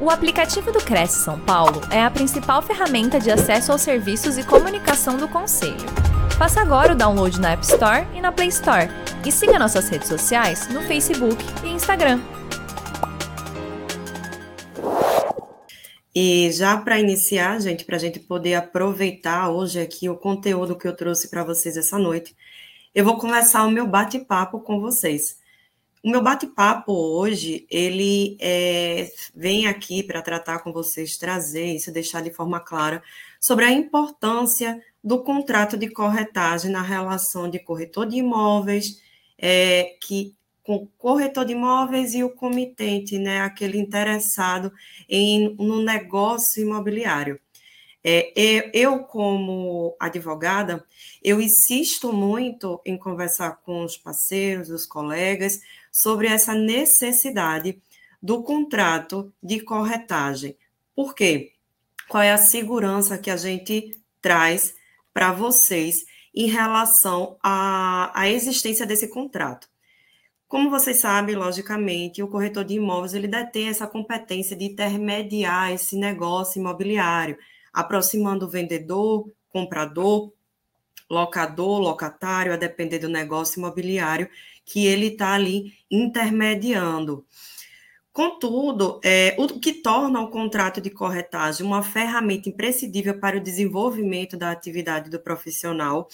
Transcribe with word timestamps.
O 0.00 0.10
aplicativo 0.10 0.70
do 0.70 0.78
Cresce 0.78 1.24
São 1.24 1.40
Paulo 1.40 1.80
é 1.90 2.00
a 2.00 2.08
principal 2.08 2.62
ferramenta 2.62 3.18
de 3.18 3.32
acesso 3.32 3.72
aos 3.72 3.82
serviços 3.82 4.38
e 4.38 4.44
comunicação 4.44 5.16
do 5.16 5.26
Conselho. 5.26 5.74
Faça 6.38 6.60
agora 6.60 6.92
o 6.92 6.96
download 6.96 7.40
na 7.40 7.50
App 7.50 7.64
Store 7.64 8.06
e 8.14 8.20
na 8.20 8.30
Play 8.30 8.46
Store. 8.46 8.88
E 9.26 9.32
siga 9.32 9.58
nossas 9.58 9.88
redes 9.88 10.06
sociais 10.06 10.68
no 10.68 10.82
Facebook 10.82 11.44
e 11.64 11.70
Instagram. 11.70 12.20
E 16.14 16.48
já 16.52 16.76
para 16.76 17.00
iniciar, 17.00 17.60
gente, 17.60 17.84
para 17.84 17.96
a 17.96 17.98
gente 17.98 18.20
poder 18.20 18.54
aproveitar 18.54 19.50
hoje 19.50 19.80
aqui 19.80 20.08
o 20.08 20.16
conteúdo 20.16 20.78
que 20.78 20.86
eu 20.86 20.94
trouxe 20.94 21.28
para 21.28 21.42
vocês 21.42 21.76
essa 21.76 21.98
noite, 21.98 22.36
eu 22.94 23.04
vou 23.04 23.18
começar 23.18 23.64
o 23.64 23.70
meu 23.70 23.86
bate-papo 23.86 24.60
com 24.60 24.80
vocês. 24.80 25.38
O 26.02 26.10
meu 26.10 26.22
bate-papo 26.22 26.92
hoje, 26.92 27.66
ele 27.68 28.36
é, 28.40 29.10
vem 29.34 29.66
aqui 29.66 30.02
para 30.02 30.22
tratar 30.22 30.60
com 30.60 30.72
vocês, 30.72 31.16
trazer 31.16 31.74
isso, 31.74 31.92
deixar 31.92 32.22
de 32.22 32.30
forma 32.30 32.60
clara 32.60 33.02
sobre 33.40 33.64
a 33.64 33.72
importância 33.72 34.80
do 35.02 35.22
contrato 35.22 35.76
de 35.76 35.88
corretagem 35.88 36.70
na 36.70 36.82
relação 36.82 37.50
de 37.50 37.58
corretor 37.58 38.06
de 38.06 38.16
imóveis, 38.16 39.02
é, 39.36 39.96
que 40.00 40.34
com 40.62 40.76
o 40.76 40.86
corretor 40.98 41.44
de 41.44 41.52
imóveis 41.52 42.14
e 42.14 42.22
o 42.22 42.30
comitente, 42.30 43.18
né, 43.18 43.40
aquele 43.40 43.78
interessado 43.78 44.70
em 45.08 45.56
no 45.56 45.82
negócio 45.82 46.62
imobiliário. 46.62 47.40
É, 48.04 48.70
eu, 48.72 49.00
como 49.00 49.96
advogada, 49.98 50.84
eu 51.22 51.40
insisto 51.40 52.12
muito 52.12 52.80
em 52.84 52.96
conversar 52.96 53.56
com 53.64 53.82
os 53.84 53.96
parceiros, 53.96 54.70
os 54.70 54.86
colegas, 54.86 55.60
sobre 55.98 56.28
essa 56.28 56.54
necessidade 56.54 57.82
do 58.22 58.40
contrato 58.44 59.32
de 59.42 59.58
corretagem. 59.58 60.56
Por 60.94 61.12
quê? 61.12 61.54
Qual 62.08 62.22
é 62.22 62.30
a 62.32 62.38
segurança 62.38 63.18
que 63.18 63.28
a 63.28 63.36
gente 63.36 63.98
traz 64.22 64.76
para 65.12 65.32
vocês 65.32 66.04
em 66.32 66.46
relação 66.46 67.36
à, 67.42 68.12
à 68.14 68.28
existência 68.28 68.86
desse 68.86 69.08
contrato? 69.08 69.68
Como 70.46 70.70
vocês 70.70 70.98
sabem, 70.98 71.34
logicamente, 71.34 72.22
o 72.22 72.28
corretor 72.28 72.64
de 72.64 72.74
imóveis 72.74 73.12
ele 73.12 73.26
detém 73.26 73.68
essa 73.68 73.86
competência 73.86 74.56
de 74.56 74.66
intermediar 74.66 75.72
esse 75.72 75.96
negócio 75.96 76.60
imobiliário, 76.60 77.36
aproximando 77.72 78.46
o 78.46 78.48
vendedor, 78.48 79.28
comprador, 79.48 80.32
locador, 81.10 81.80
locatário, 81.80 82.52
a 82.52 82.56
depender 82.56 82.98
do 82.98 83.08
negócio 83.08 83.58
imobiliário 83.58 84.28
que 84.64 84.86
ele 84.86 85.06
está 85.06 85.32
ali 85.32 85.72
intermediando. 85.90 87.24
Contudo, 88.12 89.00
é, 89.04 89.36
o 89.38 89.46
que 89.60 89.72
torna 89.74 90.20
o 90.20 90.28
contrato 90.28 90.80
de 90.80 90.90
corretagem 90.90 91.64
uma 91.64 91.82
ferramenta 91.82 92.48
imprescindível 92.48 93.18
para 93.18 93.36
o 93.36 93.40
desenvolvimento 93.40 94.36
da 94.36 94.50
atividade 94.50 95.08
do 95.08 95.20
profissional 95.20 96.08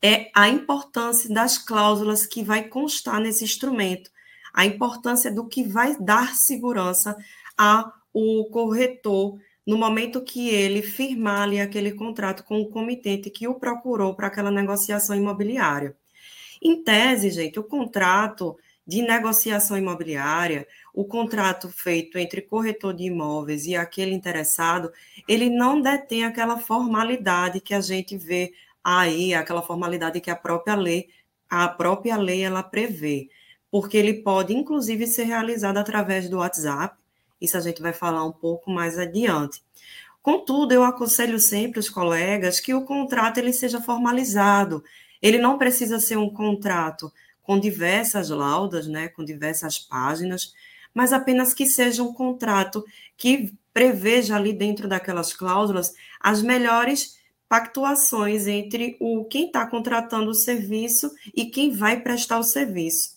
é 0.00 0.30
a 0.34 0.48
importância 0.48 1.28
das 1.32 1.58
cláusulas 1.58 2.24
que 2.24 2.42
vai 2.42 2.68
constar 2.68 3.20
nesse 3.20 3.42
instrumento, 3.42 4.10
a 4.54 4.64
importância 4.64 5.30
do 5.30 5.46
que 5.46 5.64
vai 5.64 5.96
dar 5.98 6.36
segurança 6.36 7.16
ao 7.56 7.92
corretor 8.50 9.38
no 9.68 9.76
momento 9.76 10.22
que 10.22 10.48
ele 10.48 10.80
firmar 10.80 11.42
ali 11.42 11.60
aquele 11.60 11.92
contrato 11.92 12.42
com 12.42 12.58
o 12.58 12.70
comitente 12.70 13.28
que 13.28 13.46
o 13.46 13.56
procurou 13.56 14.14
para 14.14 14.28
aquela 14.28 14.50
negociação 14.50 15.14
imobiliária. 15.14 15.94
Em 16.62 16.82
tese, 16.82 17.28
gente, 17.28 17.60
o 17.60 17.62
contrato 17.62 18.56
de 18.86 19.02
negociação 19.02 19.76
imobiliária, 19.76 20.66
o 20.94 21.04
contrato 21.04 21.68
feito 21.68 22.16
entre 22.16 22.40
corretor 22.40 22.94
de 22.94 23.04
imóveis 23.04 23.66
e 23.66 23.76
aquele 23.76 24.14
interessado, 24.14 24.90
ele 25.28 25.50
não 25.50 25.82
detém 25.82 26.24
aquela 26.24 26.58
formalidade 26.58 27.60
que 27.60 27.74
a 27.74 27.82
gente 27.82 28.16
vê 28.16 28.54
aí, 28.82 29.34
aquela 29.34 29.60
formalidade 29.60 30.18
que 30.18 30.30
a 30.30 30.36
própria 30.36 30.76
lei, 30.76 31.10
a 31.46 31.68
própria 31.68 32.16
lei 32.16 32.42
ela 32.42 32.62
prevê, 32.62 33.28
porque 33.70 33.98
ele 33.98 34.22
pode 34.22 34.54
inclusive 34.54 35.06
ser 35.06 35.24
realizado 35.24 35.76
através 35.76 36.26
do 36.30 36.38
WhatsApp, 36.38 36.96
isso 37.40 37.56
a 37.56 37.60
gente 37.60 37.80
vai 37.80 37.92
falar 37.92 38.24
um 38.24 38.32
pouco 38.32 38.70
mais 38.70 38.98
adiante. 38.98 39.62
Contudo, 40.22 40.72
eu 40.72 40.84
aconselho 40.84 41.38
sempre 41.38 41.78
os 41.78 41.88
colegas 41.88 42.60
que 42.60 42.74
o 42.74 42.84
contrato 42.84 43.38
ele 43.38 43.52
seja 43.52 43.80
formalizado. 43.80 44.82
Ele 45.22 45.38
não 45.38 45.56
precisa 45.56 46.00
ser 46.00 46.18
um 46.18 46.28
contrato 46.28 47.12
com 47.42 47.58
diversas 47.58 48.28
laudas, 48.28 48.86
né, 48.86 49.08
com 49.08 49.24
diversas 49.24 49.78
páginas, 49.78 50.52
mas 50.92 51.12
apenas 51.12 51.54
que 51.54 51.64
seja 51.64 52.02
um 52.02 52.12
contrato 52.12 52.84
que 53.16 53.54
preveja 53.72 54.36
ali 54.36 54.52
dentro 54.52 54.88
daquelas 54.88 55.32
cláusulas 55.32 55.94
as 56.20 56.42
melhores 56.42 57.18
pactuações 57.48 58.46
entre 58.46 58.96
o 59.00 59.24
quem 59.24 59.46
está 59.46 59.66
contratando 59.66 60.30
o 60.30 60.34
serviço 60.34 61.10
e 61.34 61.46
quem 61.46 61.70
vai 61.70 62.00
prestar 62.00 62.38
o 62.38 62.42
serviço. 62.42 63.16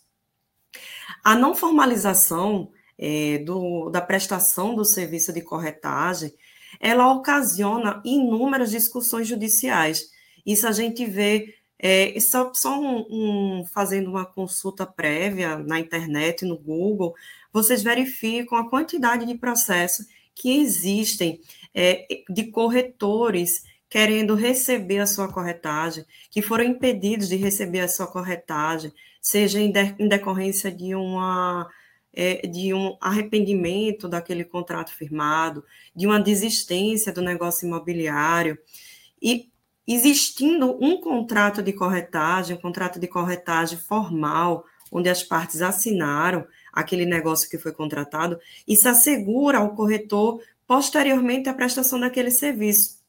A 1.23 1.35
não 1.35 1.53
formalização 1.53 2.71
é, 3.01 3.39
do, 3.39 3.89
da 3.89 3.99
prestação 3.99 4.75
do 4.75 4.85
serviço 4.85 5.33
de 5.33 5.41
corretagem, 5.41 6.31
ela 6.79 7.11
ocasiona 7.11 7.99
inúmeras 8.05 8.69
discussões 8.69 9.27
judiciais. 9.27 10.11
Isso 10.45 10.67
a 10.67 10.71
gente 10.71 11.03
vê 11.05 11.55
é, 11.79 12.17
só, 12.19 12.51
só 12.53 12.79
um, 12.79 13.05
um, 13.09 13.65
fazendo 13.65 14.11
uma 14.11 14.25
consulta 14.25 14.85
prévia 14.85 15.57
na 15.57 15.79
internet, 15.79 16.45
no 16.45 16.57
Google, 16.57 17.15
vocês 17.51 17.81
verificam 17.81 18.55
a 18.57 18.69
quantidade 18.69 19.25
de 19.25 19.35
processos 19.35 20.05
que 20.35 20.61
existem 20.61 21.41
é, 21.73 22.05
de 22.29 22.45
corretores 22.51 23.63
querendo 23.89 24.35
receber 24.35 24.99
a 24.99 25.07
sua 25.07 25.27
corretagem, 25.27 26.05
que 26.29 26.41
foram 26.41 26.63
impedidos 26.63 27.27
de 27.27 27.35
receber 27.35 27.81
a 27.81 27.89
sua 27.89 28.07
corretagem, 28.07 28.93
seja 29.21 29.59
em, 29.59 29.69
de, 29.69 29.95
em 29.99 30.07
decorrência 30.07 30.71
de 30.71 30.95
uma 30.95 31.67
é, 32.13 32.45
de 32.47 32.73
um 32.73 32.97
arrependimento 32.99 34.07
daquele 34.07 34.43
contrato 34.43 34.93
firmado, 34.93 35.63
de 35.95 36.05
uma 36.05 36.19
desistência 36.19 37.11
do 37.11 37.21
negócio 37.21 37.65
imobiliário. 37.65 38.57
E 39.21 39.49
existindo 39.87 40.77
um 40.83 40.99
contrato 40.99 41.61
de 41.61 41.73
corretagem, 41.73 42.55
um 42.55 42.61
contrato 42.61 42.99
de 42.99 43.07
corretagem 43.07 43.77
formal, 43.77 44.65
onde 44.91 45.09
as 45.09 45.23
partes 45.23 45.61
assinaram 45.61 46.45
aquele 46.71 47.05
negócio 47.05 47.49
que 47.49 47.57
foi 47.57 47.71
contratado, 47.71 48.39
isso 48.67 48.87
assegura 48.87 49.59
ao 49.59 49.75
corretor 49.75 50.41
posteriormente 50.67 51.49
a 51.49 51.53
prestação 51.53 51.99
daquele 51.99 52.31
serviço. 52.31 52.99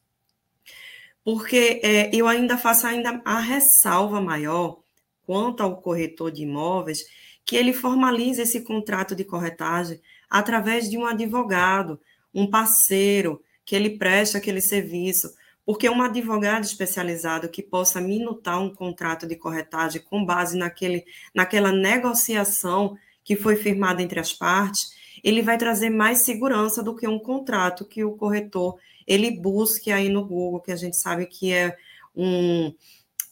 Porque 1.23 1.79
é, 1.83 2.13
eu 2.13 2.27
ainda 2.27 2.57
faço 2.57 2.85
ainda 2.85 3.21
a 3.23 3.39
ressalva 3.39 4.19
maior 4.19 4.79
quanto 5.25 5.63
ao 5.63 5.77
corretor 5.77 6.31
de 6.31 6.43
imóveis, 6.43 7.05
que 7.45 7.55
ele 7.55 7.73
formalize 7.73 8.41
esse 8.41 8.61
contrato 8.61 9.15
de 9.15 9.23
corretagem 9.23 10.01
através 10.29 10.89
de 10.89 10.97
um 10.97 11.05
advogado, 11.05 11.99
um 12.33 12.49
parceiro, 12.49 13.41
que 13.65 13.75
ele 13.75 13.97
preste 13.97 14.35
aquele 14.35 14.61
serviço, 14.61 15.33
porque 15.65 15.89
um 15.89 16.01
advogado 16.01 16.63
especializado 16.63 17.47
que 17.47 17.61
possa 17.61 18.01
minutar 18.01 18.59
um 18.61 18.73
contrato 18.73 19.25
de 19.25 19.35
corretagem 19.35 20.01
com 20.01 20.25
base 20.25 20.57
naquele, 20.57 21.05
naquela 21.33 21.71
negociação 21.71 22.97
que 23.23 23.35
foi 23.35 23.55
firmada 23.55 24.01
entre 24.01 24.19
as 24.19 24.33
partes, 24.33 24.91
ele 25.23 25.41
vai 25.41 25.57
trazer 25.57 25.89
mais 25.89 26.19
segurança 26.19 26.83
do 26.83 26.95
que 26.95 27.07
um 27.07 27.17
contrato 27.17 27.85
que 27.85 28.03
o 28.03 28.11
corretor 28.11 28.77
ele 29.07 29.31
busque 29.31 29.91
aí 29.91 30.09
no 30.09 30.25
Google, 30.25 30.61
que 30.61 30.71
a 30.71 30.75
gente 30.75 30.97
sabe 30.97 31.25
que 31.25 31.53
é 31.53 31.75
um, 32.15 32.73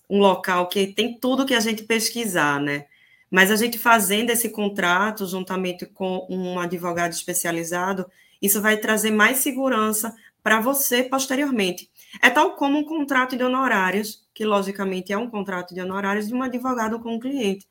um 0.09 0.19
local 0.19 0.67
que 0.67 0.87
tem 0.87 1.17
tudo 1.17 1.45
que 1.45 1.53
a 1.53 1.59
gente 1.59 1.83
pesquisar, 1.83 2.59
né? 2.59 2.85
Mas 3.31 3.49
a 3.49 3.55
gente 3.55 3.79
fazendo 3.79 4.29
esse 4.29 4.49
contrato 4.49 5.25
juntamente 5.25 5.85
com 5.85 6.27
um 6.29 6.59
advogado 6.59 7.13
especializado, 7.13 8.05
isso 8.41 8.61
vai 8.61 8.75
trazer 8.75 9.11
mais 9.11 9.37
segurança 9.37 10.13
para 10.43 10.59
você 10.59 11.03
posteriormente. 11.03 11.89
É 12.21 12.29
tal 12.29 12.55
como 12.55 12.77
um 12.77 12.83
contrato 12.83 13.37
de 13.37 13.43
honorários, 13.43 14.27
que 14.33 14.43
logicamente 14.43 15.13
é 15.13 15.17
um 15.17 15.29
contrato 15.29 15.73
de 15.73 15.79
honorários 15.79 16.27
de 16.27 16.33
um 16.33 16.43
advogado 16.43 16.99
com 16.99 17.15
um 17.15 17.19
cliente. 17.19 17.65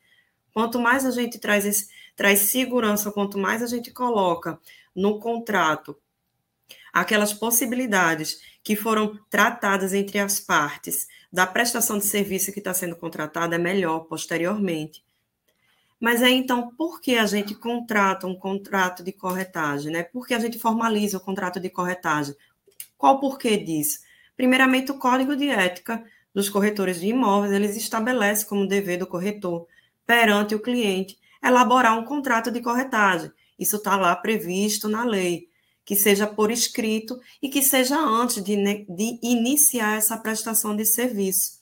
Quanto 0.53 0.79
mais 0.79 1.05
a 1.05 1.11
gente 1.11 1.37
traz, 1.37 1.65
esse, 1.65 1.89
traz 2.15 2.39
segurança, 2.39 3.11
quanto 3.11 3.37
mais 3.37 3.61
a 3.61 3.67
gente 3.67 3.91
coloca 3.91 4.59
no 4.95 5.19
contrato 5.19 5.95
aquelas 6.91 7.33
possibilidades 7.33 8.41
que 8.63 8.75
foram 8.75 9.17
tratadas 9.29 9.93
entre 9.93 10.19
as 10.19 10.39
partes 10.39 11.07
da 11.31 11.47
prestação 11.47 11.97
de 11.97 12.05
serviço 12.05 12.51
que 12.51 12.59
está 12.59 12.73
sendo 12.73 12.95
contratada, 12.95 13.55
é 13.55 13.59
melhor 13.59 14.01
posteriormente. 14.01 15.03
Mas 16.01 16.23
aí, 16.23 16.33
então, 16.33 16.71
por 16.75 16.99
que 16.99 17.15
a 17.15 17.27
gente 17.27 17.53
contrata 17.53 18.25
um 18.25 18.33
contrato 18.33 19.03
de 19.03 19.11
corretagem? 19.11 19.91
Né? 19.91 20.01
Por 20.01 20.25
que 20.25 20.33
a 20.33 20.39
gente 20.39 20.57
formaliza 20.57 21.17
o 21.17 21.21
contrato 21.21 21.59
de 21.59 21.69
corretagem? 21.69 22.35
Qual 22.97 23.17
o 23.17 23.19
porquê 23.19 23.55
disso? 23.55 23.99
Primeiramente, 24.35 24.91
o 24.91 24.97
Código 24.97 25.35
de 25.35 25.47
Ética 25.47 26.03
dos 26.33 26.49
corretores 26.49 26.99
de 26.99 27.07
imóveis, 27.07 27.53
eles 27.53 27.77
estabelecem 27.77 28.47
como 28.47 28.67
dever 28.67 28.97
do 28.97 29.05
corretor, 29.05 29.67
perante 30.03 30.55
o 30.55 30.59
cliente, 30.59 31.19
elaborar 31.43 31.95
um 31.99 32.03
contrato 32.03 32.49
de 32.49 32.61
corretagem. 32.61 33.31
Isso 33.59 33.75
está 33.75 33.95
lá 33.95 34.15
previsto 34.15 34.89
na 34.89 35.03
lei. 35.03 35.49
que 35.85 35.95
seja 35.95 36.25
por 36.25 36.51
escrito 36.51 37.19
e 37.41 37.49
que 37.49 37.61
seja 37.61 37.99
antes 37.99 38.43
de, 38.43 38.55
de 38.55 39.19
iniciar 39.21 39.97
essa 39.97 40.17
prestação 40.17 40.75
de 40.75 40.85
serviço. 40.85 41.60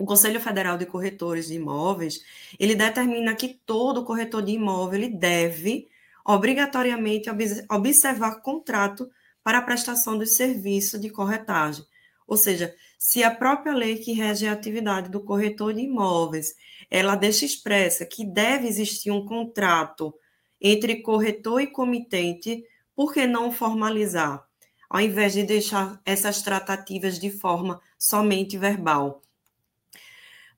O 0.00 0.06
Conselho 0.06 0.40
Federal 0.40 0.78
de 0.78 0.86
Corretores 0.86 1.48
de 1.48 1.56
Imóveis, 1.56 2.24
ele 2.58 2.74
determina 2.74 3.34
que 3.34 3.48
todo 3.66 4.02
corretor 4.02 4.40
de 4.40 4.52
imóvel 4.52 5.10
deve 5.14 5.90
obrigatoriamente 6.24 7.28
observar 7.68 8.40
contrato 8.40 9.10
para 9.44 9.58
a 9.58 9.62
prestação 9.62 10.16
do 10.16 10.24
serviço 10.24 10.98
de 10.98 11.10
corretagem. 11.10 11.84
Ou 12.26 12.38
seja, 12.38 12.74
se 12.98 13.22
a 13.22 13.30
própria 13.30 13.74
lei 13.74 13.98
que 13.98 14.14
rege 14.14 14.46
a 14.46 14.52
atividade 14.52 15.10
do 15.10 15.20
corretor 15.20 15.74
de 15.74 15.82
imóveis, 15.82 16.54
ela 16.90 17.14
deixa 17.14 17.44
expressa 17.44 18.06
que 18.06 18.24
deve 18.24 18.68
existir 18.68 19.10
um 19.10 19.26
contrato 19.26 20.14
entre 20.58 21.02
corretor 21.02 21.60
e 21.60 21.66
comitente, 21.66 22.64
por 22.96 23.12
que 23.12 23.26
não 23.26 23.52
formalizar? 23.52 24.42
Ao 24.88 24.98
invés 24.98 25.34
de 25.34 25.42
deixar 25.42 26.00
essas 26.06 26.40
tratativas 26.40 27.18
de 27.18 27.30
forma 27.30 27.82
somente 27.98 28.56
verbal. 28.56 29.20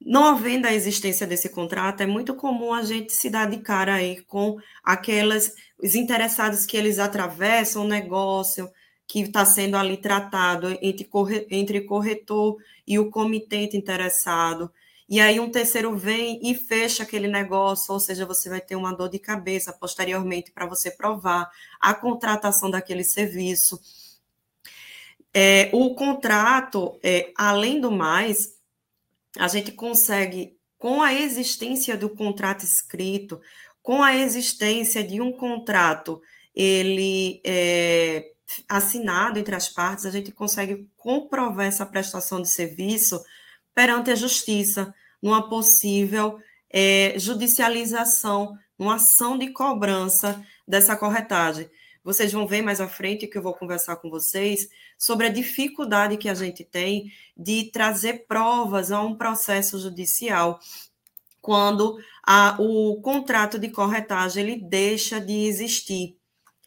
Não 0.07 0.25
havendo 0.25 0.67
a 0.67 0.73
existência 0.73 1.27
desse 1.27 1.49
contrato, 1.49 2.03
é 2.03 2.07
muito 2.07 2.35
comum 2.35 2.73
a 2.73 2.83
gente 2.83 3.13
se 3.13 3.31
dar 3.31 3.49
de 3.49 3.59
cara 3.59 3.95
aí 3.95 4.23
com 4.23 4.59
aquelas, 4.83 5.55
os 5.83 5.95
interessados 5.95 6.67
que 6.67 6.77
eles 6.77 6.99
atravessam 6.99 7.85
o 7.85 7.89
negócio, 7.89 8.71
que 9.07 9.21
está 9.21 9.45
sendo 9.45 9.77
ali 9.77 9.97
tratado 9.97 10.77
entre, 10.81 11.05
corre, 11.05 11.47
entre 11.51 11.83
corretor 11.83 12.57
e 12.87 12.99
o 12.99 13.11
comitente 13.11 13.77
interessado. 13.77 14.73
E 15.09 15.21
aí 15.21 15.39
um 15.39 15.51
terceiro 15.51 15.95
vem 15.97 16.41
e 16.43 16.55
fecha 16.55 17.03
aquele 17.03 17.29
negócio, 17.29 17.93
ou 17.93 18.01
seja, 18.01 18.25
você 18.25 18.49
vai 18.49 18.61
ter 18.61 18.77
uma 18.77 18.95
dor 18.95 19.11
de 19.11 19.19
cabeça 19.19 19.73
posteriormente 19.73 20.51
para 20.51 20.65
você 20.65 20.91
provar 20.91 21.51
a 21.81 21.93
contratação 21.93 22.71
daquele 22.71 23.05
serviço. 23.05 23.79
É, 25.35 25.69
o 25.73 25.95
contrato, 25.95 26.99
é, 27.03 27.31
além 27.37 27.81
do 27.81 27.91
mais, 27.91 28.55
a 29.39 29.49
gente 29.49 29.73
consegue, 29.73 30.57
com 30.79 31.03
a 31.03 31.15
existência 31.15 31.97
do 31.97 32.11
contrato 32.11 32.65
escrito, 32.65 33.41
com 33.83 34.03
a 34.03 34.15
existência 34.17 35.03
de 35.03 35.21
um 35.21 35.33
contrato, 35.33 36.21
ele 36.55 37.41
é, 37.45 38.31
assinado 38.69 39.39
entre 39.39 39.55
as 39.55 39.69
partes, 39.69 40.07
a 40.07 40.11
gente 40.11 40.31
consegue 40.33 40.89
comprovar 40.97 41.67
essa 41.67 41.87
prestação 41.87 42.41
de 42.41 42.49
serviço 42.49 43.23
perante 43.75 44.11
a 44.11 44.15
justiça, 44.15 44.95
numa 45.21 45.49
possível 45.49 46.39
é, 46.71 47.15
judicialização, 47.17 48.57
numa 48.79 48.97
ação 48.97 49.39
de 49.39 49.51
cobrança 49.51 50.45
dessa 50.67 50.97
corretagem. 50.97 51.71
Vocês 52.05 52.33
vão 52.33 52.47
ver 52.47 52.63
mais 52.63 52.81
à 52.81 52.89
frente 52.89 53.27
que 53.27 53.39
eu 53.39 53.43
vou 53.43 53.55
conversar 53.55 53.97
com 53.97 54.11
vocês 54.11 54.69
sobre 54.99 55.27
a 55.27 55.31
dificuldade 55.31 56.17
que 56.17 56.29
a 56.29 56.35
gente 56.35 56.65
tem 56.65 57.13
de 57.37 57.71
trazer 57.71 58.27
provas 58.27 58.91
a 58.91 59.01
um 59.03 59.17
processo 59.17 59.79
judicial 59.79 60.59
quando 61.41 61.99
a, 62.27 62.57
o 62.61 63.01
contrato 63.01 63.59
de 63.59 63.69
corretagem 63.69 64.45
ele 64.45 64.57
deixa 64.57 65.21
de 65.21 65.47
existir 65.47 66.17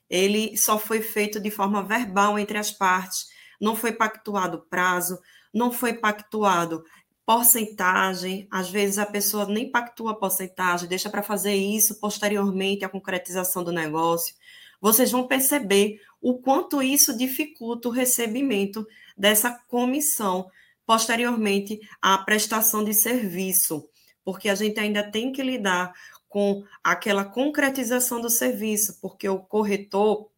ele 0.10 0.56
só 0.58 0.78
foi 0.78 1.02
feito 1.02 1.40
de 1.40 1.50
forma 1.50 1.84
verbal 1.84 2.38
entre 2.38 2.58
as 2.58 2.72
partes, 2.72 3.28
não 3.60 3.76
foi 3.76 3.92
pactuado 3.92 4.66
prazo, 4.70 5.20
não 5.54 5.72
foi 5.72 5.94
pactuado 5.94 6.84
porcentagem, 7.26 8.48
às 8.52 8.70
vezes 8.70 9.00
a 9.00 9.06
pessoa 9.06 9.48
nem 9.48 9.72
pactua 9.72 10.12
a 10.12 10.16
porcentagem, 10.16 10.88
deixa 10.88 11.10
para 11.10 11.24
fazer 11.24 11.56
isso 11.56 12.00
posteriormente 12.00 12.86
à 12.86 12.90
concretização 12.90 13.64
do 13.64 13.72
negócio. 13.72 14.36
Vocês 14.82 15.12
vão 15.12 15.28
perceber 15.28 16.00
o 16.22 16.40
quanto 16.40 16.82
isso 16.82 17.18
dificulta 17.18 17.88
o 17.88 17.92
recebimento 17.92 18.86
dessa 19.18 19.52
comissão 19.68 20.50
posteriormente 20.86 21.80
à 22.02 22.18
prestação 22.18 22.84
de 22.84 22.94
serviço, 22.94 23.88
porque 24.24 24.50
a 24.50 24.56
gente 24.56 24.80
ainda 24.80 25.04
tem 25.04 25.32
que 25.32 25.42
lidar 25.42 25.94
com 26.28 26.64
aquela 26.84 27.24
concretização 27.24 28.22
do 28.22 28.30
serviço, 28.30 29.00
porque 29.02 29.28
o 29.28 29.40
corretor, 29.40 30.30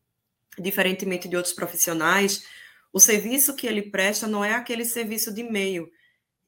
diferentemente 0.58 1.28
de 1.28 1.36
outros 1.36 1.54
profissionais, 1.54 2.44
o 2.94 3.00
serviço 3.00 3.56
que 3.56 3.68
ele 3.68 3.82
presta 3.82 4.28
não 4.28 4.44
é 4.44 4.54
aquele 4.54 4.86
serviço 4.86 5.34
de 5.34 5.44
meio. 5.44 5.90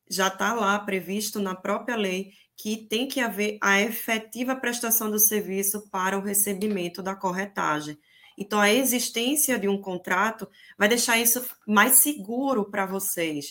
Já 0.10 0.28
está 0.28 0.54
lá 0.54 0.78
previsto 0.80 1.40
na 1.40 1.56
própria 1.56 1.96
lei 1.96 2.32
que 2.60 2.76
tem 2.76 3.08
que 3.08 3.22
haver 3.22 3.58
a 3.62 3.80
efetiva 3.80 4.54
prestação 4.54 5.10
do 5.10 5.18
serviço 5.18 5.90
para 5.90 6.18
o 6.18 6.22
recebimento 6.22 7.02
da 7.02 7.16
corretagem. 7.16 7.98
Então, 8.38 8.60
a 8.60 8.70
existência 8.70 9.58
de 9.58 9.70
um 9.70 9.80
contrato 9.80 10.46
vai 10.78 10.90
deixar 10.90 11.18
isso 11.18 11.42
mais 11.66 12.02
seguro 12.02 12.70
para 12.70 12.86
vocês. 12.86 13.46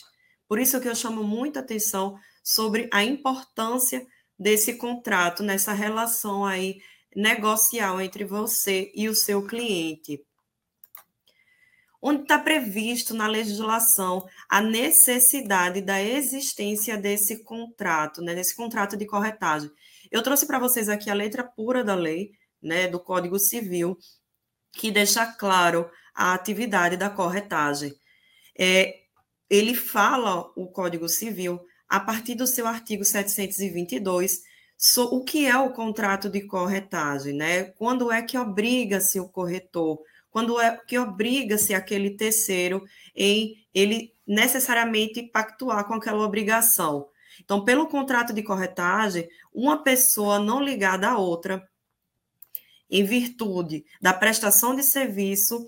Por 0.47 0.59
isso 0.59 0.79
que 0.79 0.87
eu 0.87 0.93
chamo 0.93 1.23
muita 1.23 1.59
atenção 1.59 2.19
sobre 2.43 2.87
a 2.93 3.03
importância 3.03 4.05
desse 4.37 4.75
contrato, 4.75 5.41
nessa 5.41 5.73
relação 5.73 6.45
aí 6.45 6.77
negocial 7.15 7.99
entre 7.99 8.23
você 8.23 8.91
e 8.93 9.09
o 9.09 9.15
seu 9.15 9.43
cliente. 9.45 10.23
Onde 12.01 12.21
está 12.21 12.39
previsto 12.39 13.13
na 13.13 13.27
legislação 13.27 14.25
a 14.47 14.61
necessidade 14.61 15.81
da 15.81 16.01
existência 16.01 16.97
desse 16.97 17.43
contrato, 17.43 18.21
né, 18.21 18.33
desse 18.33 18.55
contrato 18.55 18.95
de 18.95 19.05
corretagem. 19.05 19.69
Eu 20.09 20.23
trouxe 20.23 20.45
para 20.45 20.59
vocês 20.59 20.87
aqui 20.87 21.09
a 21.09 21.13
letra 21.13 21.43
pura 21.43 21.83
da 21.83 21.95
lei, 21.95 22.31
né, 22.61 22.87
do 22.87 22.99
Código 22.99 23.37
Civil, 23.37 23.97
que 24.71 24.91
deixa 24.91 25.25
claro 25.25 25.89
a 26.13 26.33
atividade 26.33 26.97
da 26.97 27.09
corretagem. 27.09 27.93
É, 28.57 28.99
ele 29.49 29.73
fala, 29.73 30.51
o 30.55 30.67
Código 30.67 31.07
Civil, 31.07 31.59
a 31.87 31.99
partir 31.99 32.35
do 32.35 32.45
seu 32.45 32.67
artigo 32.67 33.03
722, 33.03 34.41
so, 34.77 35.05
o 35.05 35.23
que 35.23 35.45
é 35.45 35.57
o 35.57 35.73
contrato 35.73 36.29
de 36.29 36.41
corretagem, 36.41 37.33
né? 37.33 37.63
Quando 37.63 38.11
é 38.11 38.21
que 38.21 38.37
obriga-se 38.37 39.19
o 39.19 39.27
corretor? 39.27 39.99
Quando 40.29 40.59
é 40.59 40.77
que 40.87 40.97
obriga-se 40.97 41.73
aquele 41.73 42.11
terceiro 42.11 42.83
em 43.15 43.55
ele 43.73 44.13
necessariamente 44.25 45.23
pactuar 45.23 45.85
com 45.85 45.95
aquela 45.95 46.23
obrigação? 46.23 47.07
Então, 47.41 47.63
pelo 47.63 47.87
contrato 47.87 48.33
de 48.33 48.43
corretagem, 48.43 49.27
uma 49.53 49.81
pessoa 49.81 50.39
não 50.39 50.61
ligada 50.61 51.09
à 51.09 51.17
outra, 51.17 51.67
em 52.89 53.03
virtude 53.03 53.85
da 54.01 54.13
prestação 54.13 54.75
de 54.75 54.83
serviço, 54.83 55.67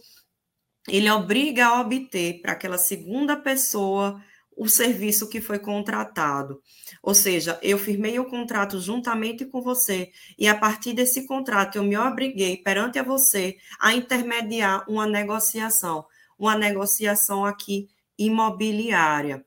ele 0.88 1.10
obriga 1.10 1.68
a 1.68 1.82
obter 1.82 2.42
para 2.42 2.54
aquela 2.54 2.78
segunda 2.78 3.38
pessoa 3.38 4.22
o 4.62 4.70
serviço 4.70 5.28
que 5.28 5.42
foi 5.42 5.58
contratado. 5.58 6.62
Ou 7.02 7.16
seja, 7.16 7.60
eu 7.64 7.80
firmei 7.80 8.20
o 8.20 8.30
contrato 8.30 8.80
juntamente 8.80 9.44
com 9.44 9.60
você 9.60 10.12
e 10.38 10.48
a 10.48 10.56
partir 10.56 10.94
desse 10.94 11.26
contrato 11.26 11.78
eu 11.78 11.84
me 11.84 11.98
obriguei 11.98 12.58
perante 12.58 13.00
a 13.00 13.04
você 13.04 13.58
a 13.80 13.96
intermediar 13.96 14.88
uma 14.88 15.08
negociação, 15.08 16.06
uma 16.38 16.56
negociação 16.56 17.44
aqui 17.44 17.90
imobiliária. 18.16 19.44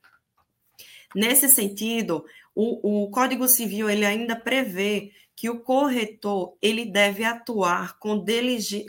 Nesse 1.14 1.48
sentido, 1.48 2.24
o, 2.52 3.04
o 3.04 3.10
Código 3.12 3.46
Civil 3.46 3.88
ele 3.88 4.04
ainda 4.04 4.34
prevê 4.34 5.12
que 5.36 5.48
o 5.48 5.60
corretor 5.60 6.56
ele 6.60 6.84
deve 6.84 7.22
atuar 7.22 8.00
com, 8.00 8.24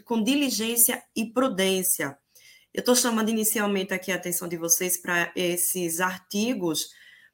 com 0.04 0.24
diligência 0.24 1.04
e 1.16 1.24
prudência 1.24 2.18
eu 2.76 2.82
estou 2.82 2.94
chamando 2.94 3.30
inicialmente 3.30 3.94
aqui 3.94 4.12
a 4.12 4.16
atenção 4.16 4.50
de 4.50 4.58
vocês 4.58 4.98
para 4.98 5.32
esses 5.34 6.02
artigos, 6.02 6.90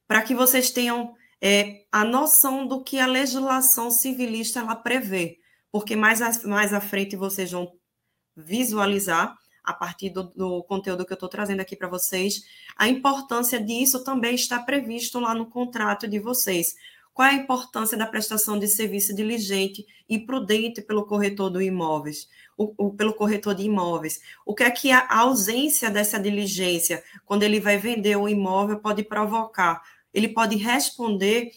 para 0.07 0.21
que 0.21 0.35
vocês 0.35 0.69
tenham 0.69 1.15
é, 1.41 1.83
a 1.91 2.05
noção 2.05 2.67
do 2.67 2.83
que 2.83 2.99
a 2.99 3.07
legislação 3.07 3.89
civilista 3.89 4.59
ela 4.59 4.75
prevê, 4.75 5.39
porque 5.71 5.95
mais, 5.95 6.21
a, 6.21 6.47
mais 6.47 6.73
à 6.73 6.79
frente 6.79 7.15
vocês 7.15 7.51
vão 7.51 7.71
visualizar, 8.37 9.35
a 9.63 9.73
partir 9.73 10.11
do, 10.11 10.25
do 10.25 10.63
conteúdo 10.63 11.05
que 11.05 11.13
eu 11.13 11.15
estou 11.15 11.29
trazendo 11.29 11.61
aqui 11.61 11.75
para 11.75 11.87
vocês, 11.87 12.43
a 12.77 12.87
importância 12.87 13.59
disso 13.59 14.03
também 14.03 14.35
está 14.35 14.59
previsto 14.59 15.19
lá 15.19 15.33
no 15.33 15.49
contrato 15.49 16.07
de 16.07 16.19
vocês. 16.19 16.75
Qual 17.13 17.27
é 17.27 17.31
a 17.31 17.35
importância 17.35 17.97
da 17.97 18.05
prestação 18.05 18.59
de 18.59 18.67
serviço 18.67 19.15
diligente 19.15 19.85
e 20.07 20.19
prudente 20.19 20.83
pelo 20.83 21.05
corretor 21.05 21.49
do 21.49 21.61
imóveis? 21.61 22.27
O, 22.57 22.87
o, 22.87 22.93
pelo 22.93 23.13
corretor 23.13 23.55
de 23.55 23.63
imóveis. 23.63 24.21
O 24.45 24.53
que 24.53 24.63
é 24.63 24.71
que 24.71 24.91
a 24.91 25.07
ausência 25.19 25.89
dessa 25.89 26.19
diligência, 26.19 27.03
quando 27.25 27.43
ele 27.43 27.59
vai 27.59 27.77
vender 27.77 28.15
o 28.15 28.29
imóvel, 28.29 28.79
pode 28.79 29.03
provocar? 29.03 29.81
Ele 30.13 30.27
pode 30.27 30.55
responder, 30.57 31.51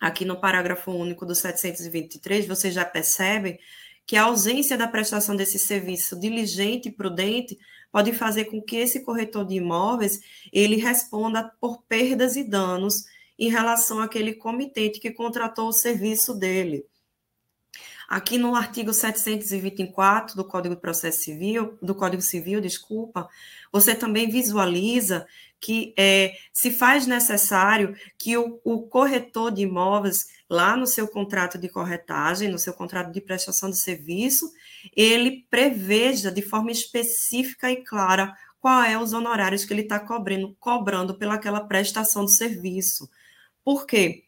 aqui 0.00 0.24
no 0.24 0.40
parágrafo 0.40 0.90
único 0.90 1.24
do 1.26 1.34
723, 1.34 2.46
vocês 2.46 2.74
já 2.74 2.84
percebem 2.84 3.58
que 4.06 4.16
a 4.16 4.24
ausência 4.24 4.76
da 4.76 4.88
prestação 4.88 5.36
desse 5.36 5.58
serviço 5.58 6.18
diligente 6.18 6.88
e 6.88 6.92
prudente 6.92 7.58
pode 7.90 8.12
fazer 8.12 8.46
com 8.46 8.60
que 8.60 8.76
esse 8.76 9.00
corretor 9.00 9.46
de 9.46 9.56
imóveis 9.56 10.20
ele 10.52 10.76
responda 10.76 11.52
por 11.60 11.82
perdas 11.82 12.36
e 12.36 12.42
danos 12.42 13.04
em 13.38 13.50
relação 13.50 14.00
àquele 14.00 14.34
comitente 14.34 14.98
que 15.00 15.10
contratou 15.10 15.68
o 15.68 15.72
serviço 15.72 16.34
dele. 16.34 16.86
Aqui 18.12 18.36
no 18.36 18.54
artigo 18.54 18.92
724 18.92 20.36
do 20.36 20.44
Código 20.44 20.74
de 20.74 20.80
Processo 20.82 21.20
Civil, 21.20 21.78
do 21.80 21.94
Código 21.94 22.20
Civil, 22.20 22.60
desculpa, 22.60 23.26
você 23.72 23.94
também 23.94 24.28
visualiza 24.28 25.26
que 25.58 25.94
é, 25.96 26.34
se 26.52 26.70
faz 26.70 27.06
necessário 27.06 27.96
que 28.18 28.36
o, 28.36 28.60
o, 28.64 28.82
corretor 28.82 29.50
de 29.50 29.62
imóveis, 29.62 30.26
lá 30.46 30.76
no 30.76 30.86
seu 30.86 31.08
contrato 31.08 31.56
de 31.56 31.70
corretagem, 31.70 32.50
no 32.50 32.58
seu 32.58 32.74
contrato 32.74 33.10
de 33.10 33.20
prestação 33.22 33.70
de 33.70 33.78
serviço, 33.78 34.52
ele 34.94 35.46
preveja 35.48 36.30
de 36.30 36.42
forma 36.42 36.70
específica 36.70 37.70
e 37.70 37.76
clara 37.82 38.36
qual 38.60 38.82
é 38.82 38.98
os 38.98 39.14
honorários 39.14 39.64
que 39.64 39.72
ele 39.72 39.80
está 39.80 39.98
cobrando, 39.98 40.54
cobrando 40.60 41.14
pelaquela 41.14 41.62
prestação 41.62 42.26
de 42.26 42.36
serviço. 42.36 43.08
Por 43.64 43.86
quê? 43.86 44.24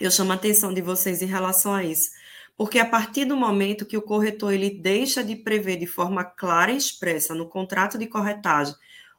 Eu 0.00 0.10
chamo 0.10 0.32
a 0.32 0.36
atenção 0.36 0.72
de 0.72 0.80
vocês 0.80 1.20
em 1.20 1.26
relação 1.26 1.74
a 1.74 1.84
isso 1.84 2.15
porque 2.56 2.78
a 2.78 2.86
partir 2.86 3.24
do 3.24 3.36
momento 3.36 3.86
que 3.86 3.96
o 3.96 4.02
corretor 4.02 4.52
ele 4.52 4.70
deixa 4.70 5.22
de 5.22 5.36
prever 5.36 5.76
de 5.76 5.86
forma 5.86 6.24
clara 6.24 6.72
e 6.72 6.76
expressa 6.76 7.34
no 7.34 7.48
contrato 7.48 7.98
de 7.98 8.06
corretagem 8.06 8.74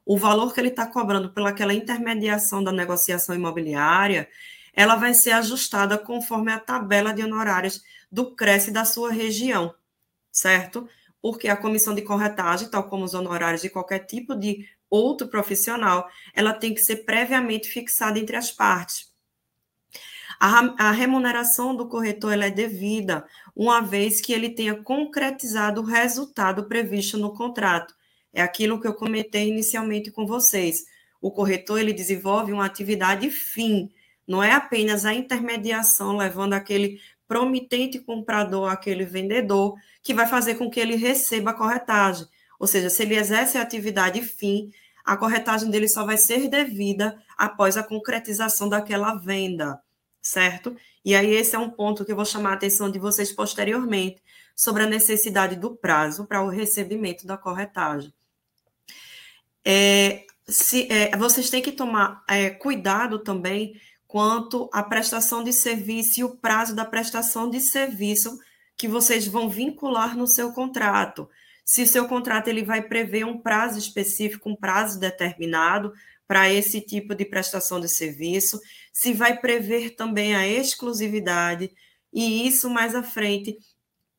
o 0.07 0.17
valor 0.17 0.53
que 0.53 0.61
ele 0.61 0.69
está 0.69 0.87
cobrando 0.87 1.33
pelaquela 1.33 1.73
intermediação 1.73 2.63
da 2.63 2.71
negociação 2.71 3.35
imobiliária, 3.35 4.29
ela 4.73 4.95
vai 4.95 5.13
ser 5.13 5.31
ajustada 5.31 5.97
conforme 5.97 6.49
a 6.49 6.59
tabela 6.59 7.13
de 7.13 7.21
honorários 7.21 7.83
do 8.09 8.33
CRES 8.33 8.71
da 8.71 8.85
sua 8.85 9.11
região, 9.11 9.75
certo? 10.31 10.87
Porque 11.21 11.49
a 11.49 11.57
comissão 11.57 11.93
de 11.93 12.03
corretagem, 12.03 12.69
tal 12.69 12.87
como 12.87 13.03
os 13.03 13.13
honorários 13.13 13.61
de 13.61 13.69
qualquer 13.69 13.99
tipo 14.05 14.33
de 14.33 14.65
outro 14.89 15.27
profissional, 15.27 16.09
ela 16.33 16.53
tem 16.53 16.73
que 16.73 16.79
ser 16.79 17.03
previamente 17.03 17.67
fixada 17.67 18.17
entre 18.17 18.37
as 18.37 18.49
partes. 18.49 19.11
A, 20.39 20.91
remuneração 20.91 21.75
do 21.75 21.87
corretor 21.87 22.39
é 22.39 22.51
devida, 22.51 23.25
uma 23.55 23.81
vez 23.81 24.21
que 24.21 24.31
ele 24.31 24.49
tenha 24.49 24.75
concretizado 24.75 25.81
o 25.81 25.83
resultado 25.83 26.65
previsto 26.65 27.17
no 27.17 27.33
contrato. 27.33 27.95
É 28.31 28.43
aquilo 28.43 28.79
que 28.79 28.87
eu 28.87 28.93
comentei 28.93 29.47
inicialmente 29.47 30.11
com 30.11 30.27
vocês. 30.27 30.85
O 31.19 31.31
corretor 31.31 31.79
ele 31.79 31.91
desenvolve 31.91 32.53
uma 32.53 32.65
atividade 32.65 33.31
fim, 33.31 33.89
não 34.27 34.43
é 34.43 34.51
apenas 34.51 35.05
a 35.05 35.13
intermediação 35.13 36.17
levando 36.17 36.53
aquele 36.53 37.01
promitente 37.27 37.97
comprador, 37.97 38.69
aquele 38.69 39.05
vendedor, 39.05 39.75
que 40.03 40.13
vai 40.13 40.27
fazer 40.27 40.55
com 40.55 40.69
que 40.69 40.79
ele 40.79 40.95
receba 40.95 41.49
a 41.49 41.55
corretagem. 41.55 42.27
Ou 42.59 42.67
seja, 42.67 42.91
se 42.91 43.01
ele 43.01 43.15
exerce 43.15 43.57
a 43.57 43.63
atividade 43.63 44.21
fim, 44.21 44.71
a 45.03 45.17
corretagem 45.17 45.71
dele 45.71 45.87
só 45.87 46.05
vai 46.05 46.17
ser 46.17 46.47
devida 46.47 47.17
após 47.35 47.75
a 47.75 47.83
concretização 47.83 48.69
daquela 48.69 49.15
venda 49.15 49.81
certo? 50.27 50.75
E 51.03 51.15
aí 51.15 51.33
esse 51.33 51.55
é 51.55 51.59
um 51.59 51.69
ponto 51.69 52.03
que 52.03 52.11
eu 52.11 52.15
vou 52.15 52.25
chamar 52.25 52.51
a 52.51 52.53
atenção 52.53 52.91
de 52.91 52.99
vocês 52.99 53.31
posteriormente 53.31 54.21
sobre 54.55 54.83
a 54.83 54.87
necessidade 54.87 55.55
do 55.55 55.75
prazo 55.75 56.25
para 56.25 56.41
o 56.41 56.49
recebimento 56.49 57.25
da 57.25 57.37
corretagem. 57.37 58.13
É, 59.63 60.25
se, 60.47 60.91
é, 60.91 61.15
vocês 61.17 61.49
têm 61.49 61.61
que 61.61 61.71
tomar 61.71 62.23
é, 62.27 62.49
cuidado 62.49 63.19
também 63.19 63.79
quanto 64.07 64.69
à 64.73 64.81
prestação 64.81 65.43
de 65.43 65.53
serviço 65.53 66.19
e 66.19 66.23
o 66.23 66.35
prazo 66.35 66.75
da 66.75 66.85
prestação 66.85 67.49
de 67.49 67.59
serviço 67.59 68.37
que 68.75 68.87
vocês 68.87 69.27
vão 69.27 69.49
vincular 69.49 70.15
no 70.15 70.27
seu 70.27 70.51
contrato. 70.51 71.29
Se 71.65 71.83
o 71.83 71.87
seu 71.87 72.07
contrato 72.07 72.47
ele 72.47 72.63
vai 72.63 72.81
prever 72.81 73.25
um 73.25 73.37
prazo 73.37 73.77
específico, 73.77 74.49
um 74.49 74.55
prazo 74.55 74.99
determinado, 74.99 75.93
para 76.27 76.51
esse 76.51 76.81
tipo 76.81 77.15
de 77.15 77.23
prestação 77.23 77.79
de 77.79 77.87
serviço, 77.87 78.59
se 78.97 79.13
vai 79.13 79.39
prever 79.39 79.91
também 79.91 80.35
a 80.35 80.47
exclusividade, 80.47 81.71
e 82.11 82.47
isso 82.47 82.67
mais 82.67 82.95
à 82.95 83.03
frente 83.03 83.55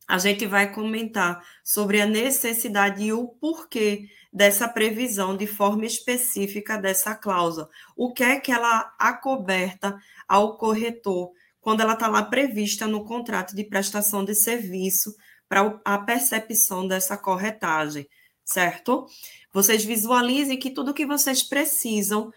a 0.07 0.19
gente 0.19 0.47
vai 0.47 0.73
comentar 0.73 1.45
sobre 1.65 2.01
a 2.01 2.07
necessidade 2.07 3.03
e 3.03 3.13
o 3.13 3.27
porquê 3.27 4.09
dessa 4.33 4.69
previsão 4.69 5.37
de 5.37 5.49
forma 5.49 5.85
específica 5.85 6.79
dessa 6.79 7.13
cláusula. 7.13 7.69
O 7.97 8.13
que 8.13 8.23
é 8.23 8.39
que 8.39 8.53
ela 8.53 8.95
acoberta 9.01 9.99
ao 10.29 10.57
corretor 10.57 11.33
quando 11.61 11.81
ela 11.81 11.95
está 11.95 12.07
lá 12.07 12.23
prevista 12.23 12.87
no 12.87 13.05
contrato 13.05 13.57
de 13.57 13.65
prestação 13.65 14.25
de 14.25 14.33
serviço 14.33 15.13
para 15.49 15.81
a 15.85 15.99
percepção 15.99 16.87
dessa 16.87 17.17
corretagem, 17.17 18.09
certo? 18.45 19.07
Vocês 19.53 19.85
visualizem 19.85 20.57
que 20.57 20.71
tudo 20.71 20.95
que 20.95 21.05
vocês 21.05 21.43
precisam 21.43 22.33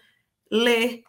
ler, 0.50 1.04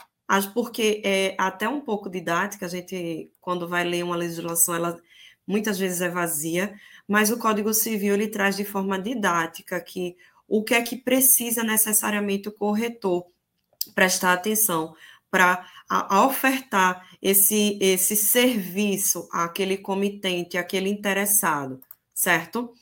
porque 0.45 1.01
é 1.03 1.35
até 1.37 1.67
um 1.67 1.81
pouco 1.81 2.09
didática, 2.09 2.65
a 2.65 2.69
gente, 2.69 3.31
quando 3.41 3.67
vai 3.67 3.83
ler 3.83 4.03
uma 4.03 4.15
legislação, 4.15 4.75
ela 4.75 4.99
muitas 5.45 5.77
vezes 5.77 6.01
é 6.01 6.09
vazia, 6.09 6.73
mas 7.07 7.29
o 7.29 7.37
Código 7.37 7.73
Civil 7.73 8.13
ele 8.13 8.27
traz 8.27 8.55
de 8.55 8.63
forma 8.63 8.97
didática 8.97 9.79
que 9.81 10.15
o 10.47 10.63
que 10.63 10.73
é 10.73 10.81
que 10.81 10.95
precisa 10.95 11.63
necessariamente 11.63 12.47
o 12.47 12.53
corretor 12.53 13.25
prestar 13.93 14.33
atenção 14.33 14.95
para 15.29 15.67
ofertar 16.25 17.07
esse, 17.21 17.77
esse 17.81 18.15
serviço 18.15 19.27
àquele 19.31 19.77
comitente, 19.77 20.57
àquele 20.57 20.89
interessado, 20.89 21.81
certo? 22.13 22.73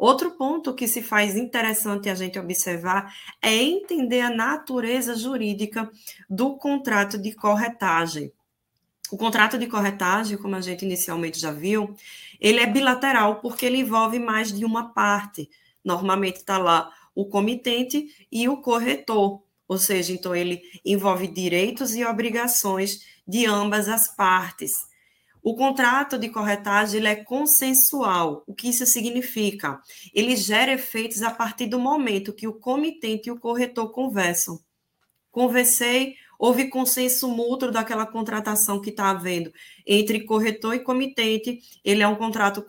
Outro 0.00 0.30
ponto 0.30 0.72
que 0.72 0.88
se 0.88 1.02
faz 1.02 1.36
interessante 1.36 2.08
a 2.08 2.14
gente 2.14 2.38
observar 2.38 3.14
é 3.42 3.54
entender 3.54 4.22
a 4.22 4.30
natureza 4.30 5.14
jurídica 5.14 5.90
do 6.26 6.56
contrato 6.56 7.18
de 7.18 7.34
corretagem. 7.34 8.32
O 9.12 9.18
contrato 9.18 9.58
de 9.58 9.66
corretagem, 9.66 10.38
como 10.38 10.56
a 10.56 10.62
gente 10.62 10.86
inicialmente 10.86 11.38
já 11.38 11.52
viu, 11.52 11.94
ele 12.40 12.60
é 12.60 12.66
bilateral 12.66 13.40
porque 13.40 13.66
ele 13.66 13.76
envolve 13.76 14.18
mais 14.18 14.50
de 14.50 14.64
uma 14.64 14.94
parte. 14.94 15.50
Normalmente 15.84 16.36
está 16.36 16.56
lá 16.56 16.90
o 17.14 17.26
comitente 17.26 18.26
e 18.32 18.48
o 18.48 18.56
corretor, 18.56 19.42
ou 19.68 19.76
seja, 19.76 20.14
então 20.14 20.34
ele 20.34 20.62
envolve 20.82 21.26
direitos 21.26 21.94
e 21.94 22.06
obrigações 22.06 23.04
de 23.28 23.44
ambas 23.44 23.86
as 23.86 24.08
partes. 24.16 24.72
O 25.42 25.54
contrato 25.54 26.18
de 26.18 26.28
corretagem 26.28 27.00
ele 27.00 27.08
é 27.08 27.16
consensual. 27.16 28.44
O 28.46 28.54
que 28.54 28.68
isso 28.68 28.84
significa? 28.84 29.80
Ele 30.14 30.36
gera 30.36 30.72
efeitos 30.72 31.22
a 31.22 31.30
partir 31.30 31.66
do 31.66 31.78
momento 31.78 32.32
que 32.32 32.46
o 32.46 32.52
comitente 32.52 33.28
e 33.28 33.32
o 33.32 33.38
corretor 33.38 33.90
conversam. 33.90 34.60
Conversei, 35.30 36.16
houve 36.38 36.68
consenso 36.68 37.28
mútuo 37.28 37.70
daquela 37.70 38.04
contratação 38.04 38.80
que 38.80 38.90
está 38.90 39.10
havendo 39.10 39.52
entre 39.86 40.24
corretor 40.24 40.74
e 40.74 40.80
comitente. 40.80 41.60
Ele 41.84 42.02
é 42.02 42.08
um 42.08 42.16
contrato 42.16 42.64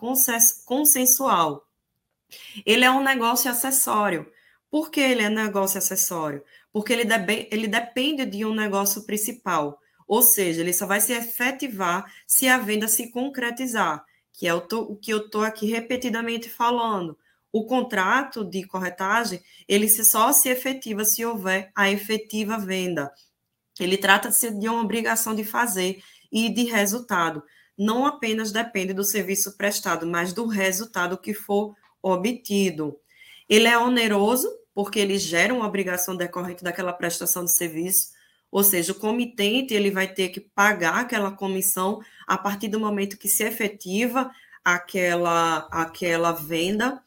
consensual. 0.65 1.67
Ele 2.65 2.85
é 2.85 2.91
um 2.91 3.03
negócio 3.03 3.51
acessório. 3.51 4.31
Por 4.69 4.89
que 4.89 5.01
ele 5.01 5.23
é 5.23 5.29
negócio 5.29 5.77
acessório? 5.77 6.43
Porque 6.71 6.93
ele, 6.93 7.03
ele 7.51 7.67
depende 7.67 8.25
de 8.25 8.45
um 8.45 8.55
negócio 8.55 9.03
principal. 9.05 9.80
Ou 10.11 10.21
seja, 10.21 10.59
ele 10.59 10.73
só 10.73 10.85
vai 10.85 10.99
se 10.99 11.13
efetivar 11.13 12.13
se 12.27 12.45
a 12.45 12.57
venda 12.57 12.85
se 12.85 13.09
concretizar, 13.11 14.03
que 14.33 14.45
é 14.45 14.53
o, 14.53 14.57
o 14.57 14.97
que 14.97 15.09
eu 15.09 15.19
estou 15.19 15.41
aqui 15.41 15.65
repetidamente 15.67 16.49
falando. 16.49 17.17
O 17.49 17.65
contrato 17.65 18.43
de 18.43 18.67
corretagem, 18.67 19.41
ele 19.69 19.87
só 19.87 20.33
se 20.33 20.49
efetiva 20.49 21.05
se 21.05 21.23
houver 21.23 21.71
a 21.73 21.89
efetiva 21.89 22.57
venda. 22.57 23.09
Ele 23.79 23.95
trata-se 23.95 24.51
de 24.51 24.67
uma 24.67 24.81
obrigação 24.81 25.33
de 25.33 25.45
fazer 25.45 26.03
e 26.29 26.49
de 26.49 26.65
resultado. 26.65 27.41
Não 27.77 28.05
apenas 28.05 28.51
depende 28.51 28.91
do 28.91 29.05
serviço 29.05 29.55
prestado, 29.55 30.05
mas 30.05 30.33
do 30.33 30.45
resultado 30.45 31.17
que 31.17 31.33
for 31.33 31.73
obtido. 32.01 32.99
Ele 33.47 33.69
é 33.69 33.77
oneroso, 33.77 34.49
porque 34.73 34.99
ele 34.99 35.17
gera 35.17 35.53
uma 35.53 35.65
obrigação 35.65 36.17
decorrente 36.17 36.65
daquela 36.65 36.91
prestação 36.91 37.45
de 37.45 37.55
serviço, 37.55 38.09
ou 38.51 38.63
seja, 38.63 38.91
o 38.91 38.99
comitente 38.99 39.73
ele 39.73 39.89
vai 39.89 40.07
ter 40.07 40.29
que 40.29 40.41
pagar 40.41 40.95
aquela 40.95 41.31
comissão 41.31 42.01
a 42.27 42.37
partir 42.37 42.67
do 42.67 42.79
momento 42.79 43.17
que 43.17 43.29
se 43.29 43.43
efetiva 43.43 44.29
aquela, 44.63 45.67
aquela 45.71 46.33
venda. 46.33 47.01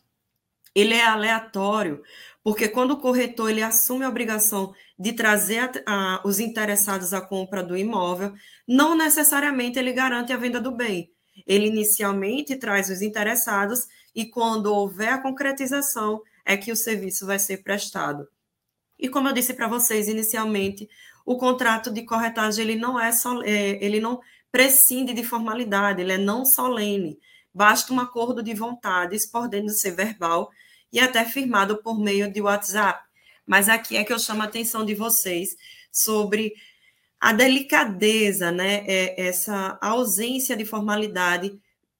Ele 0.75 0.95
é 0.95 1.05
aleatório, 1.05 2.03
porque 2.43 2.67
quando 2.67 2.93
o 2.93 3.01
corretor 3.01 3.51
ele 3.51 3.63
assume 3.63 4.05
a 4.05 4.09
obrigação 4.09 4.75
de 4.99 5.13
trazer 5.13 5.59
a, 5.87 6.17
a, 6.17 6.23
os 6.25 6.41
interessados 6.41 7.13
à 7.13 7.21
compra 7.21 7.63
do 7.63 7.77
imóvel, 7.77 8.33
não 8.67 8.97
necessariamente 8.97 9.79
ele 9.79 9.93
garante 9.93 10.33
a 10.33 10.37
venda 10.37 10.61
do 10.61 10.73
bem. 10.73 11.13
Ele 11.47 11.67
inicialmente 11.67 12.57
traz 12.57 12.89
os 12.89 13.03
interessados 13.03 13.87
e 14.15 14.25
quando 14.25 14.67
houver 14.67 15.11
a 15.11 15.19
concretização 15.19 16.23
é 16.45 16.57
que 16.57 16.73
o 16.73 16.77
serviço 16.77 17.27
vai 17.27 17.39
ser 17.39 17.59
prestado. 17.59 18.29
E 18.99 19.09
como 19.09 19.29
eu 19.29 19.33
disse 19.33 19.55
para 19.55 19.67
vocês 19.67 20.09
inicialmente, 20.09 20.89
o 21.25 21.37
contrato 21.37 21.91
de 21.91 22.03
corretagem 22.03 22.65
ele 22.65 22.77
não 22.77 23.01
é, 23.01 23.11
é, 23.45 23.85
ele 23.85 24.01
não 24.01 24.21
prescinde 24.53 25.13
de 25.13 25.25
formalidade, 25.25 26.01
ele 26.01 26.13
é 26.13 26.19
não 26.19 26.45
solene. 26.45 27.19
Basta 27.53 27.93
um 27.93 28.01
acordo 28.01 28.43
de 28.43 28.53
vontades, 28.55 29.27
podendo 29.27 29.71
ser 29.71 29.93
verbal 29.93 30.51
e 30.93 31.01
até 31.01 31.25
firmado 31.25 31.83
por 31.83 31.99
meio 31.99 32.33
de 32.33 32.41
WhatsApp. 32.41 33.05
Mas 33.47 33.69
aqui 33.69 33.97
é 33.97 34.05
que 34.05 34.13
eu 34.13 34.19
chamo 34.19 34.43
a 34.43 34.47
atenção 34.47 34.85
de 34.85 34.95
vocês 34.95 35.57
sobre 35.91 36.55
a 37.21 37.33
delicadeza, 37.33 38.51
né? 38.51 38.85
É, 38.87 39.29
essa 39.29 39.79
ausência 39.81 40.57
de 40.57 40.65
formalidade 40.65 41.59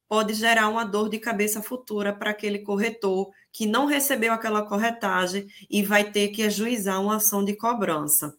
pode 0.09 0.35
gerar 0.35 0.69
uma 0.69 0.85
dor 0.85 1.09
de 1.09 1.19
cabeça 1.19 1.63
futura 1.63 2.13
para 2.13 2.31
aquele 2.31 2.61
corretor 2.61 3.31
que 3.53 3.67
não 3.67 3.87
recebeu 3.87 4.33
aquela 4.33 4.63
corretagem 4.63 5.47
e 5.71 5.83
vai 5.83 6.11
ter 6.11 6.29
que 6.29 6.43
ajuizar 6.43 7.01
uma 7.01 7.17
ação 7.17 7.45
de 7.45 7.57
cobrança. 7.57 8.37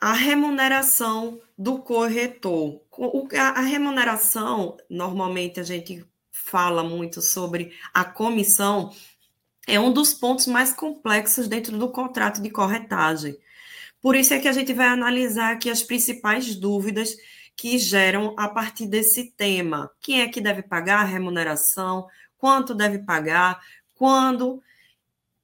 A 0.00 0.12
remuneração 0.14 1.40
do 1.58 1.78
corretor. 1.78 2.80
A 3.36 3.60
remuneração, 3.60 4.76
normalmente 4.88 5.60
a 5.60 5.62
gente 5.62 6.04
fala 6.30 6.82
muito 6.82 7.20
sobre 7.20 7.72
a 7.92 8.04
comissão, 8.04 8.92
é 9.66 9.78
um 9.78 9.92
dos 9.92 10.14
pontos 10.14 10.46
mais 10.46 10.72
complexos 10.72 11.46
dentro 11.46 11.78
do 11.78 11.90
contrato 11.90 12.40
de 12.40 12.50
corretagem. 12.50 13.36
Por 14.00 14.16
isso 14.16 14.32
é 14.32 14.38
que 14.38 14.48
a 14.48 14.52
gente 14.52 14.72
vai 14.72 14.86
analisar 14.86 15.52
aqui 15.52 15.68
as 15.68 15.82
principais 15.82 16.56
dúvidas 16.56 17.14
que 17.54 17.78
geram 17.78 18.34
a 18.38 18.48
partir 18.48 18.86
desse 18.86 19.30
tema. 19.36 19.90
Quem 20.00 20.22
é 20.22 20.28
que 20.28 20.40
deve 20.40 20.62
pagar 20.62 21.00
a 21.00 21.04
remuneração? 21.04 22.08
Quanto 22.38 22.74
deve 22.74 23.00
pagar? 23.00 23.60
Quando? 23.94 24.62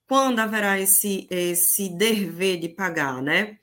Quando 0.09 0.39
haverá 0.39 0.81
esse, 0.81 1.27
esse 1.31 1.91
dever 1.91 2.59
de 2.59 2.71
pagar, 2.71 3.21
né? 3.21 3.59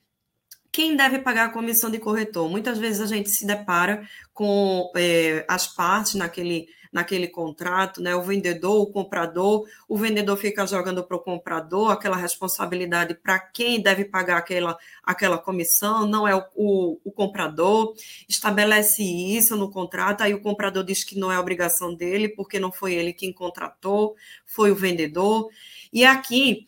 Quem 0.74 0.96
deve 0.96 1.20
pagar 1.20 1.46
a 1.46 1.53
comissão 1.53 1.92
de 1.92 2.00
corretor? 2.00 2.50
Muitas 2.50 2.80
vezes 2.80 3.00
a 3.00 3.06
gente 3.06 3.30
se 3.30 3.46
depara 3.46 4.10
com 4.34 4.92
é, 4.96 5.46
as 5.48 5.68
partes 5.68 6.15
naquele 6.15 6.68
naquele 6.94 7.27
contrato, 7.27 8.00
né? 8.00 8.15
O 8.15 8.22
vendedor, 8.22 8.80
o 8.84 8.86
comprador, 8.86 9.68
o 9.89 9.98
vendedor 9.98 10.38
fica 10.38 10.65
jogando 10.68 11.03
para 11.03 11.18
o 11.18 11.20
comprador 11.20 11.92
aquela 11.92 12.15
responsabilidade 12.15 13.15
para 13.15 13.39
quem 13.39 13.82
deve 13.82 14.06
pagar 14.06 14.38
aquela, 14.38 14.77
aquela 15.03 15.39
comissão, 15.39 16.06
não 16.06 16.27
é 16.27 16.36
o, 16.36 16.44
o, 16.56 17.00
o 17.03 17.12
comprador, 17.12 17.96
estabelece 18.30 19.01
isso 19.01 19.56
no 19.56 19.72
contrato, 19.72 20.22
aí 20.22 20.36
o 20.36 20.42
comprador 20.42 20.84
diz 20.84 21.03
que 21.03 21.18
não 21.18 21.32
é 21.32 21.39
obrigação 21.39 21.96
dele, 21.96 22.30
porque 22.30 22.60
não 22.60 22.72
foi 22.72 22.94
ele 22.94 23.12
quem 23.12 23.34
contratou, 23.34 24.15
foi 24.46 24.70
o 24.70 24.75
vendedor. 24.75 25.50
E 25.92 26.06
aqui 26.06 26.68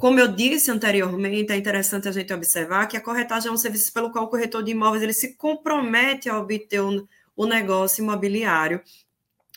como 0.00 0.18
eu 0.18 0.28
disse 0.28 0.70
anteriormente, 0.70 1.52
é 1.52 1.56
interessante 1.56 2.08
a 2.08 2.12
gente 2.12 2.32
observar 2.32 2.86
que 2.86 2.96
a 2.96 3.02
corretagem 3.02 3.50
é 3.50 3.52
um 3.52 3.56
serviço 3.58 3.92
pelo 3.92 4.10
qual 4.10 4.24
o 4.24 4.28
corretor 4.28 4.62
de 4.62 4.70
imóveis 4.70 5.02
ele 5.02 5.12
se 5.12 5.36
compromete 5.36 6.26
a 6.30 6.38
obter 6.38 6.80
o, 6.80 7.46
negócio 7.46 8.02
imobiliário 8.02 8.80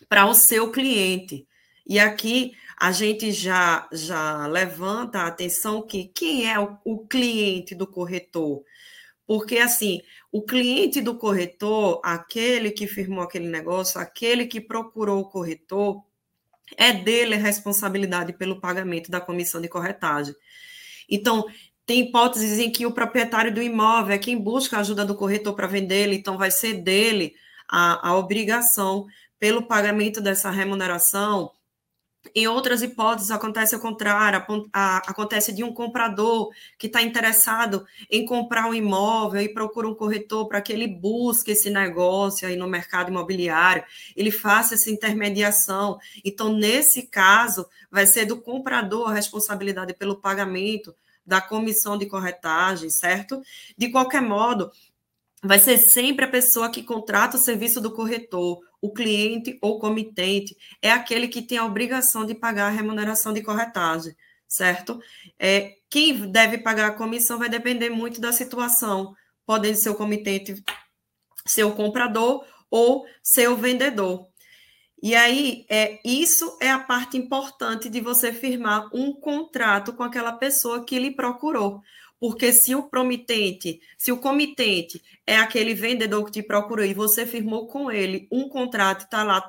para 0.10 0.26
o 0.26 0.34
seu 0.34 0.70
cliente. 0.70 1.48
E 1.88 1.98
aqui 1.98 2.52
a 2.78 2.92
gente 2.92 3.32
já, 3.32 3.88
já 3.94 4.46
levanta 4.48 5.20
a 5.20 5.28
atenção 5.28 5.82
que 5.82 6.12
quem 6.14 6.52
é 6.52 6.60
o, 6.60 6.78
o 6.84 7.08
cliente 7.08 7.74
do 7.74 7.88
corretor? 7.88 8.66
Porque, 9.26 9.60
assim, 9.60 10.02
o 10.30 10.42
cliente 10.42 11.00
do 11.00 11.16
corretor, 11.16 12.02
aquele 12.04 12.70
que 12.70 12.86
firmou 12.86 13.24
aquele 13.24 13.48
negócio, 13.48 13.98
aquele 13.98 14.46
que 14.46 14.60
procurou 14.60 15.22
o 15.22 15.30
corretor, 15.30 16.04
é 16.78 16.94
dele 16.94 17.36
a 17.36 17.38
responsabilidade 17.38 18.34
pelo 18.34 18.60
pagamento 18.60 19.12
da 19.12 19.22
comissão 19.22 19.62
de 19.62 19.68
corretagem. 19.68 20.36
Então, 21.10 21.46
tem 21.86 22.02
hipóteses 22.02 22.60
em 22.60 22.72
que 22.72 22.86
o 22.86 22.94
proprietário 22.94 23.54
do 23.54 23.62
imóvel 23.62 24.16
é 24.16 24.18
quem 24.18 24.38
busca 24.38 24.78
a 24.78 24.80
ajuda 24.80 25.06
do 25.06 25.16
corretor 25.16 25.54
para 25.54 25.68
vendê-lo, 25.68 26.14
então 26.14 26.38
vai 26.38 26.50
ser 26.50 26.76
dele 26.82 27.36
a, 27.68 28.10
a 28.10 28.18
obrigação 28.18 29.06
pelo 29.40 29.64
pagamento 29.64 30.22
dessa 30.22 30.50
remuneração. 30.50 31.52
Em 32.34 32.48
outras 32.48 32.82
hipóteses, 32.82 33.32
acontece 33.32 33.76
o 33.76 33.80
contrário, 33.80 34.40
a, 34.72 34.98
a, 34.98 34.98
acontece 35.00 35.52
de 35.52 35.64
um 35.64 35.74
comprador 35.74 36.50
que 36.78 36.88
está 36.88 37.02
interessado 37.02 37.86
em 38.10 38.26
comprar 38.26 38.68
um 38.68 38.74
imóvel 38.74 39.42
e 39.42 39.54
procura 39.54 39.88
um 39.88 39.96
corretor 39.96 40.48
para 40.48 40.62
que 40.62 40.72
ele 40.72 40.88
busque 40.88 41.52
esse 41.52 41.70
negócio 41.70 42.48
aí 42.48 42.56
no 42.56 42.68
mercado 42.68 43.10
imobiliário, 43.10 43.84
ele 44.16 44.32
faça 44.32 44.76
essa 44.76 44.90
intermediação. 44.90 46.00
Então, 46.24 46.54
nesse 46.54 47.04
caso, 47.04 47.68
vai 47.92 48.06
ser 48.06 48.26
do 48.26 48.42
comprador 48.42 49.10
a 49.10 49.14
responsabilidade 49.14 49.94
pelo 49.94 50.16
pagamento 50.16 50.96
da 51.26 51.42
comissão 51.42 51.98
de 51.98 52.06
corretagem, 52.06 52.90
certo? 52.90 53.42
De 53.78 53.90
qualquer 53.90 54.22
modo, 54.22 54.72
vai 55.44 55.60
ser 55.60 55.78
sempre 55.78 56.26
a 56.26 56.30
pessoa 56.30 56.70
que 56.70 56.84
contrata 56.84 57.38
o 57.38 57.40
serviço 57.40 57.82
do 57.82 57.92
corretor 57.92 58.62
o 58.84 58.92
cliente 58.92 59.58
ou 59.62 59.80
comitente 59.80 60.58
é 60.82 60.92
aquele 60.92 61.30
que 61.30 61.42
tem 61.42 61.58
a 61.58 61.66
obrigação 61.66 62.26
de 62.26 62.36
pagar 62.36 62.68
a 62.68 62.70
remuneração 62.70 63.32
de 63.32 63.42
corretagem, 63.42 64.14
certo? 64.46 65.00
É, 65.40 65.76
quem 65.90 66.30
deve 66.30 66.58
pagar 66.58 66.88
a 66.90 66.94
comissão 66.94 67.40
vai 67.40 67.48
depender 67.48 67.90
muito 67.90 68.20
da 68.20 68.34
situação, 68.34 69.16
podendo 69.46 69.78
ser 69.78 69.90
o 69.90 69.96
comitente 69.96 70.62
ser 71.46 71.64
o 71.64 71.76
comprador 71.76 72.46
ou 72.70 73.06
ser 73.22 73.50
o 73.50 73.56
vendedor. 73.56 74.28
E 75.02 75.16
aí, 75.16 75.66
é, 75.70 76.00
isso 76.04 76.58
é 76.62 76.70
a 76.70 76.80
parte 76.80 77.18
importante 77.18 77.90
de 77.90 78.02
você 78.02 78.34
firmar 78.34 78.90
um 78.94 79.14
contrato 79.14 79.94
com 79.94 80.04
aquela 80.04 80.34
pessoa 80.34 80.86
que 80.86 81.00
lhe 81.00 81.12
procurou. 81.12 81.82
Porque 82.24 82.54
se 82.54 82.74
o 82.74 82.84
promitente, 82.84 83.82
se 83.98 84.10
o 84.10 84.18
comitente 84.18 85.04
é 85.28 85.36
aquele 85.36 85.74
vendedor 85.74 86.24
que 86.24 86.32
te 86.32 86.42
procurou 86.42 86.86
e 86.86 86.94
você 86.94 87.26
firmou 87.26 87.68
com 87.68 87.92
ele 87.92 88.30
um 88.32 88.48
contrato, 88.48 89.04
está 89.04 89.26
lá, 89.26 89.42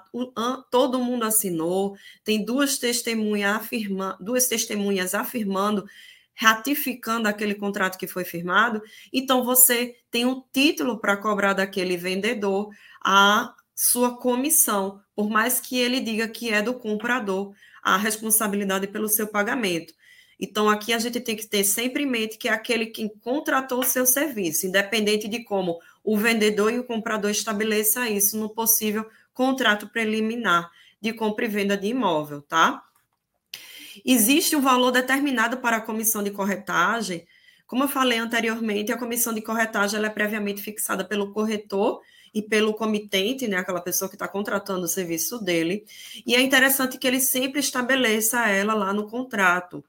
todo 0.72 0.98
mundo 0.98 1.22
assinou, 1.22 1.96
tem 2.24 2.44
duas 2.44 2.76
testemunhas 2.76 3.54
afirmando, 3.54 4.16
duas 4.18 4.48
testemunhas 4.48 5.14
afirmando, 5.14 5.86
ratificando 6.34 7.28
aquele 7.28 7.54
contrato 7.54 7.96
que 7.96 8.08
foi 8.08 8.24
firmado, 8.24 8.82
então 9.12 9.44
você 9.44 9.94
tem 10.10 10.26
um 10.26 10.42
título 10.52 10.98
para 10.98 11.16
cobrar 11.16 11.52
daquele 11.52 11.96
vendedor 11.96 12.70
a 13.04 13.54
sua 13.72 14.18
comissão, 14.18 15.00
por 15.14 15.30
mais 15.30 15.60
que 15.60 15.78
ele 15.78 16.00
diga 16.00 16.26
que 16.26 16.50
é 16.52 16.60
do 16.60 16.74
comprador 16.74 17.54
a 17.84 17.96
responsabilidade 17.96 18.88
pelo 18.88 19.08
seu 19.08 19.28
pagamento. 19.28 19.94
Então, 20.44 20.68
aqui 20.68 20.92
a 20.92 20.98
gente 20.98 21.20
tem 21.20 21.34
que 21.34 21.46
ter 21.46 21.64
sempre 21.64 22.02
em 22.02 22.06
mente 22.06 22.36
que 22.36 22.48
é 22.48 22.52
aquele 22.52 22.86
que 22.86 23.08
contratou 23.20 23.80
o 23.80 23.84
seu 23.84 24.04
serviço, 24.04 24.66
independente 24.66 25.26
de 25.26 25.42
como 25.42 25.80
o 26.04 26.18
vendedor 26.18 26.70
e 26.70 26.78
o 26.78 26.84
comprador 26.84 27.30
estabeleçam 27.30 28.04
isso 28.04 28.36
no 28.36 28.50
possível 28.50 29.08
contrato 29.32 29.88
preliminar 29.88 30.70
de 31.00 31.14
compra 31.14 31.46
e 31.46 31.48
venda 31.48 31.78
de 31.78 31.86
imóvel, 31.86 32.42
tá? 32.42 32.84
Existe 34.04 34.54
um 34.54 34.60
valor 34.60 34.90
determinado 34.90 35.56
para 35.58 35.78
a 35.78 35.80
comissão 35.80 36.22
de 36.22 36.30
corretagem. 36.30 37.26
Como 37.66 37.84
eu 37.84 37.88
falei 37.88 38.18
anteriormente, 38.18 38.92
a 38.92 38.98
comissão 38.98 39.32
de 39.32 39.40
corretagem 39.40 40.04
é 40.04 40.10
previamente 40.10 40.60
fixada 40.60 41.06
pelo 41.06 41.32
corretor 41.32 42.02
e 42.34 42.42
pelo 42.42 42.74
comitente, 42.74 43.48
né, 43.48 43.56
aquela 43.56 43.80
pessoa 43.80 44.10
que 44.10 44.14
está 44.14 44.28
contratando 44.28 44.84
o 44.84 44.88
serviço 44.88 45.42
dele. 45.42 45.86
E 46.26 46.34
é 46.34 46.42
interessante 46.42 46.98
que 46.98 47.06
ele 47.06 47.20
sempre 47.20 47.60
estabeleça 47.60 48.46
ela 48.46 48.74
lá 48.74 48.92
no 48.92 49.08
contrato 49.08 49.82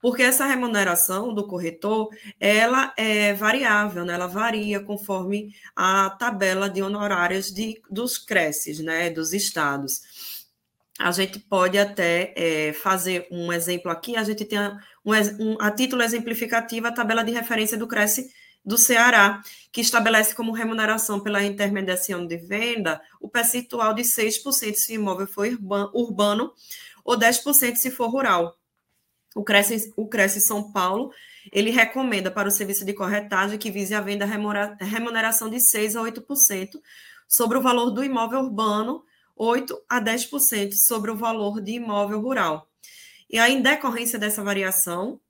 porque 0.00 0.22
essa 0.22 0.46
remuneração 0.46 1.34
do 1.34 1.46
corretor, 1.46 2.08
ela 2.38 2.92
é 2.96 3.34
variável, 3.34 4.04
né? 4.04 4.14
ela 4.14 4.26
varia 4.26 4.80
conforme 4.80 5.54
a 5.74 6.10
tabela 6.10 6.70
de 6.70 6.82
honorários 6.82 7.52
de, 7.52 7.80
dos 7.90 8.16
creches, 8.16 8.78
né, 8.78 9.10
dos 9.10 9.32
estados. 9.32 10.38
A 10.98 11.12
gente 11.12 11.38
pode 11.38 11.78
até 11.78 12.32
é, 12.36 12.72
fazer 12.72 13.26
um 13.30 13.52
exemplo 13.52 13.90
aqui, 13.90 14.16
a 14.16 14.24
gente 14.24 14.44
tem 14.44 14.58
um, 15.04 15.12
um, 15.38 15.56
a 15.60 15.70
título 15.70 16.02
exemplificativo 16.02 16.88
a 16.88 16.92
tabela 16.92 17.22
de 17.22 17.30
referência 17.32 17.76
do 17.76 17.86
Cresce 17.86 18.28
do 18.64 18.76
Ceará, 18.76 19.40
que 19.72 19.80
estabelece 19.80 20.34
como 20.34 20.52
remuneração 20.52 21.20
pela 21.20 21.42
intermediação 21.42 22.26
de 22.26 22.36
venda 22.36 23.00
o 23.20 23.28
percentual 23.28 23.94
de 23.94 24.02
6% 24.02 24.74
se 24.74 24.92
o 24.92 24.94
imóvel 24.96 25.26
for 25.26 25.46
urbano 25.94 26.52
ou 27.04 27.16
10% 27.16 27.76
se 27.76 27.90
for 27.90 28.08
rural. 28.08 28.58
O 29.38 29.44
Cresce, 29.44 29.94
o 29.96 30.08
Cresce 30.08 30.40
São 30.40 30.72
Paulo, 30.72 31.12
ele 31.52 31.70
recomenda 31.70 32.28
para 32.28 32.48
o 32.48 32.50
serviço 32.50 32.84
de 32.84 32.92
corretagem 32.92 33.56
que 33.56 33.70
vise 33.70 33.94
a 33.94 34.00
venda 34.00 34.26
remuneração 34.26 35.48
de 35.48 35.58
6% 35.58 35.94
a 35.94 36.02
8% 36.02 36.70
sobre 37.28 37.56
o 37.56 37.62
valor 37.62 37.92
do 37.92 38.02
imóvel 38.02 38.40
urbano, 38.40 39.04
8% 39.38 39.76
a 39.88 40.00
10% 40.00 40.72
sobre 40.72 41.12
o 41.12 41.16
valor 41.16 41.60
de 41.60 41.74
imóvel 41.74 42.20
rural. 42.20 42.68
E 43.30 43.38
aí, 43.38 43.54
em 43.54 43.62
decorrência 43.62 44.18
dessa 44.18 44.42
variação, 44.42 45.20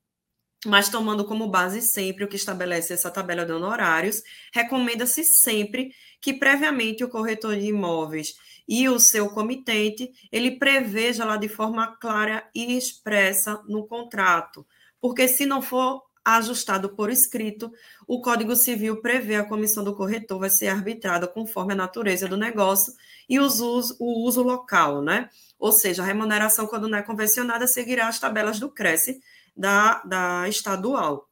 mas 0.64 0.88
tomando 0.88 1.26
como 1.26 1.50
base 1.50 1.82
sempre 1.82 2.24
o 2.24 2.28
que 2.28 2.36
estabelece 2.36 2.94
essa 2.94 3.10
tabela 3.10 3.44
de 3.44 3.52
honorários, 3.52 4.22
recomenda-se 4.54 5.22
sempre 5.22 5.90
que 6.18 6.32
previamente 6.32 7.04
o 7.04 7.10
corretor 7.10 7.54
de 7.56 7.66
imóveis 7.66 8.32
e 8.68 8.88
o 8.88 9.00
seu 9.00 9.30
comitente, 9.30 10.12
ele 10.30 10.58
preveja 10.58 11.24
lá 11.24 11.36
de 11.38 11.48
forma 11.48 11.96
clara 11.96 12.48
e 12.54 12.76
expressa 12.76 13.62
no 13.66 13.86
contrato. 13.86 14.66
Porque 15.00 15.26
se 15.26 15.46
não 15.46 15.62
for 15.62 16.02
ajustado 16.24 16.90
por 16.90 17.10
escrito, 17.10 17.72
o 18.06 18.20
Código 18.20 18.54
Civil 18.54 19.00
prevê 19.00 19.36
a 19.36 19.44
comissão 19.44 19.82
do 19.82 19.96
corretor 19.96 20.38
vai 20.38 20.50
ser 20.50 20.68
arbitrada 20.68 21.26
conforme 21.26 21.72
a 21.72 21.76
natureza 21.76 22.28
do 22.28 22.36
negócio 22.36 22.92
e 23.28 23.40
os 23.40 23.60
uso, 23.60 23.96
o 23.98 24.24
uso 24.26 24.42
local, 24.42 25.00
né? 25.00 25.30
Ou 25.58 25.72
seja, 25.72 26.02
a 26.02 26.06
remuneração, 26.06 26.66
quando 26.66 26.88
não 26.88 26.98
é 26.98 27.02
convencionada, 27.02 27.66
seguirá 27.66 28.08
as 28.08 28.18
tabelas 28.18 28.60
do 28.60 28.70
Cresce 28.70 29.20
da, 29.56 30.02
da 30.04 30.48
estadual. 30.48 31.28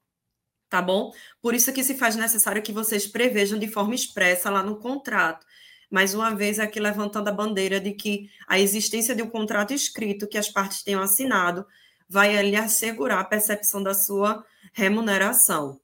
tá 0.69 0.83
bom? 0.83 1.13
Por 1.41 1.55
isso 1.55 1.73
que 1.73 1.85
se 1.85 1.95
faz 1.97 2.17
necessário 2.17 2.63
que 2.63 2.73
vocês 2.73 3.07
prevejam 3.07 3.59
de 3.59 3.69
forma 3.69 3.95
expressa 3.95 4.51
lá 4.51 4.63
no 4.63 4.77
contrato. 4.79 5.47
Mais 5.91 6.15
uma 6.15 6.35
vez, 6.35 6.59
aqui 6.59 6.81
levantando 6.81 7.29
a 7.29 7.33
bandeira 7.33 7.81
de 7.81 7.93
que 7.93 8.29
a 8.47 8.59
existência 8.59 9.15
de 9.15 9.23
um 9.23 9.31
contrato 9.31 9.73
escrito 9.73 10.27
que 10.27 10.39
as 10.39 10.49
partes 10.49 10.83
tenham 10.83 11.03
assinado 11.03 11.65
vai 12.09 12.41
lhe 12.43 12.57
assegurar 12.57 13.21
a 13.21 13.25
percepção 13.25 13.83
da 13.83 13.95
sua 13.95 14.45
remuneração. 14.73 15.81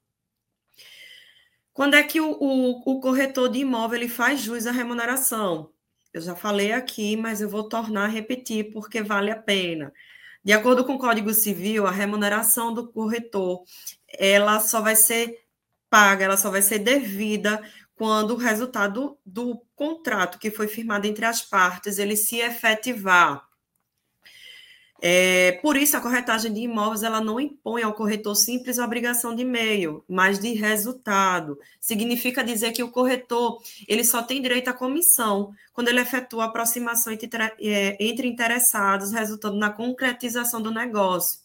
Quando 1.72 1.94
é 1.94 2.02
que 2.02 2.20
o, 2.20 2.30
o, 2.32 2.96
o 2.96 3.00
corretor 3.00 3.48
de 3.48 3.60
imóvel 3.60 3.98
ele 3.98 4.08
faz 4.08 4.40
jus 4.40 4.66
à 4.66 4.72
remuneração? 4.72 5.70
Eu 6.12 6.20
já 6.20 6.36
falei 6.36 6.72
aqui, 6.72 7.16
mas 7.16 7.40
eu 7.40 7.48
vou 7.48 7.68
tornar 7.68 8.04
a 8.04 8.08
repetir 8.08 8.70
porque 8.72 9.02
vale 9.02 9.30
a 9.30 9.36
pena. 9.36 9.92
De 10.44 10.52
acordo 10.52 10.84
com 10.84 10.94
o 10.94 10.98
Código 10.98 11.32
Civil, 11.32 11.86
a 11.86 11.90
remuneração 11.90 12.74
do 12.74 12.92
corretor, 12.92 13.62
ela 14.18 14.60
só 14.60 14.80
vai 14.80 14.96
ser 14.96 15.42
paga, 15.88 16.24
ela 16.24 16.36
só 16.36 16.50
vai 16.50 16.60
ser 16.60 16.80
devida 16.80 17.62
quando 17.96 18.32
o 18.32 18.36
resultado 18.36 19.18
do 19.24 19.60
contrato 19.74 20.38
que 20.38 20.50
foi 20.50 20.68
firmado 20.68 21.06
entre 21.06 21.24
as 21.24 21.42
partes 21.42 21.98
ele 21.98 22.16
se 22.16 22.38
efetivar. 22.38 23.46
É, 25.04 25.58
por 25.60 25.76
isso, 25.76 25.96
a 25.96 26.00
corretagem 26.00 26.52
de 26.52 26.60
imóveis 26.60 27.02
ela 27.02 27.20
não 27.20 27.40
impõe 27.40 27.82
ao 27.82 27.92
corretor 27.92 28.36
simples 28.36 28.78
obrigação 28.78 29.34
de 29.34 29.44
meio, 29.44 30.04
mas 30.08 30.38
de 30.38 30.52
resultado. 30.52 31.58
Significa 31.80 32.44
dizer 32.44 32.70
que 32.70 32.84
o 32.84 32.90
corretor 32.92 33.60
ele 33.88 34.04
só 34.04 34.22
tem 34.22 34.40
direito 34.40 34.68
à 34.68 34.72
comissão 34.72 35.52
quando 35.72 35.88
ele 35.88 35.98
efetua 35.98 36.44
a 36.44 36.46
aproximação 36.46 37.12
entre, 37.12 37.28
é, 37.60 37.96
entre 37.98 38.28
interessados, 38.28 39.10
resultando 39.10 39.56
na 39.56 39.70
concretização 39.70 40.62
do 40.62 40.70
negócio. 40.70 41.41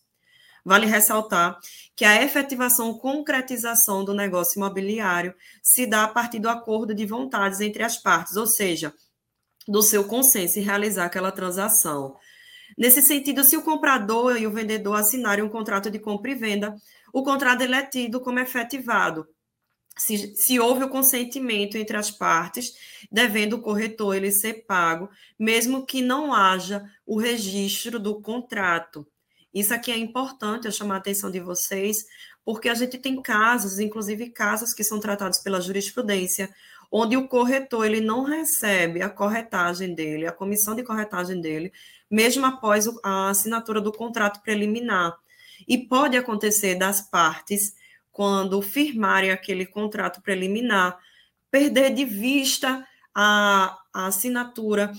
Vale 0.68 0.86
ressaltar 0.86 1.58
que 1.96 2.04
a 2.04 2.22
efetivação 2.22 2.94
concretização 2.98 4.04
do 4.04 4.14
negócio 4.14 4.60
imobiliário 4.60 5.34
se 5.64 5.86
dá 5.88 6.04
a 6.04 6.10
partir 6.10 6.40
do 6.40 6.50
acordo 6.50 6.94
de 6.94 7.06
vontades 7.06 7.62
entre 7.62 7.84
as 7.84 7.96
partes, 7.96 8.36
ou 8.36 8.46
seja, 8.46 8.94
do 9.66 9.82
seu 9.82 10.04
consenso 10.04 10.60
em 10.60 10.64
realizar 10.64 11.06
aquela 11.06 11.32
transação. 11.32 12.18
Nesse 12.78 13.02
sentido, 13.02 13.46
se 13.46 13.56
o 13.56 13.62
comprador 13.62 14.36
e 14.36 14.46
o 14.46 14.52
vendedor 14.52 15.00
assinarem 15.00 15.42
um 15.42 15.48
contrato 15.48 15.90
de 15.90 16.00
compra 16.00 16.32
e 16.32 16.36
venda, 16.36 16.76
o 17.14 17.24
contrato 17.24 17.64
é 17.64 17.86
tido 17.86 18.20
como 18.20 18.40
efetivado. 18.40 19.26
Se, 19.98 20.36
se 20.36 20.60
houve 20.60 20.84
o 20.84 20.90
consentimento 20.90 21.78
entre 21.78 21.96
as 21.96 22.12
partes, 22.12 22.74
devendo 23.10 23.54
o 23.54 23.62
corretor 23.62 24.18
ele 24.18 24.34
ser 24.34 24.66
pago, 24.66 25.10
mesmo 25.40 25.86
que 25.86 26.02
não 26.02 26.34
haja 26.34 26.84
o 27.06 27.18
registro 27.18 27.98
do 27.98 28.22
contrato. 28.22 29.08
Isso 29.60 29.74
aqui 29.74 29.92
é 29.92 29.98
importante 29.98 30.68
eu 30.68 30.72
chamar 30.72 30.96
a 30.96 30.98
atenção 31.00 31.32
de 31.32 31.40
vocês, 31.40 32.06
porque 32.46 32.70
a 32.70 32.76
gente 32.76 32.96
tem 33.00 33.20
casos, 33.20 33.80
inclusive 33.80 34.30
casos 34.30 34.72
que 34.72 34.84
são 34.84 35.00
tratados 35.00 35.40
pela 35.40 35.60
jurisprudência, 35.60 36.54
onde 36.92 37.18
o 37.18 37.28
corretor 37.28 37.88
ele 37.88 38.00
não 38.00 38.24
recebe 38.24 39.02
a 39.02 39.10
corretagem 39.10 39.96
dele, 39.96 40.28
a 40.28 40.32
comissão 40.32 40.76
de 40.76 40.84
corretagem 40.84 41.42
dele, 41.42 41.74
mesmo 42.08 42.46
após 42.46 42.88
a 43.04 43.30
assinatura 43.30 43.82
do 43.82 43.92
contrato 43.92 44.44
preliminar. 44.44 45.18
E 45.68 45.76
pode 45.76 46.16
acontecer 46.16 46.76
das 46.76 47.02
partes, 47.02 47.76
quando 48.12 48.62
firmarem 48.62 49.32
aquele 49.32 49.66
contrato 49.66 50.22
preliminar, 50.22 51.00
perder 51.50 51.96
de 51.96 52.06
vista 52.06 52.88
a, 53.12 53.76
a 53.92 54.06
assinatura 54.06 54.94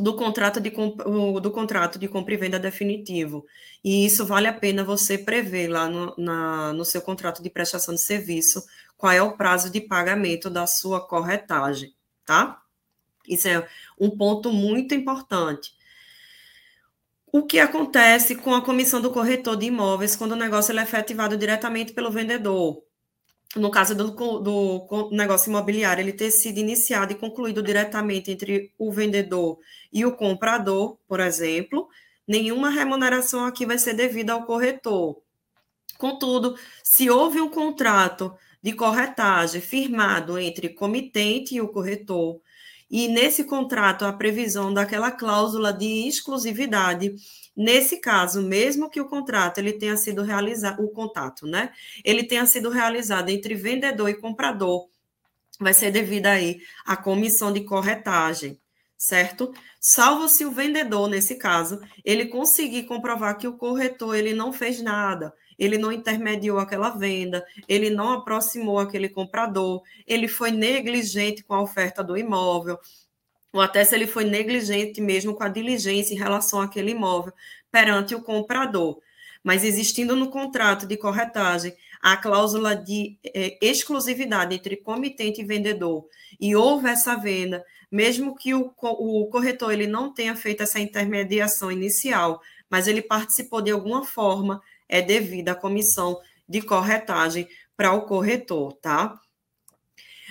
do 0.00 0.14
contrato 0.14 0.60
de 0.60 0.70
do 0.70 1.50
contrato 1.50 1.98
de 1.98 2.08
compra 2.08 2.34
e 2.34 2.36
venda 2.36 2.58
definitivo. 2.58 3.46
E 3.84 4.04
isso 4.04 4.24
vale 4.26 4.46
a 4.46 4.52
pena 4.52 4.84
você 4.84 5.18
prever 5.18 5.68
lá 5.68 5.88
no, 5.88 6.14
na, 6.16 6.72
no 6.72 6.84
seu 6.84 7.00
contrato 7.02 7.42
de 7.42 7.50
prestação 7.50 7.94
de 7.94 8.00
serviço 8.00 8.64
qual 8.96 9.12
é 9.12 9.22
o 9.22 9.36
prazo 9.36 9.70
de 9.70 9.80
pagamento 9.80 10.50
da 10.50 10.66
sua 10.66 11.00
corretagem, 11.00 11.94
tá? 12.24 12.62
Isso 13.26 13.48
é 13.48 13.66
um 13.98 14.10
ponto 14.10 14.52
muito 14.52 14.94
importante. 14.94 15.72
O 17.32 17.46
que 17.46 17.58
acontece 17.58 18.34
com 18.34 18.54
a 18.54 18.60
comissão 18.60 19.00
do 19.00 19.10
corretor 19.10 19.56
de 19.56 19.66
imóveis 19.66 20.16
quando 20.16 20.32
o 20.32 20.36
negócio 20.36 20.76
é 20.76 20.82
efetivado 20.82 21.36
diretamente 21.36 21.92
pelo 21.92 22.10
vendedor? 22.10 22.82
No 23.56 23.70
caso 23.70 23.96
do, 23.96 24.10
do, 24.40 25.10
negócio 25.10 25.50
imobiliário, 25.50 26.02
ele 26.02 26.12
ter 26.12 26.30
sido 26.30 26.58
iniciado 26.58 27.12
e 27.12 27.16
concluído 27.16 27.62
diretamente 27.62 28.30
entre 28.30 28.72
o 28.78 28.92
vendedor 28.92 29.58
e 29.92 30.04
o 30.04 30.14
comprador, 30.14 30.98
por 31.08 31.18
exemplo, 31.18 31.88
nenhuma 32.26 32.70
remuneração 32.70 33.44
aqui 33.44 33.66
vai 33.66 33.76
ser 33.76 33.94
devida 33.94 34.32
ao 34.32 34.44
corretor. 34.44 35.20
Contudo, 35.98 36.56
se 36.84 37.10
houve 37.10 37.40
um 37.40 37.50
contrato 37.50 38.32
de 38.62 38.72
corretagem 38.72 39.60
firmado 39.60 40.38
entre 40.38 40.68
comitente 40.68 41.56
e 41.56 41.60
o 41.60 41.68
corretor, 41.68 42.40
e 42.90 43.08
nesse 43.08 43.44
contrato 43.44 44.04
a 44.04 44.12
previsão 44.12 44.72
daquela 44.72 45.10
cláusula 45.10 45.72
de 45.72 46.08
exclusividade. 46.08 47.14
Nesse 47.62 47.98
caso, 47.98 48.40
mesmo 48.40 48.88
que 48.88 49.02
o 49.02 49.04
contrato 49.04 49.58
ele 49.58 49.74
tenha 49.74 49.94
sido 49.94 50.22
realizado, 50.22 50.82
o 50.82 50.88
contato, 50.88 51.46
né? 51.46 51.70
Ele 52.02 52.24
tenha 52.24 52.46
sido 52.46 52.70
realizado 52.70 53.28
entre 53.28 53.54
vendedor 53.54 54.08
e 54.08 54.14
comprador, 54.14 54.88
vai 55.60 55.74
ser 55.74 55.90
devida 55.90 56.30
aí 56.30 56.62
a 56.86 56.96
comissão 56.96 57.52
de 57.52 57.62
corretagem, 57.62 58.58
certo? 58.96 59.52
Salvo 59.78 60.26
se 60.26 60.42
o 60.46 60.50
vendedor, 60.50 61.06
nesse 61.06 61.34
caso, 61.34 61.82
ele 62.02 62.28
conseguir 62.28 62.84
comprovar 62.84 63.36
que 63.36 63.46
o 63.46 63.58
corretor 63.58 64.16
ele 64.16 64.32
não 64.32 64.54
fez 64.54 64.80
nada, 64.80 65.30
ele 65.58 65.76
não 65.76 65.92
intermediou 65.92 66.58
aquela 66.58 66.88
venda, 66.88 67.44
ele 67.68 67.90
não 67.90 68.10
aproximou 68.14 68.78
aquele 68.78 69.10
comprador, 69.10 69.82
ele 70.06 70.28
foi 70.28 70.50
negligente 70.50 71.44
com 71.44 71.52
a 71.52 71.60
oferta 71.60 72.02
do 72.02 72.16
imóvel, 72.16 72.78
ou 73.52 73.60
até 73.60 73.84
se 73.84 73.94
ele 73.94 74.06
foi 74.06 74.24
negligente 74.24 75.00
mesmo 75.00 75.34
com 75.34 75.42
a 75.42 75.48
diligência 75.48 76.14
em 76.14 76.18
relação 76.18 76.60
àquele 76.60 76.92
imóvel 76.92 77.32
perante 77.70 78.14
o 78.14 78.22
comprador. 78.22 79.00
Mas 79.42 79.64
existindo 79.64 80.14
no 80.14 80.30
contrato 80.30 80.86
de 80.86 80.96
corretagem 80.96 81.74
a 82.00 82.16
cláusula 82.16 82.76
de 82.76 83.18
eh, 83.24 83.58
exclusividade 83.60 84.54
entre 84.54 84.76
comitente 84.76 85.40
e 85.40 85.44
vendedor, 85.44 86.06
e 86.40 86.56
houve 86.56 86.88
essa 86.88 87.16
venda, 87.16 87.64
mesmo 87.90 88.34
que 88.36 88.54
o, 88.54 88.72
o 88.80 89.26
corretor 89.26 89.72
ele 89.72 89.86
não 89.86 90.12
tenha 90.12 90.34
feito 90.36 90.62
essa 90.62 90.80
intermediação 90.80 91.70
inicial, 91.70 92.40
mas 92.70 92.86
ele 92.86 93.02
participou 93.02 93.60
de 93.60 93.70
alguma 93.70 94.04
forma 94.04 94.62
é 94.88 95.00
devida 95.00 95.52
à 95.52 95.54
comissão 95.54 96.18
de 96.48 96.60
corretagem 96.62 97.48
para 97.76 97.92
o 97.92 98.02
corretor, 98.02 98.72
tá? 98.74 99.18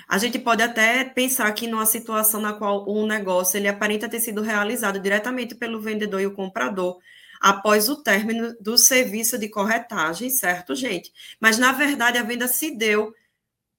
A 0.09 0.17
gente 0.17 0.39
pode 0.39 0.63
até 0.63 1.05
pensar 1.05 1.45
aqui 1.45 1.67
numa 1.67 1.85
situação 1.85 2.41
na 2.41 2.51
qual 2.51 2.83
o 2.89 3.05
negócio 3.05 3.57
ele 3.57 3.67
aparenta 3.67 4.09
ter 4.09 4.19
sido 4.19 4.41
realizado 4.41 4.99
diretamente 4.99 5.53
pelo 5.53 5.79
vendedor 5.79 6.19
e 6.19 6.25
o 6.25 6.33
comprador 6.33 6.97
após 7.39 7.89
o 7.89 8.01
término 8.01 8.55
do 8.59 8.75
serviço 8.75 9.37
de 9.37 9.47
corretagem, 9.47 10.31
certo, 10.31 10.73
gente? 10.73 11.13
Mas 11.39 11.59
na 11.59 11.71
verdade 11.71 12.17
a 12.17 12.23
venda 12.23 12.47
se 12.47 12.75
deu 12.75 13.13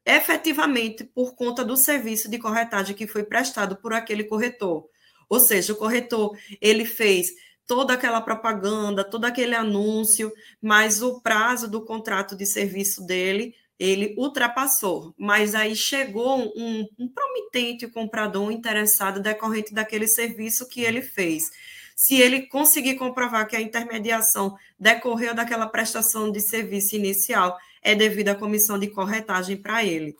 efetivamente 0.06 1.02
por 1.02 1.34
conta 1.34 1.64
do 1.64 1.76
serviço 1.76 2.30
de 2.30 2.38
corretagem 2.38 2.94
que 2.94 3.08
foi 3.08 3.24
prestado 3.24 3.74
por 3.74 3.92
aquele 3.92 4.22
corretor. 4.22 4.88
Ou 5.28 5.40
seja, 5.40 5.72
o 5.72 5.76
corretor 5.76 6.38
ele 6.60 6.84
fez 6.84 7.32
toda 7.66 7.94
aquela 7.94 8.20
propaganda, 8.20 9.02
todo 9.02 9.24
aquele 9.24 9.56
anúncio, 9.56 10.32
mas 10.62 11.02
o 11.02 11.20
prazo 11.20 11.68
do 11.68 11.84
contrato 11.84 12.36
de 12.36 12.46
serviço 12.46 13.04
dele 13.04 13.52
ele 13.80 14.14
ultrapassou, 14.18 15.14
mas 15.16 15.54
aí 15.54 15.74
chegou 15.74 16.52
um, 16.54 16.86
um 16.98 17.08
promitente 17.08 17.88
comprador 17.88 18.52
interessado 18.52 19.22
decorrente 19.22 19.72
daquele 19.72 20.06
serviço 20.06 20.68
que 20.68 20.82
ele 20.82 21.00
fez. 21.00 21.50
Se 21.96 22.14
ele 22.20 22.42
conseguir 22.42 22.96
comprovar 22.96 23.48
que 23.48 23.56
a 23.56 23.60
intermediação 23.60 24.54
decorreu 24.78 25.34
daquela 25.34 25.66
prestação 25.66 26.30
de 26.30 26.40
serviço 26.40 26.94
inicial, 26.94 27.56
é 27.80 27.94
devido 27.94 28.28
à 28.28 28.34
comissão 28.34 28.78
de 28.78 28.86
corretagem 28.88 29.56
para 29.56 29.82
ele, 29.82 30.14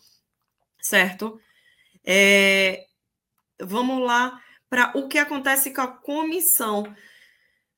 certo? 0.80 1.38
É, 2.02 2.86
vamos 3.60 4.02
lá 4.02 4.40
para 4.70 4.90
o 4.96 5.06
que 5.06 5.18
acontece 5.18 5.70
com 5.70 5.82
a 5.82 5.86
comissão 5.86 6.84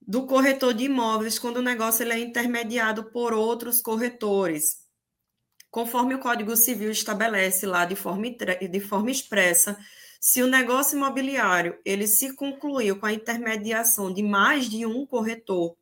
do 0.01 0.27
corretor 0.27 0.75
de 0.75 0.85
imóveis 0.85 1.41
quando 1.41 1.57
o 1.57 1.63
negócio 1.63 2.05
ele 2.05 2.13
é 2.13 2.19
intermediado 2.19 3.11
por 3.11 3.33
outros 3.33 3.81
corretores. 3.81 4.82
Conforme 5.73 6.15
o 6.15 6.19
Código 6.19 6.55
Civil 6.55 6.91
estabelece 6.91 7.65
lá 7.65 7.87
de 7.87 7.97
forma, 7.97 8.27
de 8.29 8.81
forma 8.81 9.11
expressa, 9.11 9.79
se 10.21 10.43
o 10.43 10.47
negócio 10.47 10.99
imobiliário 10.99 11.79
ele 11.83 12.07
se 12.07 12.37
concluiu 12.37 12.99
com 12.99 13.07
a 13.07 13.13
intermediação 13.15 14.13
de 14.13 14.23
mais 14.23 14.69
de 14.69 14.85
um 14.85 15.07
corretor, 15.07 15.75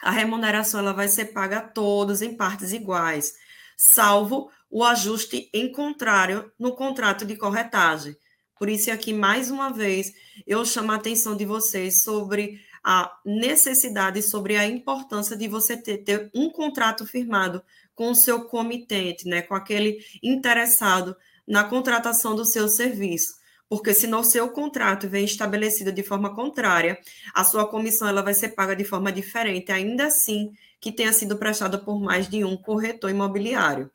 a 0.00 0.10
remuneração 0.10 0.80
ela 0.80 0.94
vai 0.94 1.06
ser 1.06 1.26
paga 1.26 1.58
a 1.58 1.68
todos 1.68 2.22
em 2.22 2.34
partes 2.34 2.72
iguais, 2.72 3.34
salvo 3.76 4.50
o 4.70 4.82
ajuste 4.82 5.50
em 5.52 5.70
contrário 5.70 6.50
no 6.58 6.74
contrato 6.74 7.26
de 7.26 7.36
corretagem. 7.36 8.16
Por 8.58 8.70
isso, 8.70 8.90
aqui, 8.90 9.12
mais 9.12 9.50
uma 9.50 9.70
vez, 9.70 10.14
eu 10.46 10.64
chamo 10.64 10.92
a 10.92 10.94
atenção 10.94 11.36
de 11.36 11.44
vocês 11.44 12.02
sobre 12.02 12.58
a 12.82 13.14
necessidade, 13.24 14.22
sobre 14.22 14.56
a 14.56 14.66
importância 14.66 15.36
de 15.36 15.46
você 15.46 15.76
ter, 15.76 15.98
ter 15.98 16.30
um 16.34 16.48
contrato 16.48 17.06
firmado 17.06 17.62
com 18.00 18.12
o 18.12 18.14
seu 18.14 18.46
comitente, 18.46 19.28
né, 19.28 19.42
com 19.42 19.54
aquele 19.54 20.02
interessado 20.22 21.14
na 21.46 21.64
contratação 21.64 22.34
do 22.34 22.46
seu 22.46 22.66
serviço. 22.66 23.34
Porque 23.68 23.92
se 23.92 24.06
no 24.06 24.24
seu 24.24 24.48
contrato 24.48 25.06
vem 25.06 25.26
estabelecido 25.26 25.92
de 25.92 26.02
forma 26.02 26.34
contrária, 26.34 26.98
a 27.34 27.44
sua 27.44 27.68
comissão 27.68 28.08
ela 28.08 28.22
vai 28.22 28.32
ser 28.32 28.54
paga 28.54 28.74
de 28.74 28.84
forma 28.84 29.12
diferente, 29.12 29.70
ainda 29.70 30.06
assim 30.06 30.50
que 30.80 30.90
tenha 30.90 31.12
sido 31.12 31.36
prestada 31.36 31.76
por 31.76 32.00
mais 32.00 32.26
de 32.26 32.42
um 32.42 32.56
corretor 32.56 33.10
imobiliário. 33.10 33.90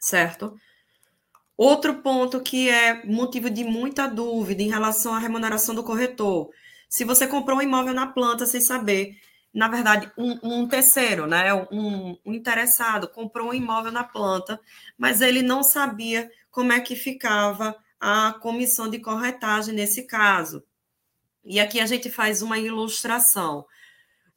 Certo? 0.00 0.58
Outro 1.58 1.96
ponto 1.96 2.40
que 2.40 2.70
é 2.70 3.04
motivo 3.04 3.50
de 3.50 3.64
muita 3.64 4.06
dúvida 4.06 4.62
em 4.62 4.70
relação 4.70 5.12
à 5.12 5.18
remuneração 5.18 5.74
do 5.74 5.84
corretor. 5.84 6.48
Se 6.88 7.04
você 7.04 7.26
comprou 7.26 7.58
um 7.58 7.62
imóvel 7.62 7.92
na 7.92 8.06
planta 8.06 8.46
sem 8.46 8.62
saber, 8.62 9.14
na 9.52 9.68
verdade, 9.68 10.10
um, 10.16 10.38
um 10.42 10.68
terceiro, 10.68 11.26
né, 11.26 11.52
um, 11.70 12.16
um 12.24 12.34
interessado, 12.34 13.08
comprou 13.08 13.50
um 13.50 13.54
imóvel 13.54 13.90
na 13.90 14.04
planta, 14.04 14.60
mas 14.96 15.20
ele 15.20 15.42
não 15.42 15.62
sabia 15.62 16.30
como 16.50 16.72
é 16.72 16.80
que 16.80 16.94
ficava 16.94 17.76
a 17.98 18.34
comissão 18.40 18.88
de 18.88 18.98
corretagem 18.98 19.74
nesse 19.74 20.06
caso. 20.06 20.62
E 21.44 21.58
aqui 21.58 21.80
a 21.80 21.86
gente 21.86 22.10
faz 22.10 22.42
uma 22.42 22.58
ilustração. 22.58 23.66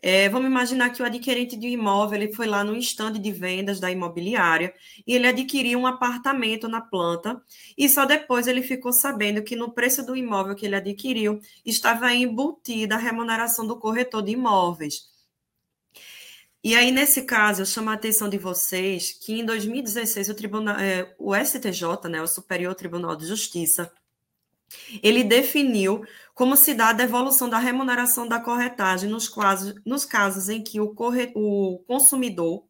É, 0.05 0.27
vamos 0.27 0.49
imaginar 0.49 0.89
que 0.89 1.01
o 1.01 1.05
adquirente 1.05 1.55
de 1.55 1.65
um 1.65 1.69
imóvel 1.69 2.21
ele 2.21 2.33
foi 2.33 2.45
lá 2.45 2.61
no 2.61 2.75
estande 2.75 3.17
de 3.17 3.31
vendas 3.31 3.79
da 3.79 3.89
imobiliária 3.89 4.73
e 5.07 5.15
ele 5.15 5.25
adquiriu 5.25 5.79
um 5.79 5.87
apartamento 5.87 6.67
na 6.67 6.81
planta 6.81 7.41
e 7.77 7.87
só 7.87 8.05
depois 8.05 8.45
ele 8.45 8.61
ficou 8.61 8.91
sabendo 8.91 9.41
que 9.41 9.55
no 9.55 9.71
preço 9.71 10.05
do 10.05 10.13
imóvel 10.13 10.55
que 10.55 10.65
ele 10.65 10.75
adquiriu 10.75 11.39
estava 11.65 12.13
embutida 12.13 12.95
a 12.95 12.97
remuneração 12.97 13.65
do 13.65 13.79
corretor 13.79 14.21
de 14.21 14.31
imóveis. 14.31 15.07
E 16.61 16.75
aí, 16.75 16.91
nesse 16.91 17.21
caso, 17.23 17.61
eu 17.61 17.65
chamo 17.65 17.89
a 17.89 17.93
atenção 17.93 18.27
de 18.29 18.37
vocês 18.37 19.11
que 19.11 19.39
em 19.39 19.45
2016 19.45 20.29
o, 20.29 20.33
tribunal, 20.33 20.77
é, 20.79 21.13
o 21.17 21.33
STJ, 21.35 22.09
né, 22.09 22.21
o 22.21 22.27
Superior 22.27 22.75
Tribunal 22.75 23.15
de 23.15 23.25
Justiça, 23.25 23.91
ele 25.01 25.23
definiu 25.23 26.05
como 26.33 26.55
se 26.55 26.73
dá 26.73 26.89
a 26.89 26.93
devolução 26.93 27.49
da 27.49 27.59
remuneração 27.59 28.27
da 28.27 28.39
corretagem 28.39 29.09
nos 29.09 29.29
casos, 29.29 29.75
nos 29.85 30.05
casos 30.05 30.49
em 30.49 30.63
que 30.63 30.79
o, 30.79 30.93
corre, 30.93 31.31
o 31.35 31.83
consumidor 31.87 32.65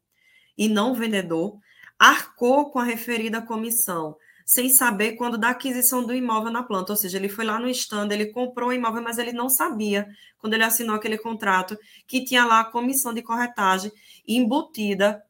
e 0.58 0.68
não 0.68 0.92
o 0.92 0.96
vendedor 0.96 1.58
arcou 1.98 2.70
com 2.70 2.80
a 2.80 2.84
referida 2.84 3.42
comissão, 3.42 4.18
sem 4.46 4.70
saber 4.70 5.13
quando 5.13 5.38
da 5.38 5.50
aquisição 5.50 6.06
do 6.06 6.13
imóvel 6.13 6.52
na 6.52 6.62
planta, 6.62 6.92
ou 6.92 6.98
seja, 6.98 7.18
ele 7.18 7.30
foi 7.30 7.46
lá 7.46 7.58
no 7.60 7.70
stand, 7.70 8.10
ele 8.12 8.26
comprou 8.28 8.70
o 8.70 8.74
imóvel, 8.74 9.02
mas 9.02 9.18
ele 9.18 9.32
não 9.32 9.50
sabia, 9.50 10.08
quando 10.38 10.54
ele 10.54 10.63
assinou 10.63 10.96
aquele 10.96 11.18
contrato, 11.18 11.78
que 12.06 12.26
tinha 12.26 12.44
lá 12.44 12.60
a 12.60 12.66
comissão 12.66 13.13
de 13.13 13.22
corretagem 13.22 13.92
embutida 14.28 15.24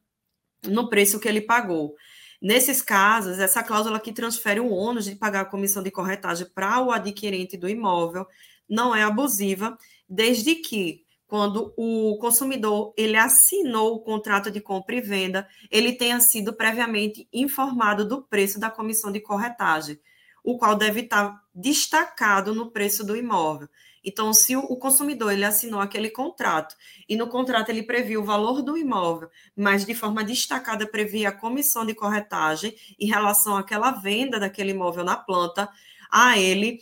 no 0.63 0.89
preço 0.89 1.19
que 1.19 1.27
ele 1.27 1.41
pagou. 1.41 1.95
Nesses 2.43 2.81
casos, 2.81 3.39
essa 3.39 3.63
cláusula 3.63 4.01
que 4.01 4.11
transfere 4.11 4.59
o 4.59 4.69
ônus 4.69 5.05
de 5.05 5.15
pagar 5.15 5.43
a 5.43 5.45
comissão 5.45 5.81
de 5.81 5.89
corretagem 5.89 6.45
para 6.53 6.81
o 6.81 6.91
adquirente 6.91 7.55
do 7.55 7.69
imóvel 7.69 8.27
não 8.67 8.93
é 8.93 9.01
abusiva, 9.01 9.77
desde 10.09 10.55
que 10.55 11.05
quando 11.25 11.73
o 11.77 12.17
consumidor 12.19 12.93
ele 12.97 13.15
assinou 13.15 13.95
o 13.95 14.01
contrato 14.01 14.51
de 14.51 14.59
compra 14.59 14.93
e 14.93 14.99
venda, 14.99 15.47
ele 15.71 15.93
tenha 15.93 16.19
sido 16.19 16.51
previamente 16.51 17.29
informado 17.31 18.05
do 18.05 18.21
preço 18.21 18.59
da 18.59 18.69
comissão 18.69 19.09
de 19.09 19.21
corretagem, 19.21 19.97
o 20.43 20.57
qual 20.57 20.75
deve 20.75 20.99
estar 20.99 21.41
destacado 21.55 22.53
no 22.53 22.71
preço 22.71 23.05
do 23.05 23.15
imóvel. 23.15 23.69
Então, 24.03 24.33
se 24.33 24.55
o 24.55 24.75
consumidor 24.75 25.31
ele 25.31 25.45
assinou 25.45 25.79
aquele 25.79 26.09
contrato 26.09 26.75
e 27.07 27.15
no 27.15 27.27
contrato 27.27 27.69
ele 27.69 27.83
previu 27.83 28.21
o 28.21 28.25
valor 28.25 28.61
do 28.61 28.77
imóvel, 28.77 29.29
mas 29.55 29.85
de 29.85 29.95
forma 29.95 30.23
destacada 30.23 30.85
previa 30.85 31.29
a 31.29 31.31
comissão 31.31 31.85
de 31.85 31.95
corretagem 31.95 32.75
em 32.99 33.07
relação 33.07 33.55
àquela 33.55 33.91
venda 33.91 34.39
daquele 34.39 34.71
imóvel 34.71 35.03
na 35.03 35.15
planta, 35.15 35.69
a 36.11 36.37
ele 36.37 36.79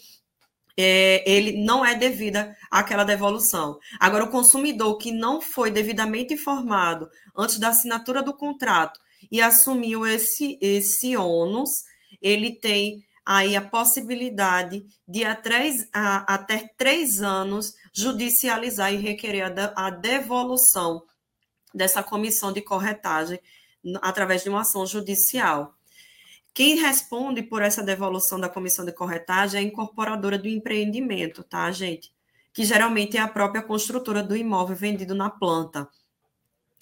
é, 0.78 1.30
ele 1.30 1.64
não 1.64 1.86
é 1.86 1.94
devida 1.96 2.56
àquela 2.70 3.04
devolução. 3.04 3.78
Agora, 4.00 4.24
o 4.24 4.32
consumidor 4.32 4.98
que 4.98 5.12
não 5.12 5.42
foi 5.42 5.70
devidamente 5.70 6.34
informado 6.34 7.10
antes 7.38 7.60
da 7.60 7.70
assinatura 7.70 8.24
do 8.24 8.34
contrato 8.34 9.00
e 9.32 9.42
assumiu 9.42 10.06
esse, 10.08 10.58
esse 10.62 11.16
ônus, 11.16 11.84
ele 12.22 12.52
tem 12.52 13.04
aí 13.26 13.56
a 13.56 13.62
possibilidade 13.62 14.86
de 15.08 15.24
a 15.24 15.36
três, 15.36 15.88
a, 15.94 16.34
até 16.34 16.70
três 16.78 17.22
anos 17.22 17.74
judicializar 17.94 18.94
e 18.94 18.98
requerer 18.98 19.44
a, 19.44 19.88
a 19.88 19.90
devolução 19.90 21.04
dessa 21.74 22.04
comissão 22.04 22.52
de 22.52 22.62
corretagem 22.62 23.40
através 24.02 24.44
de 24.44 24.50
uma 24.50 24.62
ação 24.62 24.86
judicial. 24.86 25.76
Quem 26.54 26.76
responde 26.76 27.42
por 27.42 27.62
essa 27.62 27.82
devolução 27.82 28.40
da 28.40 28.50
comissão 28.50 28.84
de 28.84 28.92
corretagem 28.92 29.60
é 29.60 29.64
a 29.64 29.66
incorporadora 29.66 30.38
do 30.38 30.50
empreendimento, 30.50 31.44
tá, 31.44 31.72
gente? 31.72 32.12
Que 32.54 32.66
geralmente 32.66 33.16
é 33.16 33.22
a 33.22 33.28
própria 33.28 33.62
construtora 33.62 34.22
do 34.22 34.36
imóvel 34.36 34.76
vendido 34.76 35.16
na 35.16 35.30
planta. 35.30 35.88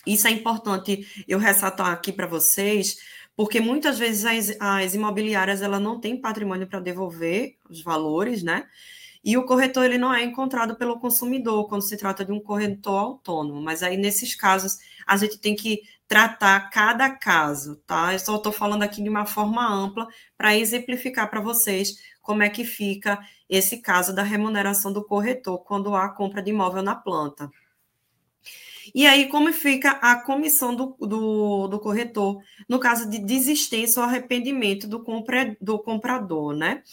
Isso 0.07 0.27
é 0.27 0.31
importante 0.31 1.25
eu 1.27 1.37
ressaltar 1.37 1.87
aqui 1.87 2.11
para 2.11 2.25
vocês, 2.25 2.97
porque 3.39 3.61
muitas 3.61 3.97
vezes 3.97 4.25
as, 4.25 4.57
as 4.59 4.93
imobiliárias 4.93 5.61
ela 5.61 5.79
não 5.79 5.97
têm 5.97 6.19
patrimônio 6.19 6.67
para 6.67 6.81
devolver 6.81 7.55
os 7.69 7.81
valores, 7.81 8.43
né? 8.43 8.67
E 9.23 9.37
o 9.37 9.45
corretor 9.45 9.85
ele 9.85 9.97
não 9.97 10.13
é 10.13 10.21
encontrado 10.21 10.75
pelo 10.75 10.99
consumidor 10.99 11.69
quando 11.69 11.83
se 11.83 11.95
trata 11.95 12.25
de 12.25 12.33
um 12.33 12.39
corretor 12.41 12.99
autônomo, 12.99 13.61
mas 13.61 13.81
aí 13.81 13.95
nesses 13.95 14.35
casos 14.35 14.79
a 15.07 15.15
gente 15.15 15.37
tem 15.37 15.55
que 15.55 15.83
tratar 16.05 16.69
cada 16.69 17.09
caso, 17.11 17.77
tá? 17.87 18.11
Eu 18.11 18.19
só 18.19 18.35
estou 18.35 18.51
falando 18.51 18.83
aqui 18.83 19.01
de 19.01 19.07
uma 19.07 19.25
forma 19.25 19.65
ampla 19.65 20.05
para 20.37 20.57
exemplificar 20.57 21.29
para 21.29 21.39
vocês 21.39 21.95
como 22.21 22.43
é 22.43 22.49
que 22.49 22.65
fica 22.65 23.25
esse 23.49 23.77
caso 23.77 24.13
da 24.13 24.21
remuneração 24.21 24.91
do 24.91 25.01
corretor 25.01 25.59
quando 25.59 25.95
há 25.95 26.09
compra 26.09 26.41
de 26.41 26.49
imóvel 26.49 26.83
na 26.83 26.93
planta. 26.93 27.49
E 28.93 29.05
aí, 29.05 29.27
como 29.27 29.51
fica 29.53 29.91
a 29.91 30.15
comissão 30.21 30.75
do, 30.75 30.95
do, 30.99 31.67
do 31.67 31.79
corretor 31.79 32.41
no 32.67 32.79
caso 32.79 33.09
de 33.09 33.19
desistência 33.19 34.01
ou 34.01 34.07
arrependimento 34.07 34.87
do, 34.87 35.03
compra, 35.03 35.55
do 35.61 35.79
comprador, 35.79 36.53
né? 36.53 36.83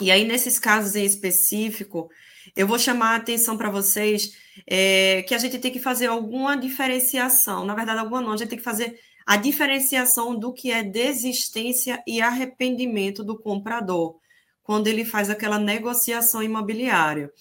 E 0.00 0.10
aí, 0.10 0.24
nesses 0.24 0.58
casos 0.58 0.96
em 0.96 1.04
específico, 1.04 2.10
eu 2.56 2.66
vou 2.66 2.78
chamar 2.78 3.12
a 3.12 3.16
atenção 3.16 3.56
para 3.56 3.70
vocês 3.70 4.36
é, 4.66 5.22
que 5.22 5.34
a 5.34 5.38
gente 5.38 5.58
tem 5.58 5.72
que 5.72 5.78
fazer 5.78 6.06
alguma 6.06 6.56
diferenciação. 6.56 7.64
Na 7.64 7.74
verdade, 7.74 8.00
alguma 8.00 8.20
não, 8.20 8.32
a 8.32 8.36
gente 8.36 8.48
tem 8.48 8.58
que 8.58 8.64
fazer 8.64 8.98
a 9.26 9.36
diferenciação 9.36 10.38
do 10.38 10.52
que 10.52 10.70
é 10.70 10.82
desistência 10.82 12.02
e 12.06 12.20
arrependimento 12.20 13.24
do 13.24 13.38
comprador, 13.38 14.16
quando 14.62 14.86
ele 14.86 15.04
faz 15.04 15.30
aquela 15.30 15.58
negociação 15.58 16.42
imobiliária. 16.42 17.32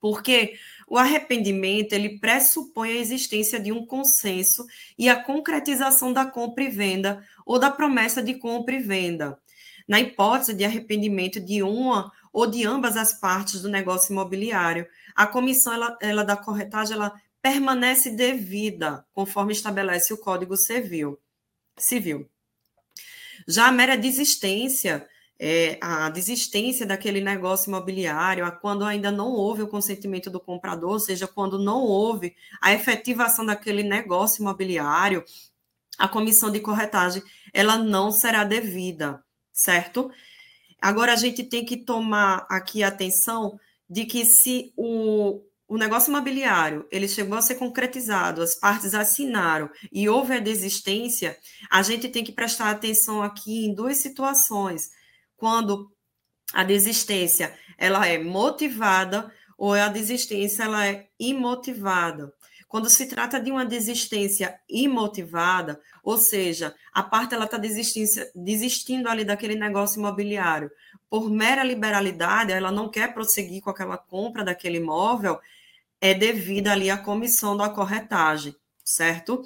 Porque 0.00 0.54
o 0.90 0.98
arrependimento 0.98 1.92
ele 1.92 2.18
pressupõe 2.18 2.90
a 2.90 2.96
existência 2.96 3.60
de 3.60 3.70
um 3.70 3.86
consenso 3.86 4.66
e 4.98 5.08
a 5.08 5.22
concretização 5.22 6.12
da 6.12 6.26
compra 6.26 6.64
e 6.64 6.68
venda 6.68 7.24
ou 7.46 7.60
da 7.60 7.70
promessa 7.70 8.20
de 8.20 8.34
compra 8.34 8.74
e 8.74 8.80
venda. 8.80 9.38
Na 9.86 10.00
hipótese 10.00 10.52
de 10.52 10.64
arrependimento 10.64 11.38
de 11.40 11.62
uma 11.62 12.10
ou 12.32 12.44
de 12.44 12.66
ambas 12.66 12.96
as 12.96 13.12
partes 13.20 13.62
do 13.62 13.68
negócio 13.68 14.12
imobiliário, 14.12 14.84
a 15.14 15.28
comissão 15.28 15.72
ela, 15.72 15.96
ela 16.02 16.24
da 16.24 16.36
corretagem 16.36 16.94
ela 16.94 17.12
permanece 17.40 18.10
devida, 18.10 19.06
conforme 19.12 19.52
estabelece 19.52 20.12
o 20.12 20.18
Código 20.18 20.56
Civil. 20.56 21.20
Civil. 21.78 22.28
Já 23.46 23.68
a 23.68 23.72
mera 23.72 23.96
desistência 23.96 25.08
é, 25.42 25.78
a 25.80 26.10
desistência 26.10 26.84
daquele 26.84 27.22
negócio 27.22 27.70
imobiliário, 27.70 28.44
a 28.44 28.50
quando 28.50 28.84
ainda 28.84 29.10
não 29.10 29.32
houve 29.32 29.62
o 29.62 29.68
consentimento 29.68 30.28
do 30.28 30.38
comprador, 30.38 30.90
ou 30.90 31.00
seja, 31.00 31.26
quando 31.26 31.58
não 31.58 31.80
houve 31.80 32.36
a 32.60 32.74
efetivação 32.74 33.46
daquele 33.46 33.82
negócio 33.82 34.42
imobiliário, 34.42 35.24
a 35.96 36.06
comissão 36.06 36.50
de 36.50 36.60
corretagem 36.60 37.22
ela 37.54 37.78
não 37.78 38.12
será 38.12 38.44
devida, 38.44 39.24
certo? 39.50 40.10
Agora 40.80 41.14
a 41.14 41.16
gente 41.16 41.42
tem 41.42 41.64
que 41.64 41.78
tomar 41.78 42.46
aqui 42.50 42.82
atenção 42.82 43.58
de 43.88 44.04
que 44.04 44.26
se 44.26 44.74
o, 44.76 45.40
o 45.66 45.78
negócio 45.78 46.10
imobiliário 46.10 46.86
ele 46.90 47.08
chegou 47.08 47.36
a 47.38 47.42
ser 47.42 47.54
concretizado, 47.54 48.42
as 48.42 48.54
partes 48.54 48.94
assinaram 48.94 49.70
e 49.90 50.06
houve 50.06 50.34
a 50.34 50.38
desistência, 50.38 51.38
a 51.70 51.80
gente 51.82 52.10
tem 52.10 52.22
que 52.22 52.32
prestar 52.32 52.70
atenção 52.70 53.22
aqui 53.22 53.64
em 53.64 53.74
duas 53.74 53.96
situações 53.96 54.99
quando 55.40 55.90
a 56.52 56.62
desistência 56.62 57.58
ela 57.76 58.06
é 58.06 58.18
motivada 58.18 59.32
ou 59.56 59.72
a 59.72 59.88
desistência 59.88 60.64
ela 60.64 60.86
é 60.86 61.08
imotivada. 61.18 62.32
Quando 62.68 62.88
se 62.88 63.06
trata 63.06 63.40
de 63.40 63.50
uma 63.50 63.64
desistência 63.64 64.60
imotivada, 64.68 65.80
ou 66.04 66.16
seja, 66.18 66.72
a 66.92 67.02
parte 67.02 67.34
ela 67.34 67.46
está 67.46 67.58
desistindo 67.58 69.08
ali 69.08 69.24
daquele 69.24 69.56
negócio 69.56 69.98
imobiliário 69.98 70.70
por 71.08 71.28
mera 71.28 71.64
liberalidade, 71.64 72.52
ela 72.52 72.70
não 72.70 72.88
quer 72.88 73.12
prosseguir 73.12 73.60
com 73.60 73.70
aquela 73.70 73.98
compra 73.98 74.44
daquele 74.44 74.76
imóvel, 74.76 75.40
é 76.00 76.14
devida 76.14 76.70
ali 76.70 76.88
à 76.88 76.96
comissão 76.96 77.56
da 77.56 77.68
corretagem, 77.68 78.54
certo? 78.84 79.42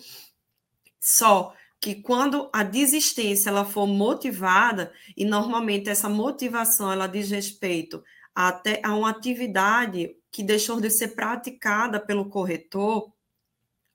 Só 1.00 1.54
que 1.85 1.97
quando 1.97 2.49
a 2.51 2.62
desistência 2.62 3.51
ela 3.51 3.62
for 3.62 3.87
motivada, 3.87 4.90
e 5.14 5.23
normalmente 5.23 5.90
essa 5.90 6.09
motivação 6.09 6.90
ela 6.90 7.07
diz 7.07 7.31
respeito 7.31 8.03
até 8.35 8.81
a 8.83 8.94
uma 8.97 9.11
atividade 9.11 10.16
que 10.31 10.42
deixou 10.42 10.81
de 10.81 10.88
ser 10.88 11.09
praticada 11.09 12.01
pelo 12.01 12.31
corretor, 12.31 13.12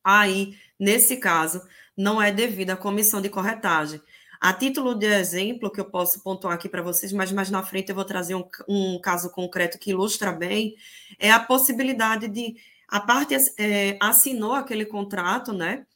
aí, 0.03 0.55
nesse 0.79 1.17
caso, 1.17 1.63
não 1.97 2.21
é 2.21 2.31
devida 2.31 2.73
à 2.73 2.77
comissão 2.77 3.19
de 3.19 3.27
corretagem. 3.27 3.99
A 4.39 4.53
título 4.53 4.93
de 4.93 5.07
exemplo, 5.07 5.71
que 5.71 5.79
eu 5.79 5.85
posso 5.85 6.21
pontuar 6.21 6.53
aqui 6.53 6.69
para 6.69 6.83
vocês, 6.83 7.11
mas 7.11 7.31
mais 7.31 7.49
na 7.49 7.63
frente 7.63 7.89
eu 7.89 7.95
vou 7.95 8.05
trazer 8.05 8.35
um, 8.35 8.47
um, 8.67 9.01
caso 9.01 9.31
concreto 9.31 9.79
que 9.79 9.89
ilustra 9.89 10.31
bem, 10.31 10.75
é 11.17 11.31
a 11.31 11.39
possibilidade 11.39 12.27
de 12.27 12.55
a 12.87 12.99
parte 12.99 13.35
é, 13.57 13.97
assinou 13.99 14.53
aquele 14.53 14.85
contrato, 14.85 15.53
né, 15.53 15.87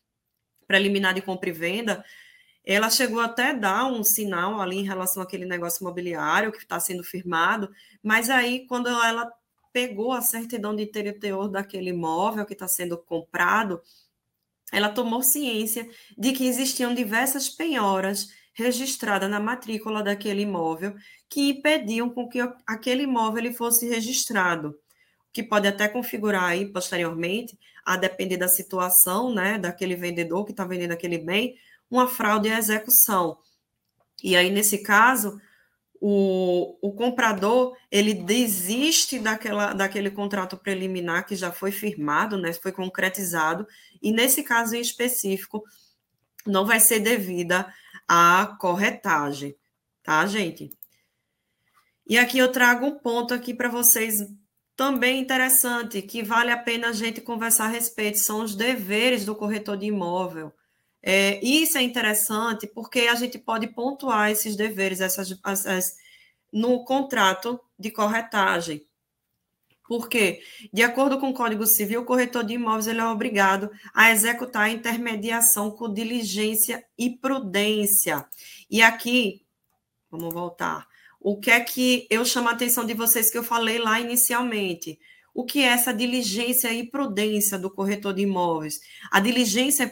preliminar 0.74 1.14
de 1.14 1.22
compra 1.22 1.50
e 1.50 1.52
venda, 1.52 2.04
ela 2.66 2.90
chegou 2.90 3.20
até 3.20 3.52
a 3.52 3.54
dar 3.54 3.86
um 3.86 4.04
sinal 4.04 4.60
ali 4.60 4.78
em 4.78 4.84
relação 4.84 5.22
àquele 5.22 5.46
negócio 5.46 5.84
imobiliário 5.84 6.52
que 6.52 6.58
está 6.58 6.80
sendo 6.80 7.04
firmado, 7.04 7.70
mas 8.02 8.28
aí 8.28 8.66
quando 8.66 8.90
ela 8.90 9.32
pegou 9.72 10.14
a 10.14 10.22
certidão 10.22 10.76
de 10.76 10.88
teor 10.88 11.48
daquele 11.48 11.92
imóvel 11.92 12.44
que 12.44 12.54
está 12.54 12.68
sendo 12.68 12.98
comprado, 12.98 13.84
ela 14.72 14.90
tomou 14.90 15.22
ciência 15.22 15.88
de 16.18 16.32
que 16.32 16.48
existiam 16.48 16.96
diversas 16.96 17.48
penhoras 17.50 18.30
registradas 18.56 19.30
na 19.30 19.40
matrícula 19.40 20.02
daquele 20.02 20.42
imóvel 20.42 20.96
que 21.30 21.50
impediam 21.50 22.10
com 22.10 22.28
que 22.28 22.40
aquele 22.66 23.04
imóvel 23.04 23.54
fosse 23.54 23.88
registrado, 23.88 24.76
que 25.34 25.42
pode 25.42 25.68
até 25.68 25.90
configurar 25.90 26.44
aí 26.44 26.72
posteriormente, 26.72 27.58
a 27.84 27.98
depender 27.98 28.38
da 28.38 28.48
situação, 28.48 29.34
né, 29.34 29.58
daquele 29.58 29.96
vendedor 29.96 30.46
que 30.46 30.52
está 30.52 30.64
vendendo 30.64 30.92
aquele 30.92 31.18
bem, 31.18 31.56
uma 31.90 32.08
fraude 32.08 32.50
à 32.50 32.58
execução. 32.58 33.38
E 34.24 34.36
aí 34.36 34.52
nesse 34.52 34.84
caso, 34.84 35.42
o, 36.00 36.78
o 36.82 36.94
comprador 36.94 37.76
ele 37.92 38.14
desiste 38.14 39.18
daquela, 39.20 39.74
daquele 39.74 40.12
contrato 40.12 40.56
preliminar 40.56 41.26
que 41.26 41.36
já 41.36 41.52
foi 41.52 41.72
firmado, 41.72 42.38
né, 42.38 42.54
foi 42.54 42.72
concretizado, 42.72 43.68
e 44.02 44.12
nesse 44.12 44.44
caso 44.44 44.76
em 44.76 44.82
específico, 44.82 45.64
não 46.46 46.66
vai 46.66 46.80
ser 46.80 47.00
devida 47.00 47.74
à 48.08 48.56
corretagem, 48.60 49.56
tá, 50.04 50.26
gente? 50.26 50.70
E 52.06 52.18
aqui 52.18 52.38
eu 52.38 52.52
trago 52.52 52.86
um 52.86 53.00
ponto 53.00 53.34
aqui 53.34 53.54
para 53.54 53.70
vocês 53.70 54.20
também 54.76 55.20
interessante, 55.20 56.02
que 56.02 56.24
vale 56.24 56.52
a 56.52 56.58
pena 56.58 56.90
a 56.90 56.94
gente 56.94 57.22
conversar 57.22 57.66
a 57.66 57.70
respeito, 57.70 58.20
são 58.20 58.42
os 58.42 58.56
deveres 58.56 59.26
do 59.26 59.36
corretor 59.36 59.78
de 59.78 59.86
imóvel. 59.86 60.52
É, 61.02 61.44
isso 61.44 61.78
é 61.78 61.82
interessante 61.82 62.66
porque 62.66 63.02
a 63.02 63.16
gente 63.16 63.38
pode 63.38 63.68
pontuar 63.68 64.32
esses 64.32 64.56
deveres 64.56 65.02
essas, 65.02 65.38
essas, 65.46 65.96
no 66.52 66.84
contrato 66.86 67.60
de 67.78 67.92
corretagem. 67.92 68.88
Porque, 69.86 70.42
de 70.72 70.82
acordo 70.82 71.20
com 71.20 71.30
o 71.30 71.34
Código 71.34 71.68
Civil, 71.68 72.02
o 72.02 72.06
corretor 72.06 72.44
de 72.44 72.54
imóveis 72.54 72.88
ele 72.88 73.02
é 73.02 73.06
obrigado 73.06 73.70
a 73.94 74.12
executar 74.12 74.64
a 74.64 74.70
intermediação 74.70 75.70
com 75.70 75.94
diligência 75.94 76.84
e 76.98 77.10
prudência. 77.10 78.26
E 78.70 78.82
aqui, 78.82 79.46
vamos 80.10 80.34
voltar. 80.34 80.88
O 81.26 81.38
que 81.38 81.50
é 81.50 81.60
que 81.62 82.06
eu 82.10 82.26
chamo 82.26 82.50
a 82.50 82.52
atenção 82.52 82.86
de 82.86 82.94
vocês 82.94 83.32
que 83.32 83.38
eu 83.38 83.44
falei 83.44 83.78
lá 83.78 83.98
inicialmente? 83.98 85.00
O 85.34 85.46
que 85.46 85.62
é 85.62 85.68
essa 85.68 85.94
diligência 85.94 86.70
e 86.74 86.86
prudência 86.86 87.58
do 87.58 87.72
corretor 87.72 88.14
de 88.14 88.24
imóveis? 88.24 88.82
A 89.10 89.22
diligência 89.22 89.90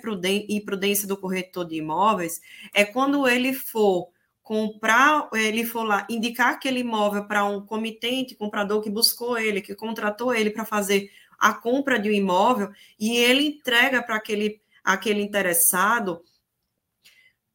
e 0.50 0.60
prudência 0.60 1.08
do 1.08 1.15
corretor 1.15 1.65
de 1.65 1.76
imóveis 1.78 2.41
é 2.74 2.84
quando 2.84 3.26
ele 3.26 3.54
for 3.54 4.10
comprar, 4.44 5.30
ele 5.34 5.63
for 5.63 5.84
lá 5.84 6.06
indicar 6.10 6.50
aquele 6.50 6.82
imóvel 6.82 7.24
para 7.26 7.46
um 7.46 7.65
comitente 7.65 8.36
comprador 8.36 8.82
que 8.82 8.89
buscou 8.89 9.38
ele, 9.38 9.62
que 9.62 9.74
contratou 9.74 10.36
ele 10.36 10.50
para 10.50 10.65
fazer 10.65 11.10
a 11.39 11.54
compra 11.54 11.98
de 11.98 12.10
um 12.10 12.13
imóvel 12.13 12.72
e 13.00 13.15
ele 13.15 13.48
entrega 13.48 14.04
para 14.04 14.17
aquele, 14.17 14.62
aquele 14.84 15.22
interessado 15.22 16.22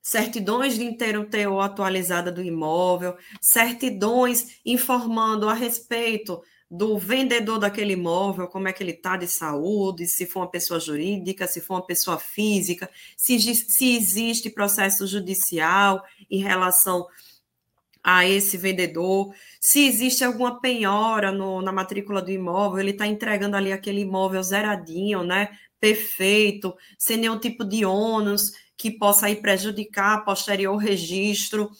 certidões 0.06 0.76
de 0.76 0.84
inteiro 0.84 1.24
teor 1.24 1.64
atualizada 1.64 2.30
do 2.30 2.40
imóvel, 2.40 3.16
certidões 3.40 4.60
informando 4.64 5.48
a 5.48 5.52
respeito 5.52 6.40
do 6.70 6.96
vendedor 6.96 7.58
daquele 7.58 7.94
imóvel, 7.94 8.46
como 8.46 8.68
é 8.68 8.72
que 8.72 8.84
ele 8.84 8.92
está 8.92 9.16
de 9.16 9.26
saúde, 9.26 10.06
se 10.06 10.24
for 10.24 10.42
uma 10.42 10.50
pessoa 10.50 10.78
jurídica, 10.78 11.48
se 11.48 11.60
for 11.60 11.74
uma 11.74 11.86
pessoa 11.86 12.18
física, 12.18 12.88
se, 13.16 13.36
se 13.52 13.96
existe 13.96 14.48
processo 14.48 15.08
judicial 15.08 16.00
em 16.30 16.38
relação 16.38 17.04
a 18.00 18.24
esse 18.24 18.56
vendedor, 18.56 19.34
se 19.60 19.88
existe 19.88 20.22
alguma 20.22 20.60
penhora 20.60 21.32
no, 21.32 21.60
na 21.60 21.72
matrícula 21.72 22.22
do 22.22 22.30
imóvel, 22.30 22.78
ele 22.78 22.92
está 22.92 23.08
entregando 23.08 23.56
ali 23.56 23.72
aquele 23.72 24.02
imóvel 24.02 24.40
zeradinho, 24.40 25.24
né? 25.24 25.48
Perfeito, 25.80 26.76
sem 26.96 27.16
nenhum 27.16 27.40
tipo 27.40 27.64
de 27.64 27.84
ônus 27.84 28.52
que 28.76 28.90
possa 28.90 29.26
aí 29.26 29.36
prejudicar 29.36 30.24
posterior 30.24 30.76
registro. 30.76 31.70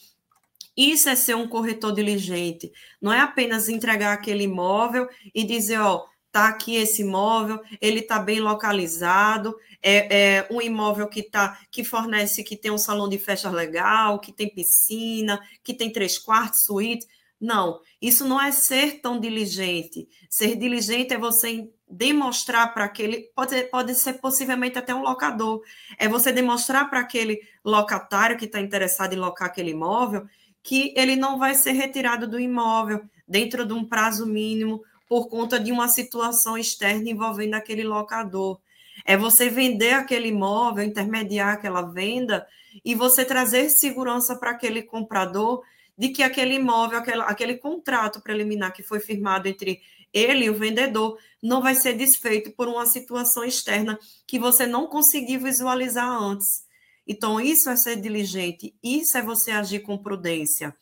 Isso 0.76 1.09
é 1.09 1.14
ser 1.14 1.35
um 1.35 1.48
corretor 1.48 1.92
diligente. 1.92 2.70
Não 3.00 3.12
é 3.12 3.20
apenas 3.20 3.68
entregar 3.68 4.12
aquele 4.12 4.44
imóvel 4.44 5.09
e 5.35 5.44
dizer, 5.44 5.78
ó, 5.80 6.06
tá 6.30 6.48
aqui 6.48 6.76
esse 6.76 7.00
imóvel, 7.00 7.62
ele 7.80 8.00
está 8.00 8.18
bem 8.18 8.40
localizado, 8.40 9.56
é, 9.82 10.37
é, 10.37 10.48
um 10.50 10.61
imóvel 10.61 11.09
que 11.09 11.22
tá, 11.22 11.59
que 11.70 11.82
fornece, 11.82 12.44
que 12.44 12.56
tem 12.56 12.70
um 12.70 12.76
salão 12.76 13.09
de 13.09 13.18
festa 13.18 13.48
legal, 13.48 14.20
que 14.20 14.32
tem 14.32 14.52
piscina, 14.52 15.40
que 15.64 15.72
tem 15.72 15.90
três 15.90 16.18
quartos, 16.18 16.64
suíte. 16.64 17.06
Não, 17.40 17.80
isso 18.02 18.26
não 18.26 18.40
é 18.40 18.50
ser 18.50 19.00
tão 19.00 19.18
diligente. 19.18 20.09
Ser 20.28 20.56
diligente 20.56 21.14
é 21.14 21.18
você 21.18 21.70
demonstrar 21.88 22.75
para 22.75 22.85
aquele, 22.85 23.31
pode, 23.35 23.62
pode 23.64 23.94
ser 23.94 24.14
possivelmente 24.14 24.79
até 24.79 24.94
um 24.94 25.03
locador, 25.03 25.62
é 25.99 26.09
você 26.09 26.33
demonstrar 26.33 26.90
para 26.90 27.01
aquele 27.01 27.40
locatário 27.64 28.37
que 28.37 28.46
está 28.46 28.61
interessado 28.61 29.12
em 29.12 29.18
locar 29.18 29.49
aquele 29.49 29.70
imóvel 29.70 30.27
que 30.62 30.92
ele 30.96 31.14
não 31.14 31.38
vai 31.38 31.55
ser 31.55 31.72
retirado 31.72 32.27
do 32.27 32.40
imóvel 32.40 33.05
dentro 33.27 33.64
de 33.64 33.72
um 33.72 33.85
prazo 33.85 34.27
mínimo 34.27 34.83
por 35.09 35.29
conta 35.29 35.61
de 35.61 35.70
uma 35.70 35.87
situação 35.87 36.59
externa 36.59 37.09
envolvendo 37.09 37.55
aquele 37.55 37.85
locador. 37.85 38.59
É 39.05 39.16
você 39.16 39.49
vender 39.49 39.92
aquele 39.92 40.29
imóvel, 40.29 40.83
intermediar 40.85 41.55
aquela 41.55 41.83
venda 41.83 42.44
e 42.85 42.96
você 42.96 43.25
trazer 43.25 43.68
segurança 43.68 44.35
para 44.35 44.51
aquele 44.51 44.83
comprador 44.83 45.62
de 45.96 46.09
que 46.09 46.22
aquele 46.22 46.55
imóvel, 46.55 46.99
aquele, 46.99 47.22
aquele 47.22 47.55
contrato 47.57 48.20
preliminar 48.20 48.72
que 48.72 48.83
foi 48.83 48.99
firmado 48.99 49.46
entre 49.46 49.81
ele 50.16 50.48
o 50.48 50.55
vendedor 50.55 51.18
não 51.42 51.61
vai 51.61 51.74
ser 51.74 51.92
desfeito 51.92 52.50
por 52.52 52.68
uma 52.68 52.87
situação 52.87 53.44
externa 53.44 53.98
que 54.26 54.38
você 54.38 54.66
não 54.66 54.87
conseguiu 54.87 55.40
visualizar 55.40 56.09
antes. 56.09 56.64
Então, 57.07 57.40
isso 57.40 57.68
é 57.68 57.76
ser 57.76 57.96
diligente, 57.96 58.74
isso 58.83 59.16
é 59.18 59.22
você 59.22 59.50
agir 59.50 59.81
com 59.81 59.98
prudência. 59.98 60.74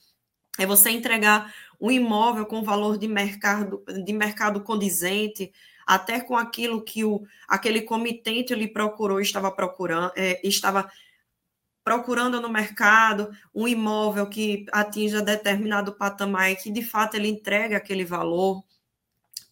É 0.57 0.65
você 0.65 0.91
entregar 0.91 1.53
um 1.81 1.91
imóvel 1.91 2.47
com 2.47 2.63
valor 2.63 2.97
de 2.97 3.09
mercado, 3.09 3.83
de 4.05 4.13
mercado 4.13 4.63
condizente, 4.63 5.53
até 5.85 6.21
com 6.21 6.37
aquilo 6.37 6.83
que 6.83 7.05
o, 7.05 7.27
aquele 7.49 7.83
comitente 7.83 8.55
lhe 8.55 8.69
procurou, 8.69 9.21
estava 9.21 9.51
procurando, 9.51 10.13
é, 10.17 10.41
estava 10.47 10.91
procurando 11.83 12.41
no 12.41 12.49
mercado 12.49 13.31
um 13.55 13.69
imóvel 13.69 14.27
que 14.31 14.65
atinja 14.73 15.21
determinado 15.21 15.93
patamar 15.93 16.53
e 16.53 16.57
que 16.57 16.71
de 16.71 16.83
fato 16.83 17.17
ele 17.17 17.29
entregue 17.29 17.75
aquele 17.75 18.05
valor 18.05 18.65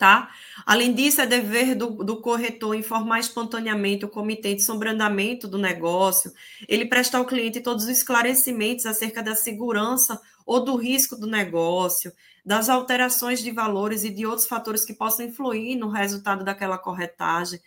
tá? 0.03 0.33
Além 0.67 0.93
disso, 0.93 1.21
é 1.21 1.27
dever 1.27 1.77
do, 1.77 2.03
do 2.03 2.21
corretor 2.21 2.75
informar 2.75 3.21
espontaneamente 3.21 4.05
o 4.05 4.09
comitê 4.09 4.53
de 4.53 4.61
sobrandamento 4.61 5.47
do 5.47 5.57
negócio, 5.57 6.33
ele 6.69 6.87
prestar 6.87 7.19
ao 7.19 7.25
cliente 7.25 7.61
todos 7.61 7.85
os 7.85 7.91
esclarecimentos 7.91 8.85
acerca 8.85 9.23
da 9.23 9.37
segurança 9.37 10.21
ou 10.44 10.65
do 10.65 10.75
risco 10.75 11.15
do 11.15 11.29
negócio, 11.29 12.13
das 12.44 12.69
alterações 12.69 13.40
de 13.40 13.53
valores 13.53 14.03
e 14.03 14.11
de 14.11 14.27
outros 14.27 14.48
fatores 14.48 14.85
que 14.85 14.92
possam 14.92 15.25
influir 15.25 15.77
no 15.77 15.88
resultado 15.88 16.44
daquela 16.44 16.79
corretagem, 16.79 17.61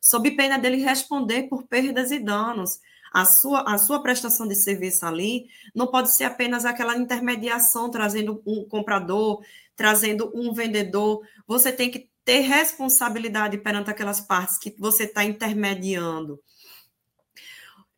sob 0.00 0.30
pena 0.30 0.58
dele 0.58 0.78
responder 0.78 1.42
por 1.42 1.64
perdas 1.64 2.10
e 2.10 2.18
danos. 2.18 2.80
A 3.12 3.26
sua, 3.26 3.60
a 3.70 3.76
sua 3.76 4.02
prestação 4.02 4.48
de 4.48 4.54
serviço 4.54 5.04
ali 5.04 5.50
não 5.74 5.86
pode 5.86 6.16
ser 6.16 6.24
apenas 6.24 6.64
aquela 6.64 6.96
intermediação 6.96 7.90
trazendo 7.90 8.42
um 8.46 8.64
comprador, 8.64 9.44
trazendo 9.76 10.30
um 10.34 10.52
vendedor, 10.52 11.20
você 11.46 11.72
tem 11.72 11.90
que 11.90 12.10
ter 12.24 12.40
responsabilidade 12.40 13.58
perante 13.58 13.90
aquelas 13.90 14.20
partes 14.20 14.58
que 14.58 14.74
você 14.78 15.04
está 15.04 15.24
intermediando. 15.24 16.40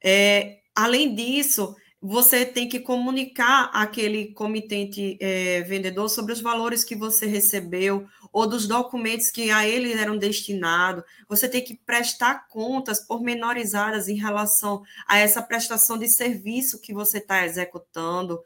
É, 0.03 0.59
além 0.75 1.15
disso, 1.15 1.75
você 2.07 2.45
tem 2.45 2.69
que 2.69 2.81
comunicar 2.81 3.71
aquele 3.73 4.35
comitente 4.35 5.17
é, 5.19 5.63
vendedor 5.63 6.11
sobre 6.11 6.35
os 6.35 6.41
valores 6.43 6.85
que 6.85 6.95
você 6.95 7.25
recebeu 7.25 8.07
ou 8.31 8.47
dos 8.47 8.69
documentos 8.69 9.31
que 9.31 9.51
a 9.51 9.67
ele 9.67 9.91
eram 9.95 10.19
destinados. 10.19 11.03
Você 11.27 11.49
tem 11.49 11.65
que 11.65 11.81
prestar 11.87 12.47
contas 12.49 13.01
pormenorizadas 13.07 14.07
em 14.07 14.17
relação 14.17 14.83
a 15.09 15.17
essa 15.17 15.41
prestação 15.41 15.97
de 15.97 16.07
serviço 16.09 16.79
que 16.79 16.93
você 16.93 17.17
está 17.17 17.47
executando. 17.47 18.39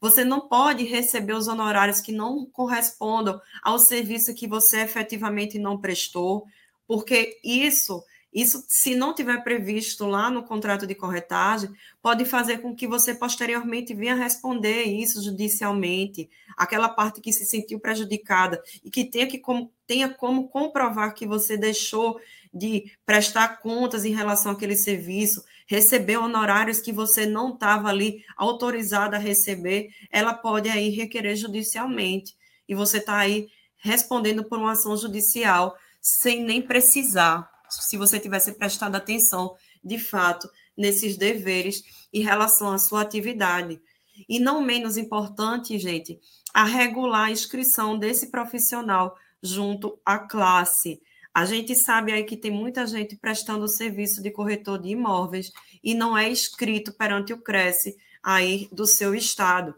Você 0.00 0.24
não 0.24 0.48
pode 0.48 0.84
receber 0.84 1.32
os 1.32 1.48
honorários 1.48 2.00
que 2.00 2.12
não 2.12 2.46
correspondam 2.46 3.40
ao 3.62 3.78
serviço 3.78 4.34
que 4.34 4.46
você 4.46 4.80
efetivamente 4.80 5.58
não 5.58 5.78
prestou, 5.78 6.46
porque 6.86 7.38
isso 7.42 8.02
isso, 8.32 8.62
se 8.68 8.94
não 8.94 9.14
tiver 9.14 9.42
previsto 9.42 10.06
lá 10.06 10.30
no 10.30 10.42
contrato 10.42 10.86
de 10.86 10.94
corretagem, 10.94 11.70
pode 12.02 12.24
fazer 12.26 12.58
com 12.58 12.74
que 12.74 12.86
você 12.86 13.14
posteriormente 13.14 13.94
venha 13.94 14.14
responder 14.14 14.82
isso 14.84 15.22
judicialmente, 15.22 16.28
aquela 16.56 16.88
parte 16.88 17.20
que 17.20 17.32
se 17.32 17.46
sentiu 17.46 17.80
prejudicada 17.80 18.62
e 18.84 18.90
que 18.90 19.04
tenha, 19.04 19.26
que, 19.26 19.38
como, 19.38 19.72
tenha 19.86 20.10
como 20.10 20.48
comprovar 20.48 21.14
que 21.14 21.26
você 21.26 21.56
deixou 21.56 22.20
de 22.52 22.92
prestar 23.04 23.60
contas 23.60 24.04
em 24.04 24.14
relação 24.14 24.52
àquele 24.52 24.76
serviço, 24.76 25.42
receber 25.68 26.16
honorários 26.16 26.80
que 26.80 26.92
você 26.92 27.26
não 27.26 27.52
estava 27.52 27.88
ali 27.88 28.24
autorizada 28.36 29.16
a 29.16 29.20
receber, 29.20 29.90
ela 30.10 30.32
pode 30.32 30.68
aí 30.68 30.88
requerer 30.88 31.36
judicialmente. 31.36 32.34
E 32.66 32.74
você 32.74 32.98
está 32.98 33.18
aí 33.18 33.48
respondendo 33.76 34.42
por 34.42 34.58
uma 34.58 34.72
ação 34.72 34.96
judicial 34.96 35.76
sem 36.00 36.42
nem 36.42 36.62
precisar 36.62 37.48
se 37.68 37.98
você 37.98 38.18
tivesse 38.18 38.52
prestado 38.52 38.96
atenção, 38.96 39.54
de 39.84 39.98
fato, 39.98 40.48
nesses 40.76 41.18
deveres 41.18 41.82
em 42.12 42.22
relação 42.22 42.72
à 42.72 42.78
sua 42.78 43.02
atividade. 43.02 43.78
E 44.26 44.40
não 44.40 44.62
menos 44.62 44.96
importante, 44.96 45.78
gente, 45.78 46.18
a 46.54 46.64
regular 46.64 47.30
inscrição 47.30 47.98
desse 47.98 48.30
profissional 48.30 49.14
junto 49.42 49.98
à 50.04 50.18
classe. 50.18 51.00
A 51.34 51.44
gente 51.44 51.74
sabe 51.74 52.12
aí 52.12 52.24
que 52.24 52.36
tem 52.36 52.50
muita 52.50 52.86
gente 52.86 53.16
prestando 53.16 53.68
serviço 53.68 54.22
de 54.22 54.30
corretor 54.30 54.80
de 54.80 54.88
imóveis 54.88 55.52
e 55.82 55.94
não 55.94 56.16
é 56.16 56.28
inscrito 56.28 56.92
perante 56.92 57.32
o 57.32 57.40
Cresce 57.40 57.96
aí 58.22 58.68
do 58.72 58.86
seu 58.86 59.14
estado. 59.14 59.74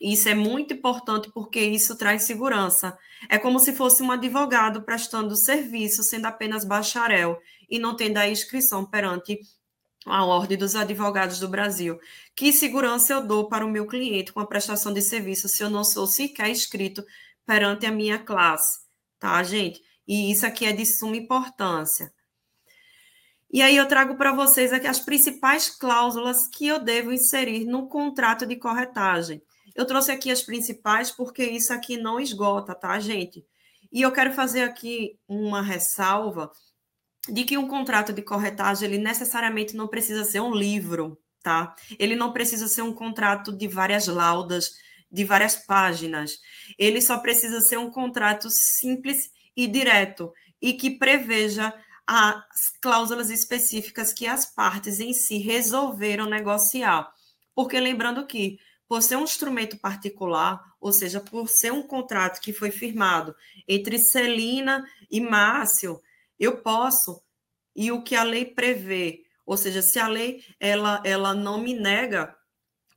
Isso 0.00 0.28
é 0.28 0.34
muito 0.34 0.72
importante 0.72 1.30
porque 1.32 1.60
isso 1.60 1.96
traz 1.96 2.22
segurança. 2.22 2.96
É 3.28 3.38
como 3.38 3.60
se 3.60 3.74
fosse 3.74 4.02
um 4.02 4.10
advogado 4.10 4.82
prestando 4.82 5.36
serviço, 5.36 6.02
sendo 6.02 6.24
apenas 6.24 6.64
bacharel 6.64 7.38
e 7.68 7.78
não 7.78 7.94
tendo 7.94 8.16
a 8.16 8.28
inscrição 8.28 8.84
perante 8.84 9.38
a 10.06 10.24
Ordem 10.24 10.56
dos 10.56 10.74
Advogados 10.74 11.38
do 11.38 11.48
Brasil. 11.48 12.00
Que 12.34 12.52
segurança 12.52 13.12
eu 13.12 13.26
dou 13.26 13.48
para 13.48 13.64
o 13.64 13.70
meu 13.70 13.86
cliente 13.86 14.32
com 14.32 14.40
a 14.40 14.46
prestação 14.46 14.92
de 14.92 15.02
serviço 15.02 15.48
se 15.48 15.62
eu 15.62 15.68
não 15.68 15.84
sou 15.84 16.06
sequer 16.06 16.48
inscrito 16.48 17.04
perante 17.44 17.84
a 17.84 17.92
minha 17.92 18.18
classe, 18.18 18.80
tá, 19.18 19.42
gente? 19.42 19.82
E 20.10 20.32
isso 20.32 20.44
aqui 20.44 20.66
é 20.66 20.72
de 20.72 20.84
suma 20.84 21.16
importância. 21.16 22.12
E 23.48 23.62
aí 23.62 23.76
eu 23.76 23.86
trago 23.86 24.16
para 24.16 24.32
vocês 24.32 24.72
aqui 24.72 24.88
as 24.88 24.98
principais 24.98 25.70
cláusulas 25.70 26.48
que 26.48 26.66
eu 26.66 26.80
devo 26.80 27.12
inserir 27.12 27.64
no 27.64 27.88
contrato 27.88 28.44
de 28.44 28.56
corretagem. 28.56 29.40
Eu 29.72 29.86
trouxe 29.86 30.10
aqui 30.10 30.28
as 30.28 30.42
principais 30.42 31.12
porque 31.12 31.44
isso 31.44 31.72
aqui 31.72 31.96
não 31.96 32.18
esgota, 32.18 32.74
tá, 32.74 32.98
gente? 32.98 33.46
E 33.92 34.02
eu 34.02 34.10
quero 34.10 34.32
fazer 34.32 34.62
aqui 34.62 35.16
uma 35.28 35.62
ressalva 35.62 36.50
de 37.28 37.44
que 37.44 37.56
um 37.56 37.68
contrato 37.68 38.12
de 38.12 38.20
corretagem 38.20 38.88
ele 38.88 38.98
necessariamente 38.98 39.76
não 39.76 39.86
precisa 39.86 40.24
ser 40.24 40.40
um 40.40 40.52
livro, 40.52 41.20
tá? 41.40 41.72
Ele 42.00 42.16
não 42.16 42.32
precisa 42.32 42.66
ser 42.66 42.82
um 42.82 42.92
contrato 42.92 43.56
de 43.56 43.68
várias 43.68 44.08
laudas, 44.08 44.72
de 45.08 45.22
várias 45.22 45.54
páginas. 45.54 46.32
Ele 46.76 47.00
só 47.00 47.16
precisa 47.18 47.60
ser 47.60 47.78
um 47.78 47.92
contrato 47.92 48.48
simples 48.50 49.30
e 49.60 49.66
direto 49.66 50.32
e 50.60 50.72
que 50.72 50.90
preveja 50.90 51.74
as 52.06 52.70
cláusulas 52.80 53.28
específicas 53.28 54.12
que 54.12 54.26
as 54.26 54.46
partes 54.46 55.00
em 55.00 55.12
si 55.12 55.36
resolveram 55.36 56.24
negociar. 56.24 57.12
Porque 57.54 57.78
lembrando 57.78 58.26
que 58.26 58.58
por 58.88 59.02
ser 59.02 59.16
um 59.16 59.24
instrumento 59.24 59.78
particular, 59.78 60.60
ou 60.80 60.92
seja, 60.92 61.20
por 61.20 61.48
ser 61.48 61.72
um 61.72 61.82
contrato 61.82 62.40
que 62.40 62.54
foi 62.54 62.70
firmado 62.70 63.36
entre 63.68 63.98
Celina 63.98 64.82
e 65.10 65.20
Márcio, 65.20 66.00
eu 66.38 66.56
posso, 66.56 67.22
e 67.76 67.92
o 67.92 68.02
que 68.02 68.16
a 68.16 68.22
lei 68.22 68.46
prevê, 68.46 69.22
ou 69.44 69.58
seja, 69.58 69.82
se 69.82 69.98
a 69.98 70.08
lei 70.08 70.42
ela, 70.58 71.02
ela 71.04 71.34
não 71.34 71.60
me 71.60 71.74
nega 71.74 72.34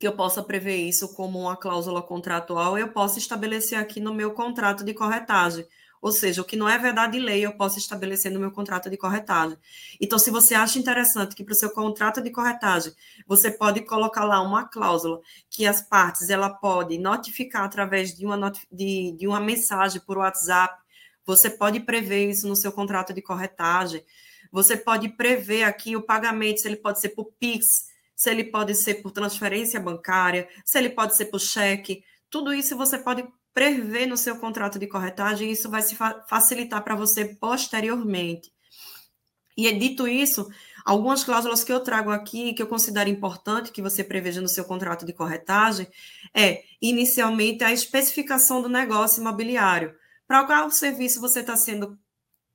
que 0.00 0.08
eu 0.08 0.16
possa 0.16 0.42
prever 0.42 0.76
isso 0.76 1.14
como 1.14 1.38
uma 1.38 1.56
cláusula 1.56 2.02
contratual, 2.02 2.76
eu 2.76 2.88
posso 2.88 3.18
estabelecer 3.18 3.78
aqui 3.78 4.00
no 4.00 4.14
meu 4.14 4.32
contrato 4.32 4.82
de 4.82 4.94
corretagem. 4.94 5.66
Ou 6.04 6.12
seja, 6.12 6.42
o 6.42 6.44
que 6.44 6.54
não 6.54 6.68
é 6.68 6.76
verdade 6.76 7.18
lei, 7.18 7.46
eu 7.46 7.56
posso 7.56 7.78
estabelecer 7.78 8.30
no 8.30 8.38
meu 8.38 8.50
contrato 8.50 8.90
de 8.90 8.96
corretagem. 8.98 9.56
Então, 9.98 10.18
se 10.18 10.30
você 10.30 10.54
acha 10.54 10.78
interessante 10.78 11.34
que 11.34 11.42
para 11.42 11.52
o 11.52 11.56
seu 11.56 11.70
contrato 11.70 12.20
de 12.20 12.30
corretagem 12.30 12.92
você 13.26 13.50
pode 13.50 13.80
colocar 13.80 14.22
lá 14.26 14.42
uma 14.42 14.68
cláusula 14.68 15.22
que 15.48 15.66
as 15.66 15.80
partes 15.80 16.28
ela 16.28 16.50
pode 16.50 16.98
notificar 16.98 17.64
através 17.64 18.14
de 18.14 18.26
uma, 18.26 18.52
de, 18.70 19.16
de 19.16 19.26
uma 19.26 19.40
mensagem 19.40 19.98
por 19.98 20.18
WhatsApp, 20.18 20.78
você 21.24 21.48
pode 21.48 21.80
prever 21.80 22.28
isso 22.28 22.46
no 22.46 22.54
seu 22.54 22.70
contrato 22.70 23.14
de 23.14 23.22
corretagem. 23.22 24.04
Você 24.52 24.76
pode 24.76 25.08
prever 25.08 25.62
aqui 25.62 25.96
o 25.96 26.02
pagamento, 26.02 26.60
se 26.60 26.68
ele 26.68 26.76
pode 26.76 27.00
ser 27.00 27.08
por 27.14 27.32
Pix, 27.40 27.64
se 28.14 28.28
ele 28.28 28.44
pode 28.44 28.74
ser 28.74 28.96
por 28.96 29.10
transferência 29.10 29.80
bancária, 29.80 30.46
se 30.66 30.76
ele 30.76 30.90
pode 30.90 31.16
ser 31.16 31.24
por 31.30 31.40
cheque. 31.40 32.04
Tudo 32.28 32.52
isso 32.52 32.76
você 32.76 32.98
pode 32.98 33.26
prever 33.54 34.06
no 34.06 34.16
seu 34.16 34.36
contrato 34.36 34.78
de 34.78 34.88
corretagem, 34.88 35.50
isso 35.50 35.70
vai 35.70 35.80
se 35.80 35.94
fa 35.94 36.22
facilitar 36.28 36.82
para 36.82 36.96
você 36.96 37.24
posteriormente. 37.24 38.52
E 39.56 39.70
dito 39.72 40.08
isso, 40.08 40.50
algumas 40.84 41.22
cláusulas 41.22 41.62
que 41.62 41.72
eu 41.72 41.78
trago 41.78 42.10
aqui, 42.10 42.52
que 42.52 42.60
eu 42.60 42.66
considero 42.66 43.08
importante 43.08 43.70
que 43.70 43.80
você 43.80 44.02
preveja 44.02 44.40
no 44.40 44.48
seu 44.48 44.64
contrato 44.64 45.06
de 45.06 45.12
corretagem, 45.12 45.86
é, 46.34 46.64
inicialmente, 46.82 47.62
a 47.62 47.72
especificação 47.72 48.60
do 48.60 48.68
negócio 48.68 49.20
imobiliário. 49.20 49.94
Para 50.26 50.44
qual 50.44 50.70
serviço 50.70 51.20
você 51.20 51.40
está 51.40 51.56
sendo 51.56 51.96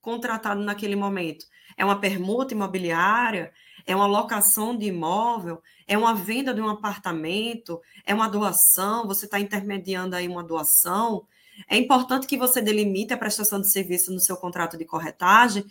contratado 0.02 0.62
naquele 0.62 0.98
momento? 0.98 1.46
É 1.78 1.86
uma 1.86 2.00
permuta 2.00 2.54
imobiliária? 2.54 3.54
É 3.90 3.96
uma 3.96 4.06
locação 4.06 4.78
de 4.78 4.86
imóvel? 4.86 5.64
É 5.88 5.98
uma 5.98 6.14
venda 6.14 6.54
de 6.54 6.62
um 6.62 6.70
apartamento? 6.70 7.82
É 8.06 8.14
uma 8.14 8.30
doação? 8.30 9.08
Você 9.08 9.26
está 9.26 9.40
intermediando 9.40 10.16
aí 10.16 10.28
uma 10.28 10.44
doação? 10.44 11.26
É 11.68 11.76
importante 11.76 12.28
que 12.28 12.38
você 12.38 12.62
delimite 12.62 13.16
a 13.16 13.18
prestação 13.18 13.60
de 13.60 13.72
serviço 13.72 14.14
no 14.14 14.20
seu 14.20 14.38
contrato 14.38 14.78
de 14.78 14.86
corretagem, 14.86 15.66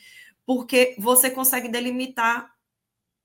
porque 0.45 0.97
você 0.99 1.31
consegue 1.31 1.69
delimitar 1.69 2.53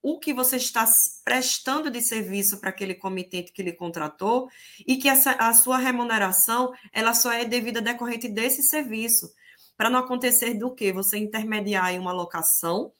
o 0.00 0.20
que 0.20 0.32
você 0.32 0.58
está 0.58 0.84
prestando 1.24 1.90
de 1.90 2.00
serviço 2.00 2.60
para 2.60 2.70
aquele 2.70 2.94
comitente 2.94 3.52
que 3.52 3.64
lhe 3.64 3.72
contratou 3.72 4.48
e 4.86 4.96
que 4.96 5.08
essa, 5.08 5.32
a 5.32 5.52
sua 5.54 5.76
remuneração 5.76 6.72
ela 6.92 7.14
só 7.14 7.32
é 7.32 7.44
devida 7.44 7.82
decorrente 7.82 8.28
desse 8.28 8.62
serviço, 8.62 9.28
para 9.76 9.90
não 9.90 9.98
acontecer 9.98 10.54
do 10.54 10.72
que 10.72 10.92
você 10.92 11.18
intermediar 11.18 11.92
em 11.92 11.98
uma 11.98 12.12
locação 12.12 12.92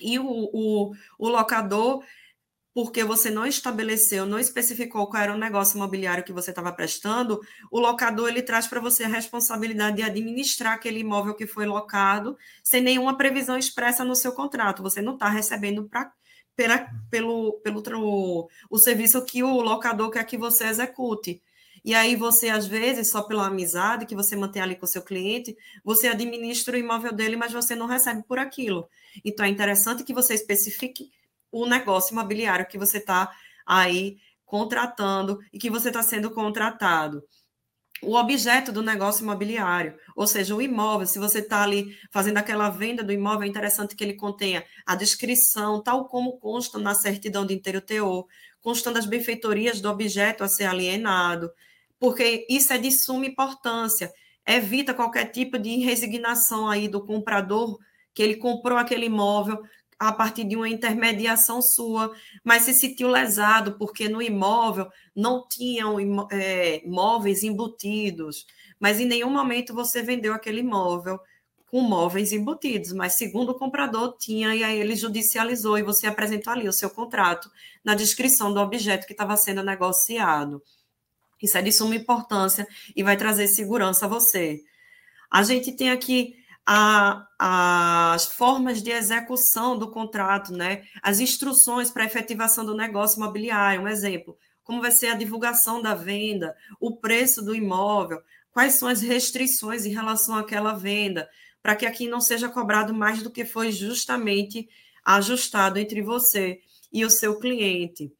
e 0.00 0.18
o, 0.18 0.26
o, 0.26 0.92
o 1.18 1.28
locador, 1.28 2.02
porque 2.74 3.04
você 3.04 3.30
não 3.30 3.46
estabeleceu, 3.46 4.24
não 4.24 4.38
especificou 4.38 5.06
qual 5.06 5.22
era 5.22 5.34
o 5.34 5.38
negócio 5.38 5.76
imobiliário 5.76 6.24
que 6.24 6.32
você 6.32 6.50
estava 6.50 6.72
prestando, 6.72 7.40
o 7.70 7.78
locador 7.78 8.28
ele 8.28 8.42
traz 8.42 8.66
para 8.66 8.80
você 8.80 9.04
a 9.04 9.08
responsabilidade 9.08 9.96
de 9.96 10.02
administrar 10.02 10.74
aquele 10.74 11.00
imóvel 11.00 11.34
que 11.34 11.46
foi 11.46 11.66
locado, 11.66 12.36
sem 12.64 12.80
nenhuma 12.82 13.16
previsão 13.16 13.58
expressa 13.58 14.04
no 14.04 14.16
seu 14.16 14.32
contrato. 14.32 14.82
Você 14.82 15.02
não 15.02 15.14
está 15.14 15.28
recebendo 15.28 15.84
para 15.88 16.12
pela, 16.56 16.86
pelo, 17.10 17.60
pelo 17.62 18.48
o 18.70 18.78
serviço 18.78 19.24
que 19.24 19.42
o 19.42 19.60
locador 19.60 20.10
quer 20.10 20.24
que 20.24 20.36
você 20.36 20.64
execute. 20.64 21.42
E 21.84 21.94
aí 21.94 22.14
você, 22.14 22.48
às 22.48 22.66
vezes, 22.66 23.10
só 23.10 23.22
pela 23.22 23.46
amizade 23.46 24.06
que 24.06 24.14
você 24.14 24.36
mantém 24.36 24.62
ali 24.62 24.76
com 24.76 24.84
o 24.84 24.88
seu 24.88 25.02
cliente, 25.02 25.56
você 25.84 26.08
administra 26.08 26.76
o 26.76 26.78
imóvel 26.78 27.12
dele, 27.12 27.36
mas 27.36 27.52
você 27.52 27.74
não 27.74 27.86
recebe 27.86 28.22
por 28.22 28.38
aquilo. 28.38 28.88
Então, 29.24 29.44
é 29.44 29.48
interessante 29.48 30.04
que 30.04 30.14
você 30.14 30.34
especifique 30.34 31.10
o 31.50 31.66
negócio 31.66 32.12
imobiliário 32.12 32.66
que 32.66 32.78
você 32.78 32.98
está 32.98 33.30
aí 33.66 34.16
contratando 34.44 35.38
e 35.52 35.58
que 35.58 35.70
você 35.70 35.88
está 35.88 36.02
sendo 36.02 36.30
contratado. 36.30 37.22
O 38.02 38.16
objeto 38.16 38.72
do 38.72 38.82
negócio 38.82 39.22
imobiliário, 39.22 39.96
ou 40.16 40.26
seja, 40.26 40.56
o 40.56 40.60
imóvel, 40.60 41.06
se 41.06 41.20
você 41.20 41.38
está 41.38 41.62
ali 41.62 41.96
fazendo 42.10 42.38
aquela 42.38 42.68
venda 42.68 43.04
do 43.04 43.12
imóvel, 43.12 43.44
é 43.44 43.46
interessante 43.46 43.94
que 43.94 44.02
ele 44.02 44.14
contenha 44.14 44.64
a 44.84 44.96
descrição, 44.96 45.80
tal 45.80 46.06
como 46.06 46.36
consta 46.38 46.78
na 46.78 46.94
certidão 46.94 47.46
de 47.46 47.54
inteiro 47.54 47.80
teor, 47.80 48.26
constando 48.60 48.98
as 48.98 49.06
benfeitorias 49.06 49.80
do 49.80 49.88
objeto 49.88 50.42
a 50.42 50.48
ser 50.48 50.64
alienado, 50.64 51.48
porque 52.02 52.44
isso 52.50 52.72
é 52.72 52.78
de 52.78 52.90
suma 52.90 53.26
importância. 53.26 54.12
Evita 54.44 54.92
qualquer 54.92 55.26
tipo 55.26 55.56
de 55.56 55.76
resignação 55.76 56.68
aí 56.68 56.88
do 56.88 57.06
comprador 57.06 57.78
que 58.12 58.20
ele 58.20 58.34
comprou 58.34 58.76
aquele 58.76 59.06
imóvel, 59.06 59.62
a 60.00 60.12
partir 60.12 60.42
de 60.42 60.56
uma 60.56 60.68
intermediação 60.68 61.62
sua, 61.62 62.12
mas 62.42 62.64
se 62.64 62.74
sentiu 62.74 63.06
lesado 63.06 63.78
porque 63.78 64.08
no 64.08 64.20
imóvel 64.20 64.90
não 65.14 65.46
tinham 65.46 65.96
é, 66.32 66.82
móveis 66.84 67.44
embutidos, 67.44 68.46
mas 68.80 68.98
em 68.98 69.06
nenhum 69.06 69.30
momento 69.30 69.72
você 69.72 70.02
vendeu 70.02 70.34
aquele 70.34 70.58
imóvel 70.58 71.20
com 71.70 71.82
móveis 71.82 72.32
embutidos, 72.32 72.92
mas 72.92 73.14
segundo 73.14 73.50
o 73.50 73.58
comprador 73.58 74.16
tinha, 74.18 74.56
e 74.56 74.64
aí 74.64 74.80
ele 74.80 74.96
judicializou 74.96 75.78
e 75.78 75.84
você 75.84 76.08
apresentou 76.08 76.52
ali 76.52 76.68
o 76.68 76.72
seu 76.72 76.90
contrato 76.90 77.48
na 77.84 77.94
descrição 77.94 78.52
do 78.52 78.58
objeto 78.58 79.06
que 79.06 79.12
estava 79.12 79.36
sendo 79.36 79.62
negociado. 79.62 80.60
Isso 81.42 81.58
é 81.58 81.62
de 81.62 81.72
suma 81.72 81.96
importância 81.96 82.66
e 82.94 83.02
vai 83.02 83.16
trazer 83.16 83.48
segurança 83.48 84.06
a 84.06 84.08
você. 84.08 84.62
A 85.30 85.42
gente 85.42 85.72
tem 85.72 85.90
aqui 85.90 86.36
a, 86.66 87.26
as 87.38 88.26
formas 88.26 88.82
de 88.82 88.90
execução 88.90 89.76
do 89.76 89.90
contrato, 89.90 90.52
né? 90.52 90.84
as 91.02 91.20
instruções 91.20 91.90
para 91.90 92.04
efetivação 92.04 92.64
do 92.64 92.76
negócio 92.76 93.18
imobiliário, 93.18 93.82
um 93.82 93.88
exemplo, 93.88 94.38
como 94.62 94.80
vai 94.80 94.92
ser 94.92 95.08
a 95.08 95.16
divulgação 95.16 95.82
da 95.82 95.94
venda, 95.94 96.56
o 96.80 96.96
preço 96.96 97.42
do 97.42 97.54
imóvel, 97.54 98.22
quais 98.52 98.74
são 98.74 98.88
as 98.88 99.00
restrições 99.00 99.84
em 99.84 99.90
relação 99.90 100.36
àquela 100.36 100.74
venda, 100.74 101.28
para 101.62 101.74
que 101.74 101.86
aqui 101.86 102.08
não 102.08 102.20
seja 102.20 102.48
cobrado 102.48 102.94
mais 102.94 103.22
do 103.22 103.30
que 103.30 103.44
foi 103.44 103.72
justamente 103.72 104.68
ajustado 105.04 105.78
entre 105.78 106.02
você 106.02 106.60
e 106.92 107.04
o 107.04 107.10
seu 107.10 107.38
cliente. 107.38 108.12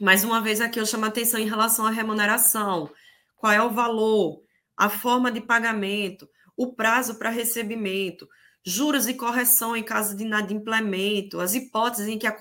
Mais 0.00 0.24
uma 0.24 0.40
vez 0.40 0.60
aqui 0.60 0.80
eu 0.80 0.86
chamo 0.86 1.04
a 1.04 1.08
atenção 1.08 1.38
em 1.38 1.48
relação 1.48 1.86
à 1.86 1.90
remuneração. 1.90 2.90
Qual 3.36 3.52
é 3.52 3.62
o 3.62 3.70
valor, 3.70 4.42
a 4.76 4.88
forma 4.88 5.30
de 5.30 5.40
pagamento, 5.40 6.28
o 6.56 6.72
prazo 6.72 7.16
para 7.18 7.28
recebimento, 7.28 8.26
juros 8.64 9.06
e 9.06 9.14
correção 9.14 9.76
em 9.76 9.82
caso 9.82 10.16
de 10.16 10.24
inadimplemento, 10.24 11.40
as 11.40 11.54
hipóteses 11.54 12.08
em 12.08 12.18
que 12.18 12.26
a, 12.26 12.34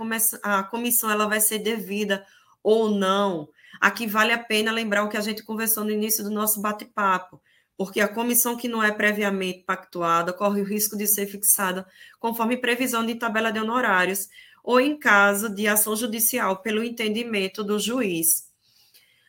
a 0.44 0.64
comissão 0.64 1.12
ela 1.12 1.28
vai 1.28 1.42
ser 1.42 1.60
devida 1.60 2.26
ou 2.64 2.90
não. 2.90 3.50
Aqui 3.82 4.08
vale 4.08 4.32
a 4.32 4.42
pena 4.42 4.72
lembrar 4.72 5.04
o 5.04 5.10
que 5.10 5.18
a 5.18 5.22
gente 5.22 5.44
conversou 5.44 5.84
no 5.84 5.92
início 5.92 6.24
do 6.24 6.32
nosso 6.32 6.62
bate-papo 6.62 7.42
porque 7.82 8.00
a 8.00 8.08
comissão 8.08 8.56
que 8.56 8.68
não 8.68 8.84
é 8.84 8.92
previamente 8.92 9.64
pactuada 9.64 10.32
corre 10.32 10.62
o 10.62 10.64
risco 10.64 10.96
de 10.96 11.08
ser 11.08 11.26
fixada 11.26 11.84
conforme 12.20 12.56
previsão 12.56 13.04
de 13.04 13.16
tabela 13.16 13.52
de 13.52 13.58
honorários 13.58 14.28
ou 14.64 14.80
em 14.80 14.98
caso 14.98 15.54
de 15.54 15.68
ação 15.68 15.96
judicial 15.96 16.58
pelo 16.58 16.84
entendimento 16.84 17.64
do 17.64 17.80
juiz. 17.80 18.50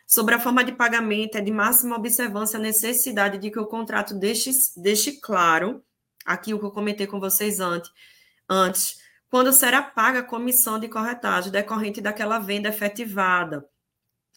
Sobre 0.07 0.35
a 0.35 0.41
forma 0.41 0.63
de 0.63 0.73
pagamento, 0.73 1.37
é 1.37 1.41
de 1.41 1.51
máxima 1.51 1.97
observância 1.97 2.59
a 2.59 2.63
necessidade 2.63 3.39
de 3.39 3.51
que 3.51 3.59
o 3.59 3.67
contrato 3.67 4.15
deixe, 4.15 4.51
deixe 4.77 5.13
claro, 5.13 5.83
aqui 6.25 6.53
o 6.53 6.59
que 6.59 6.67
eu 6.67 6.71
comentei 6.71 7.07
com 7.07 7.19
vocês 7.19 7.61
antes, 7.61 7.91
antes, 8.49 8.99
quando 9.31 9.53
será 9.53 9.81
paga 9.81 10.19
a 10.19 10.23
comissão 10.23 10.79
de 10.79 10.87
corretagem 10.87 11.51
decorrente 11.51 12.03
daquela 12.03 12.39
venda 12.39 12.69
efetivada. 12.69 13.67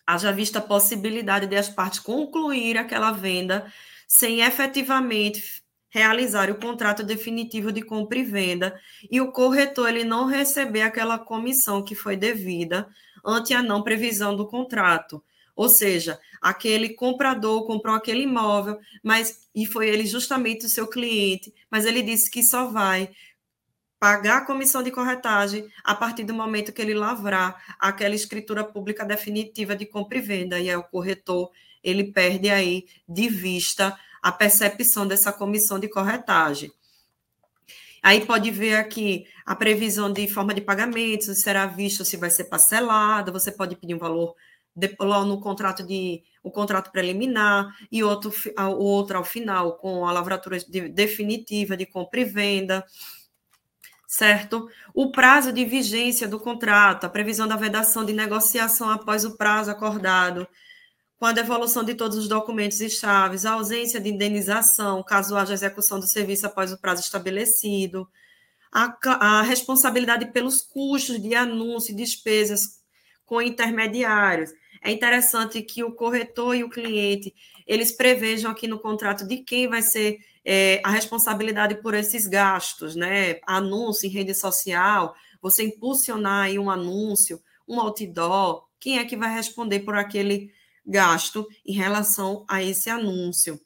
Haja 0.07 0.31
vista 0.31 0.59
a 0.59 0.61
possibilidade 0.61 1.47
de 1.47 1.57
as 1.57 1.67
partes 1.67 1.99
concluir 1.99 2.77
aquela 2.77 3.11
venda 3.11 3.69
sem 4.07 4.39
efetivamente 4.39 5.64
realizar 5.95 6.51
o 6.51 6.59
contrato 6.59 7.03
definitivo 7.03 7.71
de 7.71 7.81
compra 7.81 8.19
e 8.19 8.23
venda 8.25 8.77
e 9.09 9.21
o 9.21 9.31
corretor 9.31 9.87
ele 9.87 10.03
não 10.03 10.25
receber 10.25 10.81
aquela 10.81 11.17
comissão 11.17 11.81
que 11.81 11.95
foi 11.95 12.17
devida 12.17 12.85
ante 13.23 13.53
a 13.53 13.63
não 13.63 13.81
previsão 13.81 14.35
do 14.35 14.45
contrato. 14.45 15.23
Ou 15.55 15.69
seja, 15.69 16.19
aquele 16.41 16.89
comprador 16.89 17.65
comprou 17.65 17.95
aquele 17.95 18.23
imóvel, 18.23 18.77
mas 19.01 19.47
e 19.55 19.65
foi 19.65 19.87
ele 19.87 20.05
justamente 20.05 20.65
o 20.65 20.69
seu 20.69 20.85
cliente, 20.85 21.53
mas 21.71 21.85
ele 21.85 22.01
disse 22.01 22.29
que 22.29 22.43
só 22.43 22.67
vai 22.67 23.09
pagar 23.97 24.39
a 24.39 24.45
comissão 24.45 24.83
de 24.83 24.91
corretagem 24.91 25.65
a 25.81 25.95
partir 25.95 26.25
do 26.25 26.33
momento 26.33 26.73
que 26.73 26.81
ele 26.81 26.93
lavrar 26.93 27.55
aquela 27.79 28.13
escritura 28.15 28.65
pública 28.65 29.05
definitiva 29.05 29.73
de 29.77 29.85
compra 29.85 30.17
e 30.17 30.21
venda, 30.21 30.59
e 30.59 30.67
é 30.67 30.77
o 30.77 30.83
corretor 30.83 31.49
ele 31.81 32.11
perde 32.11 32.49
aí 32.49 32.85
de 33.07 33.29
vista 33.29 33.97
a 34.25 34.31
percepção 34.31 35.05
dessa 35.05 35.31
comissão 35.31 35.77
de 35.77 35.87
corretagem. 35.87 36.71
Aí 38.01 38.25
pode 38.25 38.49
ver 38.49 38.75
aqui 38.77 39.27
a 39.45 39.55
previsão 39.55 40.11
de 40.11 40.27
forma 40.27 40.51
de 40.51 40.61
pagamento, 40.61 41.25
se 41.25 41.35
será 41.35 41.67
visto 41.67 42.03
se 42.03 42.17
vai 42.17 42.31
ser 42.31 42.45
parcelado, 42.45 43.31
você 43.31 43.51
pode 43.51 43.75
pedir 43.75 43.93
um 43.93 43.99
valor 43.99 44.35
lá 44.99 45.23
no 45.23 45.39
contrato 45.39 45.83
de 45.83 46.23
o 46.41 46.49
contrato 46.49 46.91
preliminar 46.91 47.71
e 47.91 48.03
outro, 48.03 48.33
outro 48.79 49.19
ao 49.19 49.23
final 49.23 49.73
com 49.77 50.07
a 50.07 50.11
lavratura 50.11 50.57
de, 50.57 50.89
definitiva 50.89 51.77
de 51.77 51.85
compra 51.85 52.21
e 52.21 52.25
venda, 52.25 52.83
certo? 54.07 54.67
O 54.91 55.11
prazo 55.11 55.53
de 55.53 55.63
vigência 55.65 56.27
do 56.27 56.39
contrato, 56.39 57.03
a 57.03 57.09
previsão 57.09 57.47
da 57.47 57.55
vedação 57.55 58.03
de 58.03 58.11
negociação 58.11 58.89
após 58.89 59.23
o 59.23 59.37
prazo 59.37 59.69
acordado, 59.69 60.47
com 61.17 61.25
a 61.25 61.31
devolução 61.31 61.83
de 61.83 61.95
todos 61.95 62.17
os 62.17 62.27
documentos 62.27 62.81
e 62.81 62.89
chaves, 62.89 63.45
a 63.45 63.53
ausência 63.53 63.99
de 63.99 64.09
indenização, 64.09 65.01
caso 65.03 65.35
haja 65.35 65.53
execução 65.53 65.99
do 65.99 66.07
serviço 66.07 66.45
após 66.45 66.73
o 66.73 66.77
prazo 66.77 67.01
estabelecido, 67.01 68.07
a, 68.71 68.97
a 69.19 69.41
responsabilidade 69.41 70.31
pelos 70.33 70.61
custos 70.61 71.21
de 71.21 71.33
anúncio 71.33 71.93
e 71.93 71.95
despesas 71.95 72.81
com 73.25 73.41
intermediários. 73.41 74.51
É 74.81 74.91
interessante 74.91 75.61
que 75.61 75.83
o 75.83 75.91
corretor 75.91 76.55
e 76.55 76.63
o 76.63 76.69
cliente 76.69 77.33
eles 77.65 77.91
prevejam 77.91 78.51
aqui 78.51 78.67
no 78.67 78.79
contrato 78.79 79.27
de 79.27 79.37
quem 79.37 79.67
vai 79.67 79.81
ser 79.81 80.19
é, 80.43 80.79
a 80.83 80.91
responsabilidade 80.91 81.81
por 81.81 81.95
esses 81.95 82.27
gastos, 82.27 82.95
né? 82.95 83.39
Anúncio 83.47 84.05
em 84.05 84.11
rede 84.11 84.35
social, 84.35 85.15
você 85.41 85.63
impulsionar 85.63 86.43
aí 86.43 86.59
um 86.59 86.69
anúncio, 86.69 87.41
um 87.67 87.79
outdoor, 87.79 88.67
quem 88.79 88.99
é 88.99 89.05
que 89.05 89.17
vai 89.17 89.33
responder 89.33 89.79
por 89.79 89.97
aquele 89.97 90.51
gasto 90.85 91.47
em 91.65 91.73
relação 91.73 92.45
a 92.47 92.61
esse 92.63 92.89
anúncio. 92.89 93.59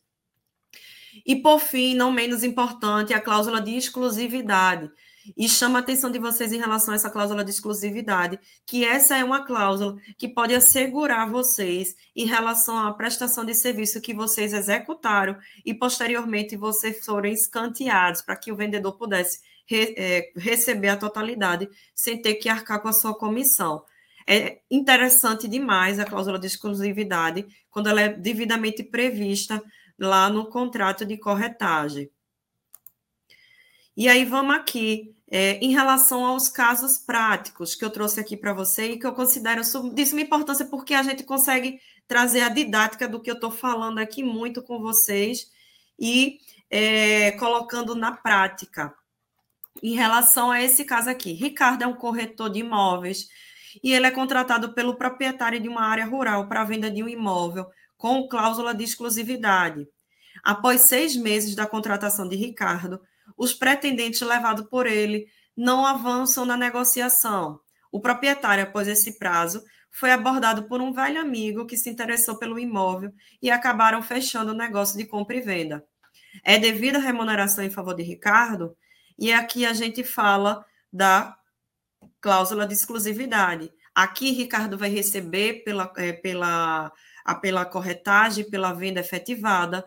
E, 1.26 1.36
por 1.36 1.60
fim, 1.60 1.96
não 1.96 2.12
menos 2.12 2.44
importante, 2.44 3.14
a 3.14 3.20
cláusula 3.20 3.62
de 3.62 3.76
exclusividade. 3.76 4.90
E 5.38 5.48
chama 5.48 5.80
a 5.80 5.82
atenção 5.82 6.10
de 6.10 6.18
vocês 6.18 6.52
em 6.52 6.58
relação 6.58 6.94
a 6.94 6.96
essa 6.96 7.10
cláusula 7.10 7.44
de 7.44 7.52
exclusividade, 7.52 8.40
que 8.66 8.84
essa 8.86 9.18
é 9.18 9.24
uma 9.24 9.46
cláusula 9.46 9.98
que 10.18 10.28
pode 10.28 10.56
assegurar 10.56 11.30
vocês 11.30 11.96
em 12.16 12.26
relação 12.26 12.78
à 12.78 12.92
prestação 12.94 13.46
de 13.46 13.54
serviço 13.54 14.02
que 14.02 14.14
vocês 14.14 14.54
executaram 14.54 15.38
e 15.66 15.74
posteriormente 15.74 16.56
vocês 16.56 17.06
forem 17.06 17.34
escanteados 17.34 18.22
para 18.22 18.36
que 18.36 18.52
o 18.52 18.56
vendedor 18.56 18.98
pudesse 18.98 19.40
re, 19.68 19.94
é, 19.98 20.32
receber 20.36 20.90
a 20.90 20.98
totalidade 20.98 21.70
sem 21.94 22.20
ter 22.22 22.36
que 22.36 22.50
arcar 22.50 22.82
com 22.82 22.88
a 22.88 22.94
sua 22.94 23.14
comissão. 23.14 23.84
É 24.32 24.62
interessante 24.70 25.48
demais 25.48 25.98
a 25.98 26.06
cláusula 26.06 26.38
de 26.38 26.46
exclusividade 26.46 27.48
quando 27.68 27.90
ela 27.90 28.00
é 28.00 28.10
devidamente 28.10 28.84
prevista 28.84 29.60
lá 29.98 30.30
no 30.30 30.46
contrato 30.46 31.04
de 31.04 31.18
corretagem. 31.18 32.12
E 33.98 34.08
aí 34.08 34.24
vamos 34.26 34.56
aqui, 34.56 35.16
é, 35.32 35.54
em 35.54 35.72
relação 35.72 36.24
aos 36.28 36.48
casos 36.48 37.00
práticos 37.00 37.74
que 37.74 37.84
eu 37.84 37.90
trouxe 37.90 38.20
aqui 38.20 38.38
para 38.38 38.54
você 38.54 38.92
e 38.92 39.00
que 39.00 39.08
eu 39.08 39.14
considero 39.14 39.64
de 39.96 40.06
suma 40.06 40.22
importância 40.22 40.64
porque 40.64 40.94
a 40.94 41.02
gente 41.02 41.24
consegue 41.24 41.82
trazer 42.08 42.42
a 42.42 42.50
didática 42.50 43.08
do 43.08 43.20
que 43.20 43.32
eu 43.32 43.36
estou 43.36 43.50
falando 43.50 43.98
aqui 43.98 44.22
muito 44.22 44.62
com 44.62 44.80
vocês 44.80 45.52
e 45.98 46.38
é, 46.70 47.32
colocando 47.32 47.96
na 47.96 48.12
prática. 48.12 48.94
Em 49.82 49.96
relação 49.96 50.52
a 50.52 50.62
esse 50.62 50.86
caso 50.86 51.10
aqui, 51.10 51.34
Ricardo 51.34 51.82
é 51.82 51.88
um 51.88 51.96
corretor 51.96 52.52
de 52.52 52.60
imóveis 52.60 53.28
e 53.84 53.94
ele 53.94 54.08
é 54.08 54.12
contratado 54.12 54.74
pelo 54.74 54.96
proprietário 54.96 55.60
de 55.60 55.68
uma 55.68 55.84
área 55.84 56.06
rural 56.06 56.48
para 56.48 56.62
a 56.62 56.66
venda 56.66 56.90
de 56.90 57.04
um 57.04 57.10
imóvel, 57.10 57.68
com 57.98 58.28
cláusula 58.28 58.74
de 58.74 58.84
exclusividade. 58.84 59.88
Após 60.44 60.82
seis 60.82 61.16
meses 61.16 61.56
da 61.56 61.66
contratação 61.66 62.28
de 62.28 62.36
Ricardo, 62.36 63.02
os 63.38 63.54
pretendentes 63.54 64.22
levados 64.22 64.66
por 64.70 64.88
ele 64.88 65.28
não 65.56 65.86
avançam 65.86 66.46
na 66.46 66.56
negociação. 66.56 67.60
O 67.92 68.00
proprietário, 68.00 68.64
após 68.64 68.88
esse 68.88 69.18
prazo, 69.18 69.62
foi 69.92 70.12
abordado 70.12 70.64
por 70.64 70.82
um 70.82 70.94
velho 70.94 71.20
amigo 71.20 71.66
que 71.66 71.78
se 71.78 71.90
interessou 71.90 72.38
pelo 72.38 72.60
imóvel 72.60 73.12
e 73.42 73.50
acabaram 73.50 74.02
fechando 74.02 74.52
o 74.52 74.58
negócio 74.58 74.98
de 74.98 75.06
compra 75.06 75.36
e 75.36 75.42
venda. 75.42 75.84
É 76.44 76.58
devido 76.58 76.98
à 76.98 77.00
remuneração 77.00 77.64
em 77.64 77.70
favor 77.70 77.96
de 77.96 78.04
Ricardo, 78.04 78.76
e 79.18 79.34
aqui 79.34 79.66
a 79.66 79.74
gente 79.74 80.04
fala 80.04 80.64
da 80.94 81.36
cláusula 82.22 82.66
de 82.66 82.74
exclusividade. 82.74 83.72
Aqui, 83.94 84.32
Ricardo 84.32 84.78
vai 84.78 84.90
receber 84.90 85.64
pela, 85.64 85.92
é, 85.98 86.14
pela, 86.14 86.92
a, 87.26 87.36
pela 87.36 87.66
corretagem, 87.66 88.50
pela 88.50 88.74
venda 88.74 89.00
efetivada, 89.00 89.86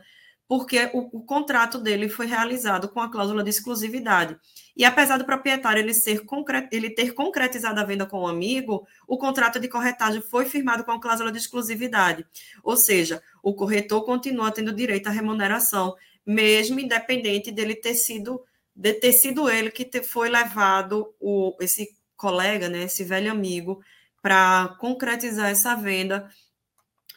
porque 0.49 0.91
o, 0.93 1.19
o, 1.19 1.25
contrato 1.25 1.79
dele 1.79 2.11
foi 2.11 2.27
realizado 2.27 2.89
com 2.89 3.01
a 3.01 3.11
cláusula 3.11 3.43
de 3.43 3.49
exclusividade. 3.49 4.37
E 4.77 4.85
apesar 4.85 5.17
do 5.17 5.25
proprietário 5.25 5.81
ele, 5.81 5.95
ser 5.95 6.27
concre, 6.27 6.69
ele 6.71 6.91
ter 6.91 7.15
concretizado 7.15 7.81
a 7.81 7.85
venda 7.85 8.05
com 8.05 8.19
o 8.19 8.25
um 8.25 8.27
amigo, 8.27 8.87
o 9.09 9.17
contrato 9.17 9.59
de 9.59 9.69
corretagem 9.69 10.21
foi 10.21 10.45
firmado 10.45 10.85
com 10.85 10.93
a 10.93 11.01
cláusula 11.01 11.33
de 11.33 11.39
exclusividade. 11.39 12.27
Ou 12.63 12.77
seja, 12.77 13.23
o 13.43 13.55
corretor 13.55 14.05
continua 14.05 14.51
tendo 14.51 14.75
direito 14.75 15.07
à 15.07 15.11
remuneração, 15.11 15.95
mesmo 16.27 16.79
independente 16.79 17.51
dele 17.51 17.75
ter 17.75 17.95
sido 17.95 18.43
de 18.75 18.95
ter 18.95 19.13
sido 19.13 19.51
ele 19.51 19.71
que 19.71 20.03
foi 20.03 20.31
levado, 20.31 21.15
o, 21.21 21.55
esse 21.61 21.95
colega, 22.23 22.69
né, 22.69 22.85
esse 22.85 23.03
velho 23.03 23.33
amigo, 23.33 23.83
para 24.23 24.77
concretizar 24.79 25.51
essa 25.51 25.75
venda 25.75 26.31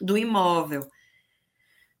do 0.00 0.18
imóvel. 0.18 0.90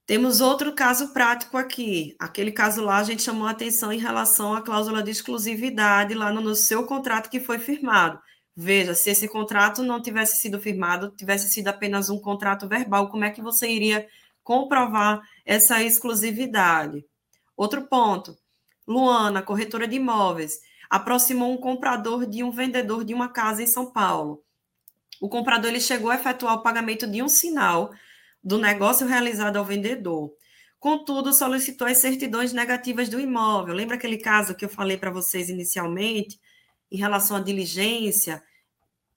Temos 0.04 0.40
outro 0.40 0.74
caso 0.74 1.12
prático 1.12 1.56
aqui. 1.56 2.16
Aquele 2.18 2.50
caso 2.50 2.82
lá, 2.82 2.98
a 2.98 3.04
gente 3.04 3.22
chamou 3.22 3.46
a 3.46 3.52
atenção 3.52 3.92
em 3.92 3.98
relação 3.98 4.54
à 4.54 4.60
cláusula 4.60 5.04
de 5.04 5.12
exclusividade 5.12 6.14
lá 6.14 6.32
no, 6.32 6.40
no 6.40 6.56
seu 6.56 6.84
contrato 6.84 7.30
que 7.30 7.38
foi 7.38 7.60
firmado. 7.60 8.18
Veja, 8.56 8.92
se 8.94 9.10
esse 9.10 9.28
contrato 9.28 9.84
não 9.84 10.02
tivesse 10.02 10.40
sido 10.40 10.60
firmado, 10.60 11.12
tivesse 11.16 11.48
sido 11.48 11.68
apenas 11.68 12.10
um 12.10 12.18
contrato 12.18 12.66
verbal, 12.66 13.08
como 13.08 13.24
é 13.24 13.30
que 13.30 13.42
você 13.42 13.68
iria 13.68 14.06
comprovar 14.42 15.20
essa 15.44 15.80
exclusividade? 15.82 17.04
Outro 17.56 17.86
ponto. 17.86 18.36
Luana, 18.86 19.42
corretora 19.42 19.86
de 19.86 19.96
imóveis, 19.96 20.58
aproximou 20.88 21.52
um 21.52 21.56
comprador 21.56 22.26
de 22.26 22.42
um 22.42 22.50
vendedor 22.50 23.04
de 23.04 23.14
uma 23.14 23.28
casa 23.28 23.62
em 23.62 23.66
São 23.66 23.90
Paulo. 23.92 24.42
O 25.20 25.28
comprador 25.28 25.70
ele 25.70 25.80
chegou 25.80 26.10
a 26.10 26.14
efetuar 26.14 26.54
o 26.54 26.62
pagamento 26.62 27.06
de 27.06 27.22
um 27.22 27.28
sinal 27.28 27.90
do 28.42 28.58
negócio 28.58 29.06
realizado 29.06 29.56
ao 29.56 29.64
vendedor. 29.64 30.32
Contudo, 30.78 31.32
solicitou 31.32 31.86
as 31.86 31.98
certidões 31.98 32.52
negativas 32.52 33.08
do 33.08 33.18
imóvel. 33.18 33.74
Lembra 33.74 33.96
aquele 33.96 34.18
caso 34.18 34.54
que 34.54 34.64
eu 34.64 34.68
falei 34.68 34.96
para 34.96 35.10
vocês 35.10 35.48
inicialmente, 35.48 36.38
em 36.90 36.96
relação 36.96 37.36
à 37.36 37.40
diligência? 37.40 38.42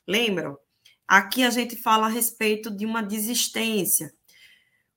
Lembram? 0.08 0.58
Aqui 1.08 1.44
a 1.44 1.50
gente 1.50 1.76
fala 1.76 2.08
a 2.08 2.10
respeito 2.10 2.72
de 2.72 2.86
uma 2.86 3.04
desistência. 3.04 4.12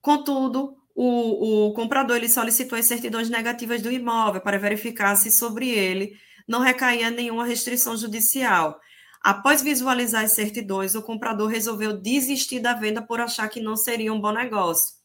Contudo, 0.01 0.77
o, 0.95 1.69
o 1.69 1.73
comprador 1.75 2.17
ele 2.17 2.29
solicitou 2.29 2.79
as 2.79 2.87
certidões 2.87 3.29
negativas 3.29 3.83
do 3.83 3.91
imóvel 3.91 4.41
para 4.41 4.59
verificar 4.59 5.17
se 5.17 5.31
sobre 5.31 5.69
ele 5.69 6.17
não 6.47 6.61
recaía 6.61 7.11
nenhuma 7.11 7.45
restrição 7.45 7.97
judicial. 7.97 8.81
Após 9.23 9.63
visualizar 9.63 10.25
as 10.25 10.35
certidões, 10.35 10.95
o 10.95 11.03
comprador 11.03 11.49
resolveu 11.49 11.93
desistir 12.01 12.61
da 12.61 12.75
venda 12.75 13.01
por 13.01 13.21
achar 13.21 13.49
que 13.49 13.61
não 13.61 13.77
seria 13.77 14.13
um 14.13 14.21
bom 14.21 14.33
negócio. 14.33 14.97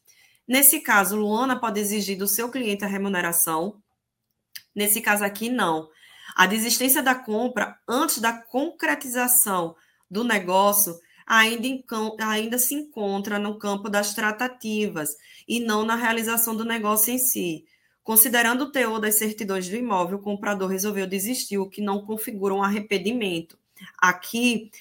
Nesse 0.47 0.79
caso, 0.79 1.15
Luana 1.15 1.59
pode 1.59 1.79
exigir 1.79 2.17
do 2.17 2.27
seu 2.27 2.49
cliente 2.49 2.83
a 2.83 2.87
remuneração. 2.87 3.81
Nesse 4.75 5.01
caso 5.01 5.23
aqui, 5.23 5.49
não. 5.49 5.89
A 6.35 6.47
desistência 6.47 7.03
da 7.03 7.13
compra 7.13 7.77
antes 7.87 8.19
da 8.19 8.33
concretização 8.33 9.75
do 10.09 10.23
negócio 10.23 10.97
ainda, 11.27 11.67
ainda 12.21 12.57
se 12.57 12.73
encontra 12.73 13.37
no 13.37 13.59
campo 13.59 13.89
das 13.89 14.13
tratativas 14.13 15.09
e 15.47 15.59
não 15.59 15.83
na 15.83 15.95
realização 15.95 16.55
do 16.55 16.63
negócio 16.63 17.13
em 17.13 17.17
si. 17.17 17.65
Considerando 18.07 18.61
o 18.61 18.71
teor 18.71 19.01
das 19.01 19.17
certidões 19.17 19.67
do 19.67 19.75
imóvel, 19.75 20.17
o 20.17 20.21
comprador 20.21 20.69
resolveu 20.69 21.05
desistir, 21.05 21.57
o 21.57 21.69
que 21.69 21.81
não 21.81 22.05
configura 22.05 22.53
um 22.53 22.63
arrependimento. 22.63 23.59
Aqui 23.97 24.71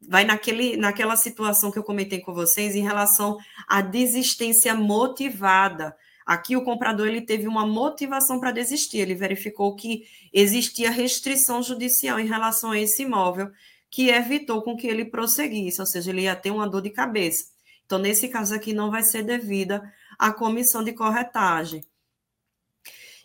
vai 0.00 0.24
naquele, 0.24 0.76
naquela 0.76 1.14
situação 1.14 1.70
que 1.70 1.78
eu 1.78 1.84
comentei 1.84 2.18
com 2.18 2.34
vocês 2.34 2.74
em 2.74 2.82
relação 2.82 3.38
à 3.68 3.80
desistência 3.80 4.74
motivada. 4.74 5.96
Aqui 6.26 6.56
o 6.56 6.64
comprador 6.64 7.06
ele 7.06 7.20
teve 7.20 7.46
uma 7.46 7.64
motivação 7.64 8.40
para 8.40 8.50
desistir, 8.50 8.98
ele 8.98 9.14
verificou 9.14 9.76
que 9.76 10.02
existia 10.32 10.90
restrição 10.90 11.62
judicial 11.62 12.18
em 12.18 12.26
relação 12.26 12.72
a 12.72 12.80
esse 12.80 13.04
imóvel, 13.04 13.52
que 13.88 14.08
evitou 14.08 14.60
com 14.60 14.76
que 14.76 14.88
ele 14.88 15.04
prosseguisse, 15.04 15.80
ou 15.80 15.86
seja, 15.86 16.10
ele 16.10 16.22
ia 16.22 16.34
ter 16.34 16.50
uma 16.50 16.68
dor 16.68 16.82
de 16.82 16.90
cabeça. 16.90 17.44
Então, 17.86 18.00
nesse 18.00 18.26
caso 18.26 18.52
aqui, 18.52 18.72
não 18.72 18.90
vai 18.90 19.04
ser 19.04 19.22
devida 19.22 19.88
à 20.18 20.32
comissão 20.32 20.82
de 20.82 20.92
corretagem. 20.92 21.84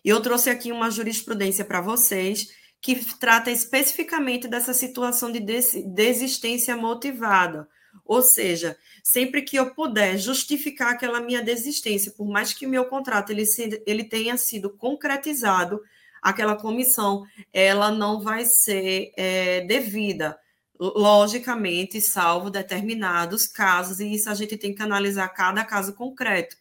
E 0.08 0.10
eu 0.10 0.22
trouxe 0.22 0.50
aqui 0.50 0.72
uma 0.72 0.90
jurisprudência 0.90 1.66
para 1.66 1.82
vocês, 1.82 2.48
que 2.80 2.96
trata 3.18 3.52
especificamente 3.52 4.48
dessa 4.48 4.74
situação 4.74 5.30
de 5.30 5.42
desistência 5.42 6.78
motivada. 6.78 7.68
Ou 8.06 8.22
seja, 8.22 8.78
sempre 9.04 9.42
que 9.42 9.58
eu 9.58 9.76
puder 9.76 10.18
justificar 10.18 10.94
aquela 10.94 11.20
minha 11.20 11.42
desistência, 11.42 12.14
por 12.14 12.26
mais 12.26 12.54
que 12.54 12.66
meu 12.66 12.86
contrato 12.86 13.32
ele, 13.32 13.44
ele 13.86 14.06
tenha 14.06 14.38
sido 14.38 14.70
concretizado, 14.70 15.82
aquela 16.22 16.56
comissão 16.56 17.26
ela 17.52 17.92
não 17.92 18.22
vai 18.22 18.46
ser 18.46 19.12
é, 19.18 19.60
devida, 19.66 20.40
logicamente, 20.80 22.00
salvo 22.00 22.50
determinados 22.50 23.46
casos, 23.46 24.00
e 24.00 24.14
isso 24.14 24.30
a 24.30 24.34
gente 24.34 24.56
tem 24.56 24.74
que 24.74 24.82
analisar 24.82 25.28
cada 25.28 25.66
caso 25.66 25.92
concreto. 25.96 26.56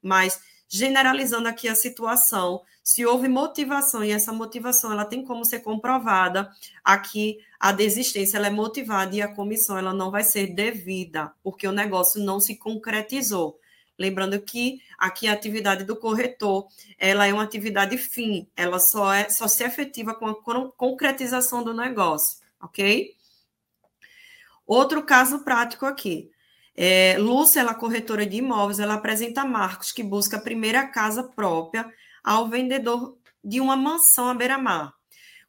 Mas 0.00 0.40
generalizando 0.72 1.48
aqui 1.48 1.68
a 1.68 1.74
situação, 1.74 2.62
se 2.82 3.04
houve 3.04 3.28
motivação 3.28 4.02
e 4.02 4.10
essa 4.10 4.32
motivação 4.32 4.90
ela 4.90 5.04
tem 5.04 5.22
como 5.22 5.44
ser 5.44 5.60
comprovada, 5.60 6.50
aqui 6.82 7.38
a 7.60 7.72
desistência 7.72 8.38
ela 8.38 8.46
é 8.46 8.50
motivada 8.50 9.14
e 9.14 9.20
a 9.20 9.28
comissão 9.28 9.76
ela 9.76 9.92
não 9.92 10.10
vai 10.10 10.24
ser 10.24 10.54
devida, 10.54 11.30
porque 11.42 11.68
o 11.68 11.72
negócio 11.72 12.24
não 12.24 12.40
se 12.40 12.56
concretizou. 12.56 13.60
Lembrando 13.98 14.40
que 14.40 14.80
aqui 14.98 15.28
a 15.28 15.34
atividade 15.34 15.84
do 15.84 15.94
corretor, 15.94 16.66
ela 16.98 17.26
é 17.26 17.34
uma 17.34 17.42
atividade 17.42 17.98
fim, 17.98 18.48
ela 18.56 18.78
só 18.78 19.12
é 19.12 19.28
só 19.28 19.46
se 19.46 19.62
efetiva 19.62 20.14
com 20.14 20.26
a 20.26 20.72
concretização 20.72 21.62
do 21.62 21.74
negócio, 21.74 22.38
OK? 22.62 23.14
Outro 24.66 25.02
caso 25.02 25.40
prático 25.40 25.84
aqui. 25.84 26.31
É, 26.74 27.16
Lúcia, 27.18 27.60
ela 27.60 27.72
é 27.72 27.74
corretora 27.74 28.24
de 28.24 28.38
imóveis, 28.38 28.78
ela 28.78 28.94
apresenta 28.94 29.44
Marcos, 29.44 29.92
que 29.92 30.02
busca 30.02 30.36
a 30.36 30.40
primeira 30.40 30.86
casa 30.86 31.22
própria 31.22 31.90
ao 32.24 32.48
vendedor 32.48 33.16
de 33.44 33.60
uma 33.60 33.76
mansão 33.76 34.28
à 34.28 34.34
beira-mar. 34.34 34.94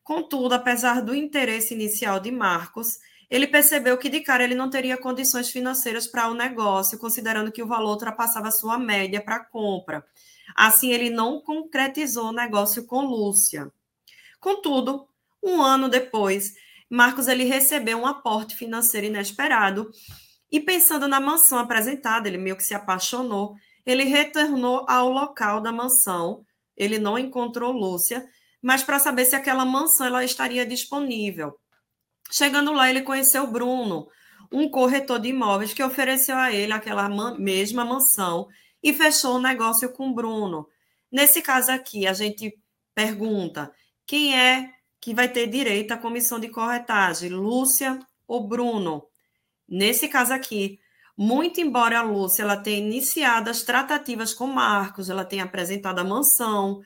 Contudo, 0.04 0.54
apesar 0.54 1.02
do 1.02 1.16
interesse 1.16 1.74
inicial 1.74 2.20
de 2.20 2.30
Marcos, 2.30 2.98
ele 3.30 3.48
percebeu 3.48 3.98
que 3.98 4.10
de 4.10 4.20
cara 4.20 4.44
ele 4.44 4.54
não 4.54 4.70
teria 4.70 4.98
condições 4.98 5.50
financeiras 5.50 6.06
para 6.06 6.30
o 6.30 6.34
negócio, 6.34 7.00
considerando 7.00 7.52
que 7.52 7.64
o 7.64 7.68
valor 7.68 7.92
ultrapassava 7.92 8.52
sua 8.52 8.78
média 8.78 9.22
para 9.22 9.38
a 9.38 9.46
compra. 9.46 10.06
Assim, 10.56 10.92
ele 10.92 11.10
não 11.10 11.42
concretizou 11.42 12.28
o 12.28 12.34
negócio 12.34 12.86
com 12.86 13.02
Lúcia. 13.02 13.72
Contudo, 14.40 15.08
um 15.42 15.62
ano 15.62 15.88
depois, 15.88 16.54
Marcos 16.90 17.28
ele 17.28 17.46
recebeu 17.46 17.98
um 17.98 18.06
aporte 18.06 18.56
financeiro 18.56 19.08
inesperado 19.08 19.90
e 20.54 20.60
pensando 20.60 21.08
na 21.08 21.20
mansão 21.20 21.58
apresentada, 21.58 22.28
ele 22.28 22.38
meio 22.38 22.56
que 22.56 22.64
se 22.64 22.76
apaixonou. 22.76 23.56
Ele 23.84 24.04
retornou 24.04 24.86
ao 24.88 25.10
local 25.10 25.60
da 25.60 25.72
mansão. 25.72 26.46
Ele 26.78 27.00
não 27.00 27.18
encontrou 27.18 27.72
Lúcia, 27.72 28.24
mas 28.62 28.84
para 28.84 29.00
saber 29.00 29.26
se 29.26 29.36
aquela 29.36 29.66
mansão 29.66 30.06
ela 30.06 30.24
estaria 30.24 30.64
disponível. 30.64 31.58
Chegando 32.32 32.72
lá, 32.72 32.88
ele 32.88 33.02
conheceu 33.02 33.48
Bruno, 33.48 34.08
um 34.52 34.70
corretor 34.70 35.20
de 35.20 35.30
imóveis 35.30 35.74
que 35.74 35.84
ofereceu 35.84 36.38
a 36.38 36.52
ele 36.52 36.72
aquela 36.72 37.10
mesma 37.36 37.84
mansão 37.84 38.48
e 38.84 38.94
fechou 38.94 39.38
o 39.38 39.42
negócio 39.42 39.92
com 39.92 40.14
Bruno. 40.14 40.68
Nesse 41.12 41.42
caso 41.42 41.72
aqui, 41.72 42.06
a 42.06 42.14
gente 42.14 42.56
pergunta: 42.94 43.74
quem 44.06 44.38
é 44.38 44.70
que 45.02 45.16
vai 45.16 45.28
ter 45.28 45.48
direito 45.48 45.94
à 45.94 45.98
comissão 45.98 46.40
de 46.40 46.50
corretagem, 46.50 47.32
Lúcia 47.32 47.98
ou 48.28 48.48
Bruno? 48.48 49.08
Nesse 49.74 50.08
caso 50.08 50.32
aqui, 50.32 50.80
muito 51.18 51.60
embora 51.60 51.98
a 51.98 52.04
Lúcia 52.04 52.44
ela 52.44 52.56
tenha 52.56 52.78
iniciado 52.78 53.50
as 53.50 53.64
tratativas 53.64 54.32
com 54.32 54.46
Marcos, 54.46 55.10
ela 55.10 55.26
tenha 55.26 55.46
apresentado 55.46 55.98
a 55.98 56.04
mansão, 56.04 56.80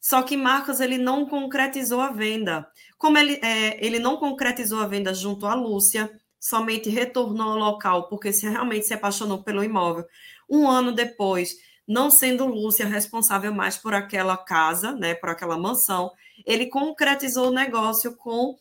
só 0.00 0.22
que 0.22 0.34
Marcos 0.34 0.80
ele 0.80 0.96
não 0.96 1.26
concretizou 1.26 2.00
a 2.00 2.10
venda. 2.10 2.66
Como 2.96 3.18
ele, 3.18 3.38
é, 3.42 3.84
ele 3.84 3.98
não 3.98 4.16
concretizou 4.16 4.80
a 4.80 4.86
venda 4.86 5.12
junto 5.12 5.44
à 5.44 5.52
Lúcia, 5.54 6.10
somente 6.40 6.88
retornou 6.88 7.50
ao 7.50 7.58
local 7.58 8.08
porque 8.08 8.32
se 8.32 8.48
realmente 8.48 8.86
se 8.86 8.94
apaixonou 8.94 9.42
pelo 9.42 9.62
imóvel. 9.62 10.06
Um 10.48 10.66
ano 10.66 10.90
depois, 10.90 11.56
não 11.86 12.10
sendo 12.10 12.46
Lúcia 12.46 12.86
responsável 12.86 13.52
mais 13.52 13.76
por 13.76 13.92
aquela 13.92 14.38
casa, 14.38 14.92
né, 14.92 15.14
por 15.14 15.28
aquela 15.28 15.58
mansão, 15.58 16.10
ele 16.46 16.64
concretizou 16.68 17.48
o 17.48 17.54
negócio 17.54 18.16
com 18.16 18.56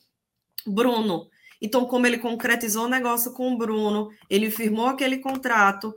Bruno. 0.68 1.30
Então, 1.62 1.86
como 1.86 2.08
ele 2.08 2.18
concretizou 2.18 2.86
o 2.86 2.90
negócio 2.90 3.32
com 3.34 3.54
o 3.54 3.58
Bruno, 3.58 4.10
ele 4.30 4.50
firmou 4.50 4.88
aquele 4.88 5.20
contrato, 5.20 5.94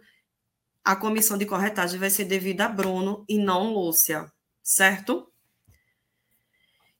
a 0.84 0.94
comissão 0.94 1.38
de 1.38 1.46
corretagem 1.46 1.98
vai 1.98 2.10
ser 2.10 2.26
devida 2.26 2.66
a 2.66 2.68
Bruno 2.68 3.24
e 3.26 3.38
não 3.38 3.72
Lúcia, 3.72 4.30
certo? 4.62 5.32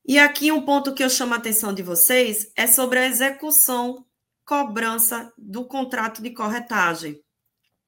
E 0.06 0.18
aqui 0.18 0.50
um 0.50 0.64
ponto 0.64 0.94
que 0.94 1.04
eu 1.04 1.10
chamo 1.10 1.34
a 1.34 1.36
atenção 1.36 1.72
de 1.72 1.82
vocês 1.82 2.50
é 2.56 2.66
sobre 2.66 2.98
a 2.98 3.06
execução, 3.06 4.06
cobrança 4.44 5.32
do 5.36 5.66
contrato 5.66 6.22
de 6.22 6.30
corretagem. 6.30 7.20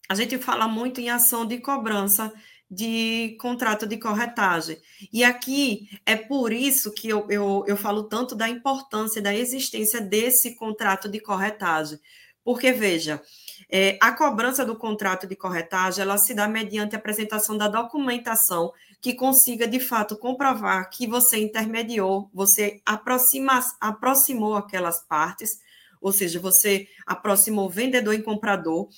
A 0.08 0.14
gente 0.14 0.38
fala 0.38 0.68
muito 0.68 1.00
em 1.00 1.10
ação 1.10 1.46
de 1.46 1.58
cobrança 1.58 2.32
de 2.70 3.36
contrato 3.40 3.86
de 3.86 3.96
corretagem. 3.96 4.76
E 5.12 5.22
aqui 5.22 5.88
é 6.04 6.16
por 6.16 6.52
isso 6.52 6.92
que 6.92 7.08
eu, 7.08 7.26
eu, 7.30 7.64
eu 7.66 7.76
falo 7.76 8.04
tanto 8.04 8.34
da 8.34 8.48
importância 8.48 9.22
da 9.22 9.34
existência 9.34 10.00
desse 10.00 10.56
contrato 10.56 11.08
de 11.08 11.20
corretagem. 11.20 11.98
Porque, 12.42 12.72
veja, 12.72 13.20
é, 13.68 13.98
a 14.00 14.12
cobrança 14.12 14.64
do 14.64 14.76
contrato 14.76 15.26
de 15.26 15.34
corretagem 15.34 16.02
ela 16.02 16.16
se 16.16 16.32
dá 16.32 16.46
mediante 16.46 16.94
a 16.94 16.98
apresentação 16.98 17.56
da 17.56 17.66
documentação 17.66 18.72
que 19.00 19.14
consiga 19.14 19.66
de 19.66 19.80
fato 19.80 20.16
comprovar 20.16 20.88
que 20.90 21.06
você 21.06 21.38
intermediou, 21.38 22.30
você 22.32 22.80
aproxima, 22.86 23.60
aproximou 23.80 24.54
aquelas 24.54 25.04
partes, 25.06 25.58
ou 26.00 26.12
seja, 26.12 26.38
você 26.38 26.86
aproximou 27.04 27.68
vendedor 27.68 28.14
e 28.14 28.22
comprador, 28.22 28.88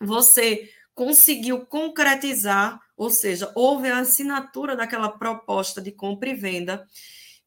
você 0.00 0.68
conseguiu 0.94 1.64
concretizar, 1.66 2.80
ou 3.02 3.10
seja, 3.10 3.50
houve 3.56 3.88
a 3.88 3.98
assinatura 3.98 4.76
daquela 4.76 5.08
proposta 5.08 5.82
de 5.82 5.90
compra 5.90 6.28
e 6.28 6.34
venda, 6.34 6.86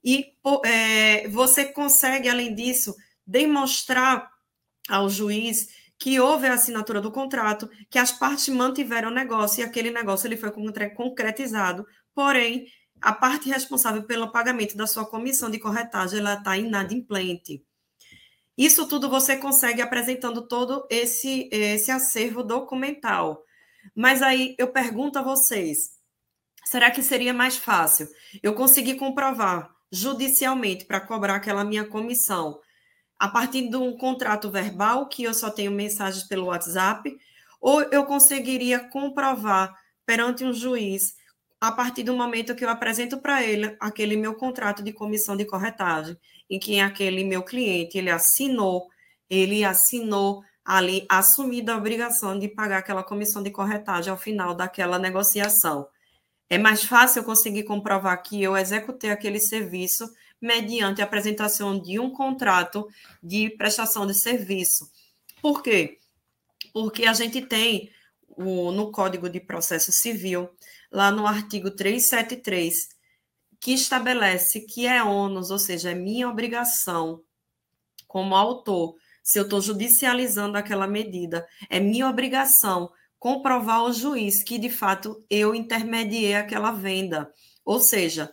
e 0.03 0.33
é, 0.65 1.27
você 1.29 1.63
consegue, 1.65 2.27
além 2.27 2.53
disso, 2.53 2.93
demonstrar 3.25 4.29
ao 4.89 5.09
juiz 5.09 5.69
que 5.97 6.19
houve 6.19 6.45
a 6.45 6.53
assinatura 6.53 6.99
do 6.99 7.09
contrato, 7.09 7.69
que 7.89 7.97
as 7.97 8.11
partes 8.11 8.49
mantiveram 8.49 9.09
o 9.09 9.13
negócio 9.13 9.61
e 9.61 9.63
aquele 9.63 9.89
negócio 9.91 10.27
ele 10.27 10.35
foi 10.35 10.51
concretizado, 10.93 11.87
porém, 12.13 12.67
a 13.01 13.13
parte 13.13 13.49
responsável 13.49 14.03
pelo 14.03 14.31
pagamento 14.33 14.75
da 14.75 14.85
sua 14.85 15.05
comissão 15.05 15.49
de 15.49 15.57
corretagem 15.57 16.19
ela 16.19 16.33
está 16.33 16.57
inadimplente. 16.57 17.63
Isso 18.57 18.87
tudo 18.87 19.09
você 19.09 19.37
consegue 19.37 19.81
apresentando 19.81 20.47
todo 20.47 20.85
esse, 20.89 21.49
esse 21.49 21.91
acervo 21.91 22.43
documental. 22.43 23.45
Mas 23.93 24.21
aí 24.21 24.55
eu 24.57 24.69
pergunto 24.69 25.19
a 25.19 25.21
vocês: 25.21 25.77
será 26.65 26.89
que 26.89 27.03
seria 27.03 27.33
mais 27.33 27.57
fácil 27.57 28.07
eu 28.41 28.53
conseguir 28.53 28.95
comprovar 28.95 29.69
judicialmente 29.91 30.85
para 30.85 30.99
cobrar 30.99 31.35
aquela 31.35 31.63
minha 31.63 31.85
comissão 31.85 32.59
a 33.17 33.27
partir 33.27 33.69
de 33.69 33.77
um 33.77 33.97
contrato 33.97 34.51
verbal, 34.51 35.07
que 35.07 35.23
eu 35.23 35.33
só 35.33 35.49
tenho 35.49 35.71
mensagens 35.71 36.27
pelo 36.27 36.47
WhatsApp, 36.47 37.15
ou 37.61 37.81
eu 37.83 38.05
conseguiria 38.05 38.79
comprovar 38.89 39.73
perante 40.05 40.43
um 40.43 40.53
juiz 40.53 41.15
a 41.59 41.71
partir 41.71 42.03
do 42.03 42.13
momento 42.13 42.53
que 42.53 42.63
eu 42.63 42.69
apresento 42.69 43.17
para 43.17 43.41
ele 43.43 43.75
aquele 43.79 44.15
meu 44.17 44.35
contrato 44.35 44.83
de 44.83 44.91
comissão 44.91 45.35
de 45.35 45.45
corretagem, 45.45 46.17
em 46.49 46.59
que 46.59 46.79
aquele 46.79 47.23
meu 47.23 47.41
cliente 47.41 47.97
ele 47.97 48.11
assinou, 48.11 48.87
ele 49.29 49.63
assinou 49.63 50.43
ali 50.65 51.05
assumido 51.07 51.71
a 51.71 51.77
obrigação 51.77 52.39
de 52.39 52.47
pagar 52.47 52.79
aquela 52.79 53.03
comissão 53.03 53.43
de 53.43 53.51
corretagem 53.51 54.09
ao 54.09 54.17
final 54.17 54.55
daquela 54.55 54.97
negociação. 54.97 55.87
É 56.49 56.57
mais 56.57 56.83
fácil 56.83 57.19
eu 57.19 57.23
conseguir 57.23 57.63
comprovar 57.63 58.21
que 58.23 58.41
eu 58.41 58.57
executei 58.57 59.11
aquele 59.11 59.39
serviço 59.39 60.11
mediante 60.41 61.01
a 61.01 61.05
apresentação 61.05 61.79
de 61.79 61.99
um 61.99 62.09
contrato 62.09 62.87
de 63.21 63.49
prestação 63.51 64.07
de 64.07 64.15
serviço. 64.15 64.89
Por 65.41 65.61
quê? 65.61 65.99
Porque 66.73 67.05
a 67.05 67.13
gente 67.13 67.41
tem 67.41 67.91
o, 68.27 68.71
no 68.71 68.91
Código 68.91 69.29
de 69.29 69.39
Processo 69.39 69.91
Civil, 69.91 70.49
lá 70.91 71.11
no 71.11 71.25
artigo 71.25 71.71
373, 71.71 72.89
que 73.59 73.73
estabelece 73.73 74.61
que 74.61 74.85
é 74.85 75.03
ônus, 75.03 75.49
ou 75.51 75.59
seja, 75.59 75.91
é 75.91 75.95
minha 75.95 76.29
obrigação 76.29 77.23
como 78.07 78.35
autor, 78.35 78.95
se 79.25 79.39
eu 79.39 79.43
estou 79.43 79.59
judicializando 79.59 80.55
aquela 80.55 80.85
medida, 80.85 81.47
é 81.67 81.79
minha 81.79 82.07
obrigação 82.07 82.91
comprovar 83.17 83.77
ao 83.77 83.91
juiz 83.91 84.43
que, 84.43 84.59
de 84.59 84.69
fato, 84.69 85.25
eu 85.27 85.55
intermediei 85.55 86.35
aquela 86.35 86.71
venda. 86.71 87.31
Ou 87.65 87.79
seja, 87.79 88.31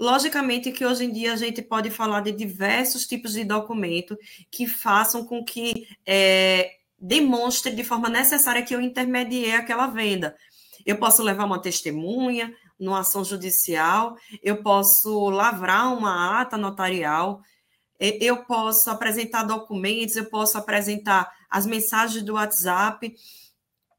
Logicamente 0.00 0.70
que 0.70 0.86
hoje 0.86 1.06
em 1.06 1.12
dia 1.12 1.32
a 1.32 1.36
gente 1.36 1.60
pode 1.60 1.90
falar 1.90 2.20
de 2.20 2.30
diversos 2.30 3.04
tipos 3.04 3.32
de 3.32 3.42
documento 3.42 4.16
que 4.48 4.64
façam 4.64 5.24
com 5.24 5.44
que 5.44 5.88
é, 6.06 6.70
demonstre 6.96 7.74
de 7.74 7.82
forma 7.82 8.08
necessária 8.08 8.62
que 8.62 8.72
eu 8.72 8.80
intermediei 8.80 9.54
aquela 9.54 9.88
venda. 9.88 10.36
Eu 10.86 10.98
posso 10.98 11.20
levar 11.20 11.46
uma 11.46 11.60
testemunha 11.60 12.54
numa 12.78 13.00
ação 13.00 13.24
judicial, 13.24 14.16
eu 14.40 14.62
posso 14.62 15.28
lavrar 15.30 15.92
uma 15.92 16.40
ata 16.40 16.56
notarial, 16.56 17.42
eu 17.98 18.44
posso 18.44 18.90
apresentar 18.90 19.42
documentos, 19.42 20.16
eu 20.16 20.26
posso 20.26 20.56
apresentar 20.56 21.32
as 21.50 21.66
mensagens 21.66 22.22
do 22.22 22.34
WhatsApp, 22.34 23.14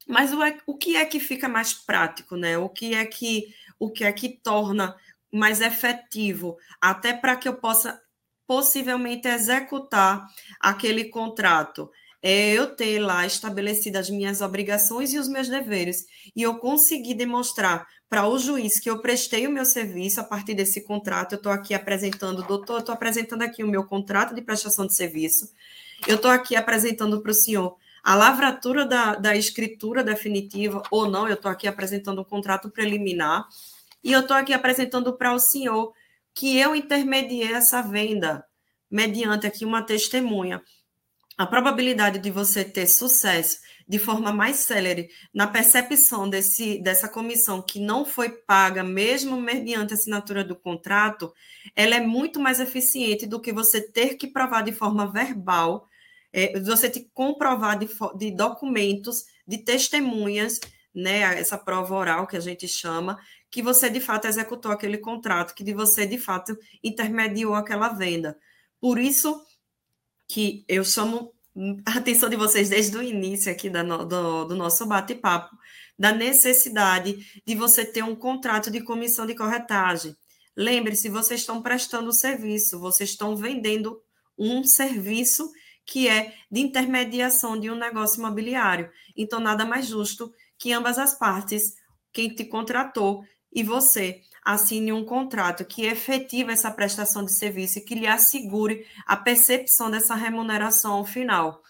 mas 0.08 0.34
o, 0.34 0.42
é, 0.44 0.58
o 0.66 0.78
que 0.78 0.96
é 0.96 1.06
que 1.06 1.20
fica 1.20 1.48
mais 1.48 1.74
prático, 1.74 2.36
né? 2.36 2.58
O 2.58 2.70
que 2.70 2.96
é 2.96 3.06
que 3.06 3.54
o 3.78 3.90
que 3.90 4.04
é 4.04 4.12
que 4.12 4.30
torna 4.30 4.96
mais 5.32 5.62
efetivo, 5.62 6.58
até 6.82 7.14
para 7.14 7.36
que 7.36 7.48
eu 7.48 7.56
possa 7.56 8.02
possivelmente 8.48 9.28
executar 9.28 10.28
aquele 10.60 11.06
contrato. 11.06 11.90
É 12.22 12.52
eu 12.52 12.76
ter 12.76 13.00
lá 13.00 13.26
estabelecido 13.26 13.98
as 13.98 14.10
minhas 14.10 14.42
obrigações 14.42 15.14
e 15.14 15.20
os 15.20 15.28
meus 15.28 15.48
deveres, 15.48 16.06
e 16.36 16.42
eu 16.42 16.56
conseguir 16.56 17.14
demonstrar 17.14 17.88
para 18.10 18.28
o 18.28 18.38
juiz 18.38 18.80
que 18.80 18.90
eu 18.90 19.02
prestei 19.02 19.48
o 19.48 19.52
meu 19.52 19.64
serviço 19.64 20.20
a 20.20 20.24
partir 20.24 20.54
desse 20.54 20.84
contrato. 20.84 21.34
Eu 21.34 21.38
estou 21.38 21.52
aqui 21.52 21.74
apresentando, 21.74 22.44
doutor, 22.44 22.74
eu 22.74 22.80
estou 22.80 22.94
apresentando 22.94 23.44
aqui 23.44 23.64
o 23.64 23.68
meu 23.68 23.86
contrato 23.86 24.36
de 24.36 24.42
prestação 24.42 24.86
de 24.86 24.96
serviço, 24.96 25.50
eu 26.08 26.16
estou 26.16 26.32
aqui 26.32 26.56
apresentando 26.56 27.22
para 27.22 27.32
o 27.32 27.36
senhor 27.36 27.78
a 28.04 28.16
lavratura 28.16 28.86
da, 28.86 29.16
da 29.16 29.36
escritura 29.36 30.04
definitiva, 30.04 30.82
ou 30.90 31.10
não, 31.10 31.28
eu 31.28 31.36
estou 31.36 31.52
aqui 31.52 31.68
apresentando 31.68 32.22
um 32.22 32.26
contrato 32.26 32.70
preliminar, 32.70 33.48
e 34.04 34.12
eu 34.12 34.22
estou 34.22 34.36
aqui 34.36 34.54
apresentando 34.54 35.16
para 35.18 35.34
o 35.34 35.40
senhor 35.40 35.94
que 36.34 36.58
eu 36.58 36.76
intermediei 36.76 37.52
essa 37.52 37.82
venda 37.82 38.46
mediante 38.90 39.46
aqui 39.46 39.66
uma 39.66 39.82
testemunha. 39.82 40.62
A 41.40 41.48
probabilidade 41.48 42.20
de 42.20 42.30
você 42.30 42.66
ter 42.66 42.86
sucesso 42.86 43.60
de 43.88 43.98
forma 43.98 44.34
mais 44.34 44.58
célere 44.58 45.10
na 45.34 45.48
percepção 45.48 46.30
desse, 46.30 46.82
dessa 46.82 47.08
comissão 47.08 47.62
que 47.62 47.80
não 47.80 48.04
foi 48.04 48.28
paga, 48.30 48.84
mesmo 48.84 49.40
mediante 49.40 49.94
a 49.94 49.96
assinatura 49.96 50.44
do 50.44 50.54
contrato, 50.54 51.34
ela 51.74 51.96
é 51.96 52.02
muito 52.02 52.42
mais 52.42 52.60
eficiente 52.60 53.26
do 53.26 53.40
que 53.40 53.54
você 53.54 53.80
ter 53.80 54.16
que 54.16 54.28
provar 54.28 54.64
de 54.64 54.74
forma 54.74 55.10
verbal, 55.10 55.88
é, 56.34 56.60
você 56.60 56.90
ter 56.90 57.04
que 57.04 57.12
comprovar 57.14 57.80
de, 57.80 57.88
de 58.18 58.32
documentos, 58.32 59.24
de 59.48 59.60
testemunhas, 59.60 60.60
né, 60.94 61.40
essa 61.40 61.58
prova 61.58 61.96
oral 61.96 62.28
que 62.28 62.36
a 62.36 62.42
gente 62.42 62.68
chama, 62.68 63.18
que 63.50 63.62
você 63.62 63.90
de 63.90 64.02
fato 64.02 64.28
executou 64.28 64.74
aquele 64.74 64.98
contrato, 64.98 65.56
que 65.56 65.64
de 65.64 65.74
você 65.74 66.06
de 66.06 66.18
fato 66.18 66.58
intermediou 66.84 67.56
aquela 67.56 67.88
venda. 67.88 68.38
Por 68.82 69.00
isso 69.00 69.42
que 70.30 70.64
eu 70.68 70.86
chamo 70.86 71.34
a 71.86 71.98
atenção 71.98 72.30
de 72.30 72.36
vocês 72.36 72.70
desde 72.70 72.96
o 72.96 73.02
início 73.02 73.52
aqui 73.52 73.70
da, 73.70 73.82
do, 73.84 74.46
do 74.46 74.56
nosso 74.56 74.86
bate-papo, 74.86 75.58
da 75.98 76.14
necessidade 76.14 77.18
de 77.46 77.56
você 77.56 77.84
ter 77.84 78.04
um 78.04 78.16
contrato 78.16 78.70
de 78.72 78.82
comissão 78.82 79.26
de 79.26 79.36
corretagem. 79.36 80.16
Lembre-se, 80.56 81.10
vocês 81.10 81.42
estão 81.42 81.62
prestando 81.62 82.14
serviço, 82.14 82.80
vocês 82.80 83.10
estão 83.10 83.36
vendendo 83.36 84.00
um 84.38 84.64
serviço 84.64 85.52
que 85.86 86.08
é 86.08 86.36
de 86.52 86.62
intermediação 86.62 87.60
de 87.60 87.70
um 87.72 87.76
negócio 87.76 88.20
imobiliário. 88.20 88.90
Então, 89.18 89.40
nada 89.40 89.66
mais 89.66 89.88
justo 89.88 90.32
que 90.60 90.72
ambas 90.72 91.00
as 91.00 91.18
partes, 91.18 91.74
quem 92.14 92.30
te 92.30 92.46
contratou 92.46 93.24
e 93.52 93.64
você 93.64 94.22
assine 94.44 94.92
um 94.92 95.06
contrato 95.06 95.66
que 95.66 95.86
efetiva 95.86 96.52
essa 96.52 96.72
prestação 96.72 97.24
de 97.24 97.34
serviço 97.34 97.80
e 97.80 97.82
que 97.82 97.96
lhe 97.96 98.08
assegure 98.08 98.86
a 99.06 99.16
percepção 99.16 99.90
dessa 99.92 100.16
remuneração 100.16 101.04
final. 101.06 101.62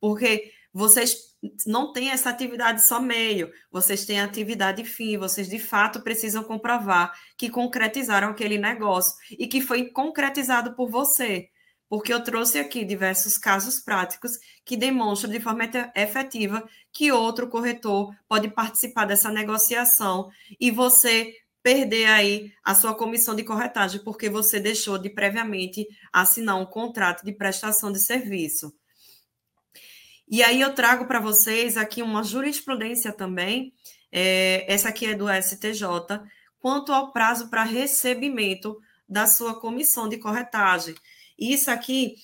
Porque 0.00 0.52
vocês 0.72 1.30
não 1.66 1.92
têm 1.92 2.10
essa 2.10 2.30
atividade 2.30 2.86
só 2.86 3.00
meio, 3.00 3.50
vocês 3.70 4.04
têm 4.04 4.20
atividade 4.20 4.84
fim, 4.84 5.16
vocês 5.16 5.48
de 5.48 5.58
fato 5.58 6.02
precisam 6.02 6.44
comprovar 6.44 7.12
que 7.36 7.48
concretizaram 7.48 8.28
aquele 8.28 8.58
negócio 8.58 9.16
e 9.30 9.46
que 9.46 9.60
foi 9.60 9.90
concretizado 9.90 10.74
por 10.74 10.90
você. 10.90 11.48
Porque 11.88 12.12
eu 12.12 12.22
trouxe 12.22 12.58
aqui 12.58 12.84
diversos 12.84 13.36
casos 13.36 13.80
práticos 13.80 14.38
que 14.64 14.76
demonstram 14.76 15.32
de 15.32 15.40
forma 15.40 15.68
efetiva 15.96 16.64
que 16.92 17.10
outro 17.10 17.48
corretor 17.48 18.14
pode 18.28 18.48
participar 18.48 19.06
dessa 19.06 19.28
negociação 19.28 20.30
e 20.60 20.70
você 20.70 21.34
perder 21.62 22.06
aí 22.06 22.52
a 22.64 22.74
sua 22.74 22.94
comissão 22.94 23.34
de 23.34 23.44
corretagem 23.44 24.02
porque 24.02 24.28
você 24.28 24.58
deixou 24.58 24.98
de 24.98 25.10
previamente 25.10 25.86
assinar 26.12 26.56
um 26.56 26.66
contrato 26.66 27.24
de 27.24 27.32
prestação 27.32 27.92
de 27.92 28.02
serviço. 28.02 28.72
E 30.28 30.42
aí 30.42 30.60
eu 30.60 30.74
trago 30.74 31.06
para 31.06 31.18
vocês 31.20 31.76
aqui 31.76 32.02
uma 32.02 32.22
jurisprudência 32.22 33.12
também, 33.12 33.74
é, 34.12 34.64
essa 34.72 34.88
aqui 34.88 35.06
é 35.06 35.14
do 35.14 35.26
STJ, 35.28 35.82
quanto 36.60 36.92
ao 36.92 37.12
prazo 37.12 37.50
para 37.50 37.64
recebimento 37.64 38.80
da 39.08 39.26
sua 39.26 39.58
comissão 39.60 40.08
de 40.08 40.18
corretagem. 40.18 40.94
Isso 41.36 41.70
aqui 41.70 42.14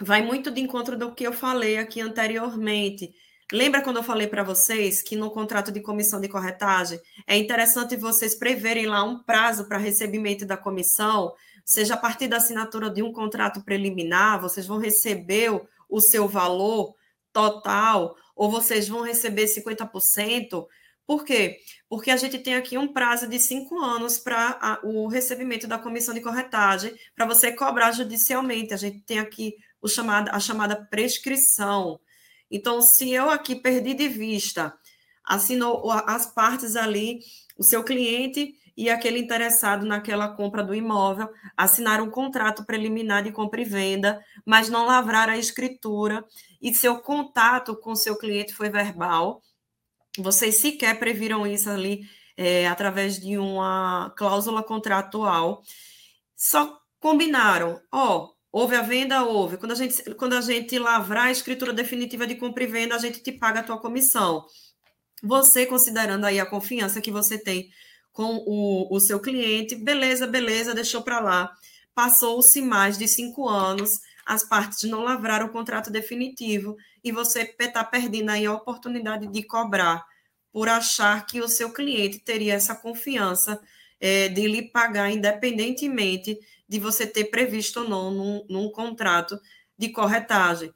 vai 0.00 0.22
muito 0.22 0.50
de 0.50 0.60
encontro 0.60 0.96
do 0.96 1.12
que 1.12 1.24
eu 1.24 1.32
falei 1.32 1.76
aqui 1.76 2.00
anteriormente, 2.00 3.12
Lembra 3.52 3.82
quando 3.82 3.96
eu 3.96 4.02
falei 4.02 4.26
para 4.26 4.42
vocês 4.42 5.02
que 5.02 5.16
no 5.16 5.30
contrato 5.30 5.70
de 5.70 5.80
comissão 5.80 6.20
de 6.20 6.28
corretagem 6.28 6.98
é 7.26 7.36
interessante 7.36 7.96
vocês 7.96 8.34
preverem 8.34 8.86
lá 8.86 9.04
um 9.04 9.22
prazo 9.22 9.66
para 9.66 9.76
recebimento 9.76 10.46
da 10.46 10.56
comissão, 10.56 11.32
seja 11.64 11.94
a 11.94 11.98
partir 11.98 12.26
da 12.26 12.38
assinatura 12.38 12.88
de 12.88 13.02
um 13.02 13.12
contrato 13.12 13.62
preliminar, 13.62 14.40
vocês 14.40 14.66
vão 14.66 14.78
receber 14.78 15.50
o, 15.88 16.00
seu 16.00 16.26
valor 16.26 16.94
total 17.32 18.16
ou 18.34 18.50
vocês 18.50 18.88
vão 18.88 19.02
receber 19.02 19.44
50%, 19.44 20.66
Por 21.06 21.22
quê? 21.22 21.58
Porque 21.86 22.10
a 22.10 22.16
gente 22.16 22.38
tem 22.38 22.54
aqui 22.54 22.78
um 22.78 22.92
prazo 22.92 23.28
de 23.28 23.38
cinco 23.38 23.78
anos 23.78 24.18
para 24.18 24.80
o 24.82 25.06
recebimento 25.06 25.66
da 25.66 25.78
comissão 25.78 26.14
de 26.14 26.22
corretagem, 26.22 26.94
para 27.14 27.26
você 27.26 27.52
cobrar 27.52 27.92
judicialmente. 27.92 28.72
A 28.72 28.78
gente 28.78 29.00
tem 29.00 29.18
aqui 29.18 29.54
o 29.82 29.88
chamado, 29.88 30.30
a 30.30 30.40
chamada 30.40 30.74
prescrição. 30.90 32.00
Então, 32.50 32.80
se 32.80 33.10
eu 33.12 33.30
aqui 33.30 33.54
perdi 33.54 33.94
de 33.94 34.08
vista, 34.08 34.74
assinou 35.24 35.90
as 35.90 36.26
partes 36.26 36.76
ali, 36.76 37.20
o 37.58 37.62
seu 37.62 37.82
cliente 37.82 38.54
e 38.76 38.90
aquele 38.90 39.18
interessado 39.18 39.86
naquela 39.86 40.28
compra 40.28 40.62
do 40.62 40.74
imóvel 40.74 41.28
assinaram 41.56 42.04
um 42.04 42.10
contrato 42.10 42.64
preliminar 42.64 43.22
de 43.22 43.30
compra 43.30 43.60
e 43.60 43.64
venda, 43.64 44.22
mas 44.44 44.68
não 44.68 44.86
lavraram 44.86 45.32
a 45.32 45.38
escritura 45.38 46.24
e 46.60 46.74
seu 46.74 46.98
contato 46.98 47.76
com 47.76 47.94
seu 47.94 48.16
cliente 48.16 48.52
foi 48.52 48.68
verbal. 48.68 49.40
Vocês 50.18 50.56
sequer 50.56 50.98
previram 50.98 51.46
isso 51.46 51.70
ali 51.70 52.02
é, 52.36 52.66
através 52.66 53.18
de 53.18 53.38
uma 53.38 54.12
cláusula 54.16 54.62
contratual. 54.62 55.62
Só 56.36 56.80
combinaram, 56.98 57.80
ó, 57.92 58.33
houve 58.54 58.76
a 58.76 58.82
venda, 58.82 59.24
houve. 59.24 59.56
Quando 59.56 59.72
a 59.72 59.74
gente, 59.74 60.14
quando 60.14 60.34
a 60.34 60.40
gente 60.40 60.78
lavrar 60.78 61.26
a 61.26 61.32
escritura 61.32 61.72
definitiva 61.72 62.24
de 62.24 62.36
compra 62.36 62.62
e 62.62 62.68
venda, 62.68 62.94
a 62.94 62.98
gente 62.98 63.20
te 63.20 63.32
paga 63.32 63.58
a 63.58 63.62
tua 63.64 63.80
comissão. 63.80 64.46
Você 65.20 65.66
considerando 65.66 66.24
aí 66.24 66.38
a 66.38 66.46
confiança 66.46 67.00
que 67.00 67.10
você 67.10 67.36
tem 67.36 67.68
com 68.12 68.44
o, 68.46 68.94
o 68.94 69.00
seu 69.00 69.18
cliente, 69.18 69.74
beleza, 69.74 70.24
beleza, 70.24 70.72
deixou 70.72 71.02
para 71.02 71.18
lá. 71.18 71.52
Passou-se 71.96 72.62
mais 72.62 72.96
de 72.96 73.08
cinco 73.08 73.48
anos, 73.48 73.90
as 74.24 74.48
partes 74.48 74.88
não 74.88 75.02
lavraram 75.02 75.46
o 75.46 75.52
contrato 75.52 75.90
definitivo 75.90 76.76
e 77.02 77.10
você 77.10 77.52
está 77.58 77.82
perdendo 77.82 78.30
aí 78.30 78.46
a 78.46 78.54
oportunidade 78.54 79.26
de 79.26 79.42
cobrar 79.42 80.04
por 80.52 80.68
achar 80.68 81.26
que 81.26 81.40
o 81.40 81.48
seu 81.48 81.72
cliente 81.72 82.20
teria 82.20 82.54
essa 82.54 82.76
confiança 82.76 83.60
é, 83.98 84.28
de 84.28 84.46
lhe 84.46 84.62
pagar 84.70 85.10
independentemente 85.10 86.38
de 86.68 86.78
você 86.78 87.06
ter 87.06 87.24
previsto 87.26 87.80
ou 87.80 87.88
não 87.88 88.10
num, 88.10 88.46
num 88.48 88.70
contrato 88.70 89.38
de 89.76 89.90
corretagem. 89.90 90.72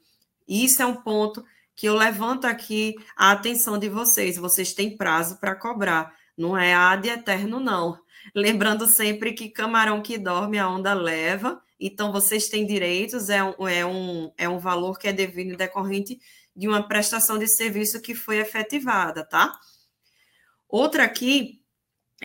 Isso 0.47 0.81
é 0.81 0.85
um 0.85 0.95
ponto 0.95 1.43
que 1.75 1.87
eu 1.87 1.95
levanto 1.95 2.45
aqui 2.45 2.95
a 3.15 3.31
atenção 3.31 3.77
de 3.77 3.87
vocês. 3.87 4.37
Vocês 4.37 4.73
têm 4.73 4.97
prazo 4.97 5.39
para 5.39 5.55
cobrar. 5.55 6.13
Não 6.37 6.57
é 6.57 6.73
ad 6.73 7.07
eterno, 7.07 7.59
não. 7.59 7.99
Lembrando 8.35 8.87
sempre 8.87 9.33
que 9.33 9.49
camarão 9.49 10.01
que 10.01 10.17
dorme, 10.17 10.59
a 10.59 10.69
onda 10.69 10.93
leva. 10.93 11.61
Então, 11.79 12.11
vocês 12.11 12.49
têm 12.49 12.65
direitos, 12.65 13.29
é 13.29 13.41
um, 13.43 13.67
é 13.67 13.85
um, 13.85 14.31
é 14.37 14.49
um 14.49 14.59
valor 14.59 14.99
que 14.99 15.07
é 15.07 15.13
devido 15.13 15.55
decorrente 15.55 16.19
de 16.55 16.67
uma 16.67 16.85
prestação 16.85 17.39
de 17.39 17.47
serviço 17.47 18.01
que 18.01 18.13
foi 18.13 18.39
efetivada, 18.39 19.23
tá? 19.23 19.57
Outra 20.67 21.05
aqui, 21.05 21.61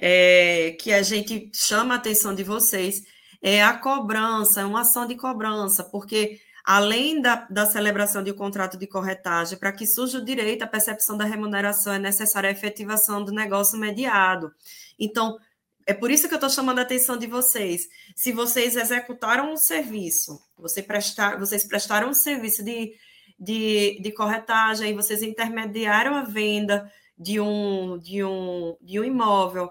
é, 0.01 0.77
que 0.81 0.93
a 0.93 1.03
gente 1.03 1.53
chama 1.55 1.95
a 1.95 1.97
atenção 1.99 2.35
de 2.35 2.43
vocês, 2.43 3.05
é 3.45 3.63
a 3.63 3.79
cobrança, 3.79 4.63
é 4.63 4.65
uma 4.65 4.81
ação 4.81 5.07
de 5.07 5.15
cobrança, 5.15 5.85
porque 5.85 6.41
Além 6.65 7.21
da, 7.21 7.47
da 7.51 7.67
celebração 7.67 8.25
de 8.25 8.33
um 8.33 8.35
contrato 8.35 8.79
de 8.79 8.87
corretagem, 8.87 9.59
para 9.59 9.71
que 9.71 9.87
surja 9.87 10.17
o 10.17 10.25
direito 10.25 10.63
à 10.63 10.67
percepção 10.67 11.15
da 11.15 11.25
remuneração, 11.27 11.93
é 11.93 11.99
necessária 11.99 12.49
a 12.49 12.53
efetivação 12.53 13.23
do 13.23 13.31
negócio 13.31 13.79
mediado. 13.79 14.51
Então, 14.99 15.39
é 15.87 15.93
por 15.93 16.11
isso 16.11 16.27
que 16.27 16.33
eu 16.33 16.39
estou 16.39 16.49
chamando 16.49 16.79
a 16.79 16.83
atenção 16.83 17.19
de 17.19 17.27
vocês. 17.27 17.87
Se 18.17 18.33
vocês 18.33 18.77
executaram 18.77 19.53
um 19.53 19.59
serviço, 19.59 20.41
você 20.57 20.83
prestar, 20.83 21.39
vocês 21.39 21.69
prestaram 21.69 22.09
um 22.09 22.15
serviço 22.15 22.65
de, 22.65 22.95
de, 23.39 24.01
de 24.01 24.13
corretagem, 24.13 24.97
vocês 24.97 25.23
intermediaram 25.23 26.15
a 26.15 26.23
venda 26.23 26.91
de 27.19 27.39
um, 27.39 27.99
de, 27.99 28.25
um, 28.25 28.75
de 28.81 28.99
um 28.99 29.05
imóvel, 29.05 29.71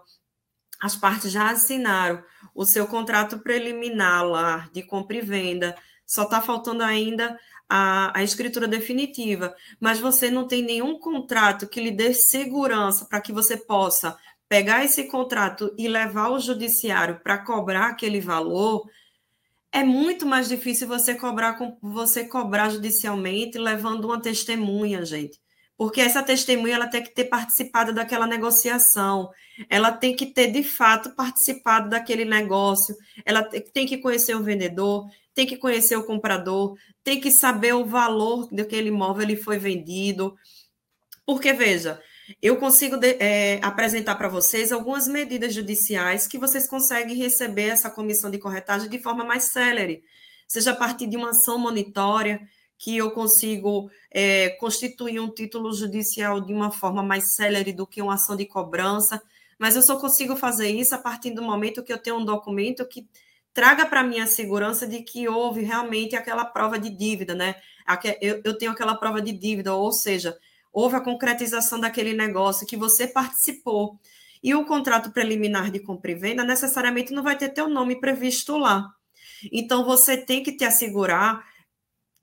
as 0.80 0.96
partes 0.96 1.32
já 1.32 1.50
assinaram 1.50 2.24
o 2.54 2.66
seu 2.66 2.88
contrato 2.88 3.40
preliminar 3.40 4.26
lá 4.26 4.70
de 4.72 4.84
compra 4.84 5.18
e 5.18 5.22
venda, 5.22 5.76
só 6.06 6.24
está 6.24 6.42
faltando 6.42 6.84
ainda 6.84 7.40
a, 7.68 8.20
a, 8.20 8.24
escritura 8.24 8.68
definitiva, 8.68 9.56
mas 9.80 10.00
você 10.00 10.30
não 10.30 10.48
tem 10.48 10.62
nenhum 10.62 11.00
contrato 11.00 11.68
que 11.68 11.82
lhe 11.82 11.92
dê 11.92 12.14
segurança 12.14 13.06
para 13.06 13.22
que 13.22 13.32
você 13.32 13.58
possa 13.58 14.18
pegar 14.48 14.86
esse 14.86 15.06
contrato 15.06 15.74
e 15.78 15.88
levar 15.88 16.26
ao 16.26 16.40
judiciário 16.40 17.20
para 17.24 17.40
cobrar 17.40 17.88
aquele 17.88 18.22
valor, 18.22 18.88
é 19.72 19.84
muito 19.84 20.26
mais 20.26 20.48
difícil 20.48 20.88
você 20.88 21.16
cobrar 21.16 21.58
você 21.82 22.26
cobrar 22.26 22.70
judicialmente 22.70 23.58
levando 23.58 24.06
uma 24.06 24.22
testemunha, 24.22 25.04
gente. 25.04 25.43
Porque 25.78 26.02
essa 26.02 26.22
testemunha 26.22 26.76
ela 26.76 26.88
tem 26.88 27.04
que 27.04 27.14
ter 27.14 27.26
participado 27.26 27.94
daquela 27.94 28.28
negociação, 28.28 29.30
ela 29.70 29.92
tem 29.92 30.16
que 30.16 30.28
ter 30.28 30.52
de 30.52 30.64
fato 30.64 31.16
participado 31.16 31.90
daquele 31.90 32.26
negócio, 32.26 32.96
ela 33.26 33.44
tem 33.44 33.86
que 33.86 33.98
conhecer 33.98 34.36
o 34.36 34.44
vendedor, 34.44 35.10
tem 35.34 35.48
que 35.48 35.58
conhecer 35.58 35.96
o 35.96 36.06
comprador, 36.06 36.78
tem 37.04 37.20
que 37.20 37.32
saber 37.32 37.74
o 37.74 37.86
valor 37.86 38.48
daquele 38.52 38.90
imóvel 38.90 39.24
ele 39.24 39.36
foi 39.36 39.58
vendido. 39.58 40.36
Porque, 41.26 41.52
veja, 41.54 42.00
eu 42.42 42.58
consigo 42.58 42.98
é, 43.20 43.60
apresentar 43.62 44.16
para 44.16 44.30
vocês 44.30 44.72
algumas 44.72 45.08
medidas 45.08 45.54
judiciais 45.54 46.28
que 46.28 46.38
vocês 46.38 46.68
conseguem 46.68 47.16
receber 47.16 47.70
essa 47.70 47.90
comissão 47.90 48.30
de 48.30 48.38
corretagem 48.38 48.90
de 48.90 49.00
forma 49.00 49.24
mais 49.24 49.46
célere, 49.46 50.04
seja 50.48 50.72
a 50.72 50.76
partir 50.76 51.08
de 51.08 51.18
uma 51.18 51.32
ação 51.32 51.58
monitória, 51.58 52.42
que 52.78 52.98
eu 52.98 53.12
consigo 53.12 53.90
é, 54.12 54.50
constituir 54.60 55.20
um 55.20 55.30
título 55.30 55.74
judicial 55.74 56.42
de 56.42 56.54
uma 56.54 56.72
forma 56.72 57.02
mais 57.02 57.34
célere 57.36 57.72
do 57.72 57.88
que 57.88 58.02
uma 58.02 58.16
ação 58.16 58.36
de 58.36 58.46
cobrança, 58.46 59.22
mas 59.58 59.76
eu 59.76 59.82
só 59.82 59.98
consigo 59.98 60.36
fazer 60.36 60.70
isso 60.70 60.94
a 60.94 60.98
partir 60.98 61.32
do 61.32 61.42
momento 61.42 61.84
que 61.84 61.94
eu 61.94 61.98
tenho 61.98 62.18
um 62.18 62.26
documento 62.26 62.86
que 62.86 63.08
traga 63.54 63.86
para 63.86 64.04
mim 64.04 64.20
a 64.20 64.28
segurança 64.28 64.88
de 64.88 65.02
que 65.04 65.28
houve 65.28 65.62
realmente 65.62 66.16
aquela 66.16 66.44
prova 66.44 66.80
de 66.80 66.90
dívida, 66.90 67.36
né? 67.36 67.56
Eu, 68.20 68.58
tenho 68.58 68.72
aquela 68.72 68.96
prova 68.96 69.22
de 69.22 69.32
dívida, 69.32 69.74
ou 69.76 69.92
seja, 69.92 70.38
houve 70.72 70.96
a 70.96 71.02
concretização 71.02 71.80
daquele 71.80 72.14
negócio 72.14 72.66
que 72.66 72.76
você 72.76 73.08
participou. 73.08 74.00
E 74.42 74.54
o 74.56 74.66
contrato 74.66 75.12
preliminar 75.12 75.72
de 75.72 75.80
compra 75.80 76.12
e 76.12 76.16
venda 76.16 76.44
necessariamente 76.44 77.14
não 77.14 77.24
vai 77.24 77.38
ter 77.38 77.50
teu 77.50 77.70
nome 77.70 78.00
previsto 78.00 78.58
lá. 78.58 78.94
Então, 79.52 79.86
você 79.86 80.18
tem 80.18 80.44
que 80.44 80.52
te 80.52 80.66
assegurar 80.66 81.46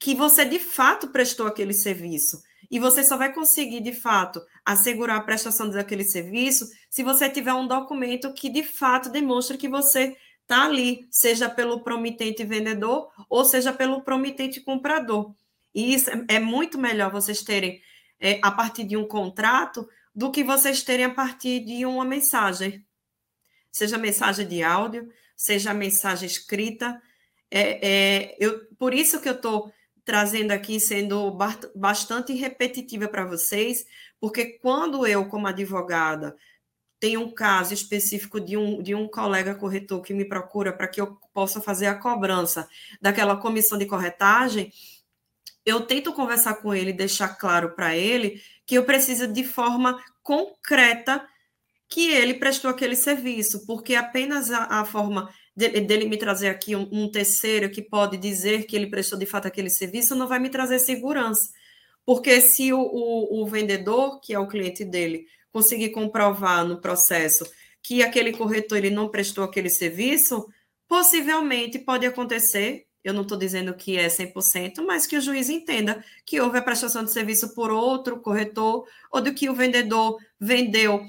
que 0.01 0.15
você 0.15 0.47
de 0.47 0.59
fato 0.59 1.09
prestou 1.09 1.47
aquele 1.47 1.75
serviço. 1.75 2.43
E 2.71 2.79
você 2.79 3.05
só 3.05 3.17
vai 3.17 3.33
conseguir, 3.33 3.81
de 3.81 3.93
fato, 3.93 4.41
assegurar 4.65 5.19
a 5.19 5.23
prestação 5.23 5.69
daquele 5.69 6.05
serviço 6.05 6.67
se 6.89 7.03
você 7.03 7.29
tiver 7.29 7.53
um 7.53 7.67
documento 7.67 8.33
que 8.33 8.49
de 8.49 8.63
fato 8.63 9.11
demonstre 9.11 9.59
que 9.59 9.69
você 9.69 10.17
está 10.43 10.65
ali, 10.65 11.07
seja 11.11 11.49
pelo 11.49 11.81
promitente 11.81 12.43
vendedor 12.45 13.11
ou 13.29 13.45
seja 13.45 13.73
pelo 13.73 14.01
promitente 14.01 14.61
comprador. 14.61 15.35
E 15.75 15.95
isso 15.95 16.11
é, 16.11 16.25
é 16.29 16.41
muito 16.41 16.79
melhor 16.79 17.11
vocês 17.13 17.43
terem 17.43 17.81
é, 18.19 18.41
a 18.43 18.51
partir 18.51 18.85
de 18.85 18.97
um 18.97 19.07
contrato 19.07 19.89
do 20.15 20.31
que 20.31 20.43
vocês 20.43 20.83
terem 20.83 21.07
a 21.07 21.15
partir 21.15 21.61
de 21.61 21.85
uma 21.85 22.05
mensagem. 22.05 22.85
Seja 23.71 23.99
mensagem 23.99 24.47
de 24.49 24.63
áudio, 24.63 25.09
seja 25.37 25.75
mensagem 25.75 26.27
escrita. 26.27 27.01
É, 27.51 27.89
é 27.89 28.37
eu, 28.41 28.67
por 28.79 28.95
isso 28.95 29.21
que 29.21 29.29
eu 29.29 29.35
estou 29.35 29.73
trazendo 30.11 30.51
aqui, 30.51 30.81
sendo 30.81 31.39
bastante 31.73 32.33
repetitiva 32.33 33.07
para 33.07 33.25
vocês, 33.25 33.87
porque 34.19 34.59
quando 34.59 35.07
eu, 35.07 35.29
como 35.29 35.47
advogada, 35.47 36.37
tem 36.99 37.17
um 37.17 37.31
caso 37.31 37.73
específico 37.73 38.41
de 38.41 38.57
um, 38.57 38.83
de 38.83 38.93
um 38.93 39.07
colega 39.07 39.55
corretor 39.55 40.03
que 40.03 40.13
me 40.13 40.25
procura 40.25 40.73
para 40.73 40.89
que 40.89 41.01
eu 41.01 41.17
possa 41.33 41.61
fazer 41.61 41.87
a 41.87 41.95
cobrança 41.95 42.69
daquela 43.01 43.37
comissão 43.37 43.79
de 43.79 43.87
corretagem, 43.87 44.73
eu 45.65 45.83
tento 45.83 46.13
conversar 46.13 46.55
com 46.55 46.75
ele, 46.75 46.93
deixar 46.93 47.29
claro 47.29 47.77
para 47.77 47.97
ele 47.97 48.43
que 48.67 48.75
eu 48.75 48.85
preciso 48.85 49.29
de 49.29 49.45
forma 49.45 49.97
concreta 50.25 51.25
que 51.89 52.11
ele 52.11 52.35
prestou 52.35 52.69
aquele 52.69 52.97
serviço, 52.97 53.65
porque 53.65 53.95
apenas 53.95 54.51
a, 54.51 54.81
a 54.81 54.85
forma 54.85 55.33
dele, 55.57 55.81
dele, 55.81 56.09
me 56.09 56.17
trazer 56.17 56.49
aqui 56.49 56.75
um, 56.77 56.89
um, 56.93 57.11
terceiro 57.11 57.71
que 57.71 57.83
pode 57.83 58.17
dizer 58.17 58.65
que 58.67 58.77
ele 58.77 58.89
prestou 58.89 59.19
de 59.19 59.27
fato 59.27 59.47
aquele 59.47 59.71
serviço 59.71 60.15
não 60.15 60.29
vai 60.29 60.39
me 60.39 60.51
trazer 60.51 60.79
segurança. 60.79 61.51
Porque 62.05 62.41
se 62.41 62.73
o, 62.73 62.81
o, 62.81 63.43
o 63.43 63.47
vendedor, 63.47 64.21
que 64.21 64.35
é 64.35 64.39
o 64.39 64.49
cliente 64.49 64.85
dele, 64.85 65.27
conseguir 65.53 65.91
comprovar 65.91 66.65
no 66.65 66.81
processo 66.81 67.45
que 67.83 68.03
aquele 68.03 68.33
corretor 68.33 68.79
ele 68.79 68.91
não 68.91 69.09
prestou 69.09 69.45
aquele 69.45 69.71
serviço, 69.71 70.47
possivelmente 70.89 71.79
pode 71.79 72.07
acontecer, 72.07 72.87
eu 73.03 73.15
não 73.15 73.23
estou 73.23 73.39
dizendo 73.39 73.75
que 73.75 73.97
é 73.97 74.09
100%, 74.09 74.85
mas 74.87 75.07
que 75.07 75.17
o 75.17 75.21
juiz 75.21 75.49
entenda 75.49 76.05
que 76.27 76.41
houve 76.41 76.59
a 76.59 76.63
prestação 76.63 77.03
de 77.03 77.13
serviço 77.13 77.55
por 77.55 77.71
outro 77.71 78.21
corretor, 78.21 78.87
ou 79.11 79.21
do 79.23 79.33
que 79.33 79.49
o 79.49 79.55
vendedor 79.55 80.19
vendeu 80.39 81.03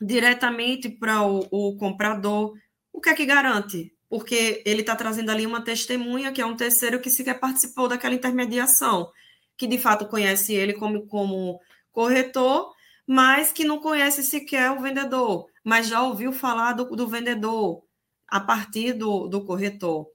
diretamente 0.00 0.90
para 0.90 1.22
o, 1.22 1.46
o 1.50 1.76
comprador. 1.76 2.52
O 2.92 3.00
que 3.00 3.08
é 3.08 3.14
que 3.14 3.24
garante? 3.24 3.94
Porque 4.08 4.62
ele 4.66 4.82
está 4.82 4.94
trazendo 4.94 5.30
ali 5.30 5.46
uma 5.46 5.62
testemunha, 5.62 6.32
que 6.32 6.40
é 6.40 6.46
um 6.46 6.56
terceiro 6.56 7.00
que 7.00 7.10
sequer 7.10 7.40
participou 7.40 7.88
daquela 7.88 8.14
intermediação, 8.14 9.10
que 9.56 9.66
de 9.66 9.78
fato 9.78 10.06
conhece 10.06 10.52
ele 10.52 10.74
como, 10.74 11.06
como 11.06 11.60
corretor, 11.90 12.72
mas 13.06 13.52
que 13.52 13.64
não 13.64 13.78
conhece 13.78 14.22
sequer 14.22 14.70
o 14.70 14.80
vendedor, 14.80 15.46
mas 15.64 15.88
já 15.88 16.02
ouviu 16.02 16.32
falar 16.32 16.74
do, 16.74 16.84
do 16.94 17.08
vendedor 17.08 17.82
a 18.28 18.40
partir 18.40 18.92
do, 18.92 19.26
do 19.28 19.44
corretor. 19.44 20.06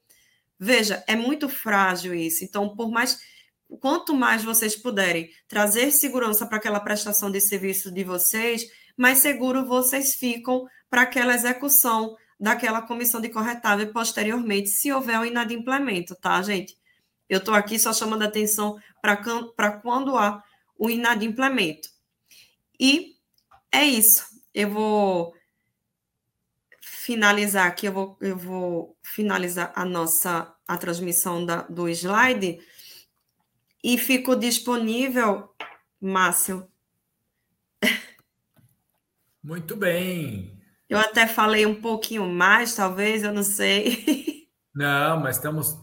Veja, 0.59 1.03
é 1.07 1.15
muito 1.15 1.47
frágil 1.47 2.13
isso. 2.13 2.43
Então, 2.43 2.75
por 2.75 2.89
mais 2.89 3.19
quanto 3.80 4.13
mais 4.13 4.43
vocês 4.43 4.75
puderem 4.75 5.30
trazer 5.47 5.91
segurança 5.91 6.45
para 6.45 6.57
aquela 6.57 6.80
prestação 6.80 7.30
de 7.30 7.39
serviço 7.41 7.91
de 7.91 8.03
vocês, 8.03 8.65
mais 8.95 9.19
seguro 9.19 9.65
vocês 9.65 10.15
ficam 10.15 10.67
para 10.89 11.03
aquela 11.03 11.36
execução 11.36 12.15
daquela 12.39 12.81
comissão 12.81 13.19
de 13.19 13.29
corretável 13.29 13.91
posteriormente, 13.91 14.69
se 14.69 14.91
houver 14.91 15.19
um 15.19 15.25
inadimplemento, 15.25 16.15
tá, 16.15 16.41
gente? 16.41 16.77
Eu 17.27 17.39
estou 17.39 17.53
aqui 17.53 17.77
só 17.77 17.91
chamando 17.93 18.23
atenção 18.23 18.79
para 19.01 19.71
quando 19.81 20.17
há 20.17 20.43
o 20.77 20.89
inadimplemento. 20.89 21.89
E 22.79 23.15
é 23.71 23.83
isso. 23.83 24.25
Eu 24.53 24.69
vou 24.69 25.33
finalizar 26.81 27.67
aqui, 27.67 27.88
eu 27.88 27.93
vou, 27.93 28.17
eu 28.21 28.38
vou 28.38 28.97
finalizar 29.01 29.71
a 29.75 29.83
nossa 29.83 30.53
a 30.67 30.77
transmissão 30.77 31.45
da, 31.45 31.61
do 31.61 31.88
slide 31.88 32.59
e 33.83 33.97
fico 33.97 34.35
disponível, 34.35 35.49
Márcio. 36.01 36.69
Muito 39.41 39.75
bem. 39.77 40.56
Eu 40.89 40.97
até 40.99 41.27
falei 41.27 41.65
um 41.65 41.75
pouquinho 41.81 42.25
mais, 42.25 42.75
talvez, 42.75 43.23
eu 43.23 43.33
não 43.33 43.43
sei. 43.43 44.38
Não, 44.73 45.19
mas 45.19 45.38
estamos, 45.38 45.75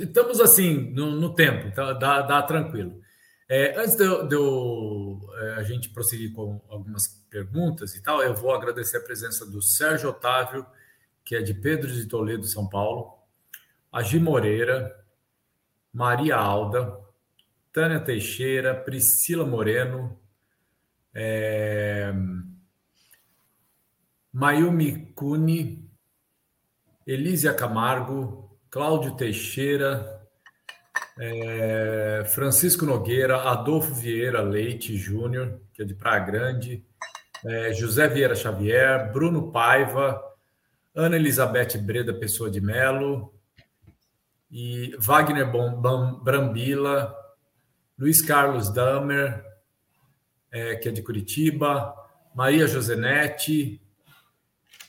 estamos 0.00 0.40
assim 0.40 0.90
no, 0.94 1.20
no 1.20 1.34
tempo, 1.34 1.70
tá, 1.74 1.92
dá, 1.92 2.22
dá 2.22 2.42
tranquilo. 2.42 2.98
É, 3.46 3.78
antes 3.78 3.94
de, 3.94 4.26
de 4.26 4.34
eu, 4.34 5.20
é, 5.34 5.54
a 5.56 5.62
gente 5.62 5.90
prosseguir 5.90 6.32
com 6.32 6.62
algumas 6.66 7.06
perguntas 7.28 7.94
e 7.94 8.02
tal, 8.02 8.22
eu 8.22 8.34
vou 8.34 8.54
agradecer 8.54 8.96
a 8.96 9.02
presença 9.02 9.44
do 9.44 9.60
Sérgio 9.60 10.08
Otávio, 10.08 10.64
que 11.22 11.36
é 11.36 11.42
de 11.42 11.52
Pedro 11.52 11.92
de 11.92 12.06
Toledo, 12.06 12.46
São 12.46 12.66
Paulo, 12.66 13.18
a 13.92 14.02
Gi 14.02 14.18
Moreira, 14.18 14.90
Maria 15.92 16.36
Alda, 16.36 16.98
Tânia 17.70 18.00
Teixeira, 18.00 18.74
Priscila 18.74 19.44
Moreno, 19.44 20.18
é, 21.12 22.14
Mayumi 24.34 25.12
Cuni, 25.14 25.88
Elísia 27.06 27.54
Camargo, 27.54 28.58
Cláudio 28.68 29.16
Teixeira, 29.16 30.20
é, 31.16 32.24
Francisco 32.34 32.84
Nogueira, 32.84 33.48
Adolfo 33.48 33.94
Vieira 33.94 34.42
Leite 34.42 34.96
Júnior, 34.96 35.60
que 35.72 35.82
é 35.82 35.84
de 35.84 35.94
Praia 35.94 36.18
Grande, 36.18 36.84
é, 37.46 37.72
José 37.74 38.08
Vieira 38.08 38.34
Xavier, 38.34 39.12
Bruno 39.12 39.52
Paiva, 39.52 40.20
Ana 40.92 41.14
Elizabeth 41.14 41.78
Breda 41.78 42.12
Pessoa 42.12 42.50
de 42.50 42.60
Melo, 42.60 43.32
e 44.50 44.96
Wagner 44.98 45.48
Brambila, 46.24 47.14
Luiz 47.96 48.20
Carlos 48.20 48.72
Damer, 48.72 49.44
é, 50.50 50.74
que 50.74 50.88
é 50.88 50.92
de 50.92 51.02
Curitiba, 51.02 51.94
Maria 52.34 52.66
Josenete 52.66 53.80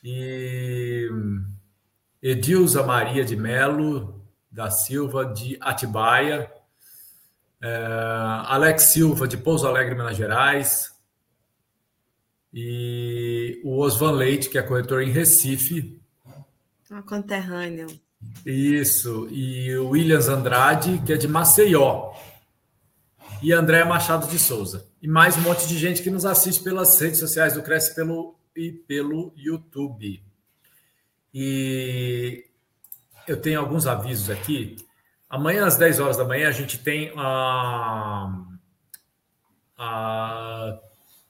e 0.08 1.10
Edilza 2.22 2.84
Maria 2.84 3.26
de 3.26 3.36
Melo 3.36 4.24
da 4.52 4.70
Silva 4.70 5.26
de 5.26 5.58
Atibaia, 5.60 6.50
é, 7.60 7.76
Alex 8.46 8.84
Silva 8.84 9.28
de 9.28 9.36
Pouso 9.36 9.68
Alegre, 9.68 9.96
Minas 9.96 10.16
Gerais, 10.16 10.94
e 12.54 13.60
o 13.66 13.80
Osvan 13.80 14.12
Leite, 14.12 14.48
que 14.48 14.60
é 14.60 14.62
corretor 14.62 15.02
em 15.02 15.10
Recife. 15.10 16.00
Um 16.92 17.02
conterrâneo. 17.02 17.88
Isso, 18.46 19.28
e 19.32 19.76
o 19.76 19.90
Williams 19.90 20.30
Andrade, 20.30 21.02
que 21.04 21.14
é 21.14 21.18
de 21.18 21.28
Maceió. 21.28 22.14
E 23.42 23.52
André 23.52 23.84
Machado 23.84 24.28
de 24.28 24.38
Souza. 24.38 24.88
E 25.02 25.08
mais 25.08 25.36
um 25.36 25.42
monte 25.42 25.68
de 25.68 25.78
gente 25.80 26.04
que 26.04 26.12
nos 26.12 26.26
assiste 26.26 26.64
pelas 26.64 27.00
redes 27.00 27.20
sociais 27.20 27.54
do 27.54 27.64
Cresce 27.64 27.94
pelo, 27.96 28.35
e 28.56 28.72
pelo 28.72 29.34
YouTube. 29.36 30.24
E 31.34 32.46
eu 33.28 33.42
tenho 33.42 33.60
alguns 33.60 33.88
avisos 33.88 34.30
aqui. 34.30 34.78
Amanhã, 35.30 35.66
às 35.66 35.78
10 35.78 36.00
horas 36.00 36.18
da 36.18 36.24
manhã, 36.24 36.48
a 36.48 36.52
gente 36.52 36.78
tem 36.78 37.12
a, 37.18 38.46
a 39.78 40.80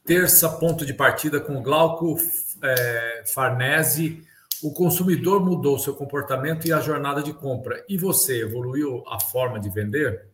terça 0.05 0.49
ponto 0.49 0.86
de 0.86 0.93
partida 0.93 1.39
com 1.39 1.57
o 1.57 1.61
Glauco 1.61 2.17
é, 2.61 3.23
Farnese 3.34 4.23
o 4.65 4.73
consumidor 4.73 5.43
mudou 5.43 5.78
seu 5.78 5.93
comportamento 5.93 6.67
e 6.67 6.73
a 6.73 6.80
jornada 6.80 7.21
de 7.21 7.34
compra. 7.34 7.84
E 7.88 7.97
você 7.97 8.41
evoluiu 8.41 9.03
a 9.07 9.19
forma 9.19 9.59
de 9.59 9.69
vender? 9.69 10.28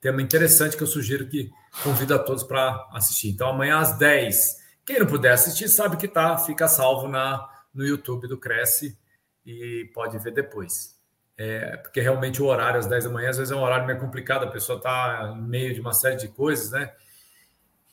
Tema 0.00 0.22
interessante 0.22 0.76
que 0.76 0.82
eu 0.82 0.86
sugiro 0.86 1.26
que 1.26 1.50
convido 1.82 2.14
a 2.14 2.18
todos 2.18 2.44
para 2.44 2.88
assistir. 2.92 3.30
Então, 3.30 3.48
amanhã 3.48 3.78
às 3.78 3.98
10. 3.98 4.63
Quem 4.84 4.98
não 4.98 5.06
puder 5.06 5.32
assistir, 5.32 5.68
sabe 5.68 5.96
que 5.96 6.06
tá, 6.06 6.36
fica 6.38 6.68
salvo 6.68 7.08
na, 7.08 7.48
no 7.72 7.86
YouTube 7.86 8.28
do 8.28 8.38
Cresce 8.38 8.98
e 9.44 9.90
pode 9.94 10.18
ver 10.18 10.32
depois. 10.32 10.94
É, 11.36 11.76
porque 11.78 12.00
realmente 12.00 12.40
o 12.40 12.46
horário 12.46 12.78
às 12.78 12.86
10 12.86 13.04
da 13.04 13.10
manhã, 13.10 13.30
às 13.30 13.38
vezes 13.38 13.50
é 13.50 13.56
um 13.56 13.62
horário 13.62 13.86
meio 13.86 13.98
complicado, 13.98 14.44
a 14.44 14.50
pessoa 14.50 14.78
está 14.78 15.34
em 15.36 15.42
meio 15.42 15.74
de 15.74 15.80
uma 15.80 15.92
série 15.92 16.16
de 16.16 16.28
coisas, 16.28 16.70
né? 16.70 16.92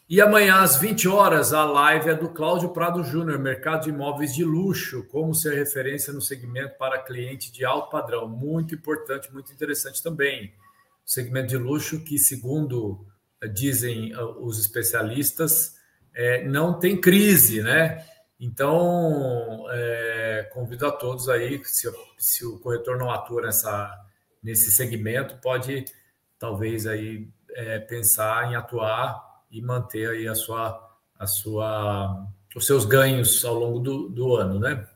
E 0.08 0.20
amanhã, 0.20 0.58
às 0.58 0.76
20 0.76 1.08
horas, 1.08 1.54
a 1.54 1.64
live 1.64 2.10
é 2.10 2.14
do 2.14 2.28
Cláudio 2.28 2.74
Prado 2.74 3.02
Júnior, 3.02 3.39
Mercado 3.39 3.84
de 3.84 3.92
Imóveis 3.92 4.36
de 4.36 4.44
Luxo, 4.44 5.08
como 5.08 5.34
ser 5.34 5.56
referência 5.56 6.12
no 6.12 6.22
segmento 6.22 6.78
para 6.78 7.02
cliente 7.02 7.50
de 7.50 7.64
alto 7.64 7.89
padrão. 7.89 8.28
Muito 8.28 8.76
importante, 8.76 9.32
muito 9.32 9.54
interessante 9.54 10.04
também. 10.04 10.54
O 11.06 11.10
segmento 11.10 11.48
de 11.48 11.58
luxo 11.58 12.04
que, 12.04 12.18
segundo 12.18 13.08
eh, 13.42 13.48
dizem 13.48 14.12
eh, 14.12 14.22
os 14.42 14.60
especialistas, 14.60 15.76
é, 16.14 16.43
não 16.43 16.78
tem 16.80 16.99
crise, 16.99 17.62
né? 17.62 18.05
Então, 18.39 19.66
é, 19.70 20.49
convido 20.51 20.88
a 20.88 20.91
todos 20.91 21.30
aí, 21.30 21.64
se, 21.64 21.88
se 22.18 22.45
o 22.45 22.59
corretor 22.59 22.97
não 22.97 23.12
atua 23.12 23.43
nessa, 23.43 23.99
nesse 24.41 24.72
segmento, 24.72 25.38
pode 25.38 25.86
talvez 26.39 26.88
aí 26.88 27.28
é, 27.51 27.80
pensar 27.80 28.51
em 28.51 28.55
atuar 28.55 29.43
e 29.51 29.62
manter 29.62 30.09
aí 30.09 30.28
a 30.28 30.34
sua, 30.34 30.97
a 31.20 31.28
sua, 31.28 32.28
os 32.55 32.66
seus 32.66 32.84
ganhos 32.84 33.45
ao 33.45 33.53
longo 33.53 33.80
do, 33.80 34.09
do 34.09 34.36
ano, 34.36 34.59
né? 34.59 34.88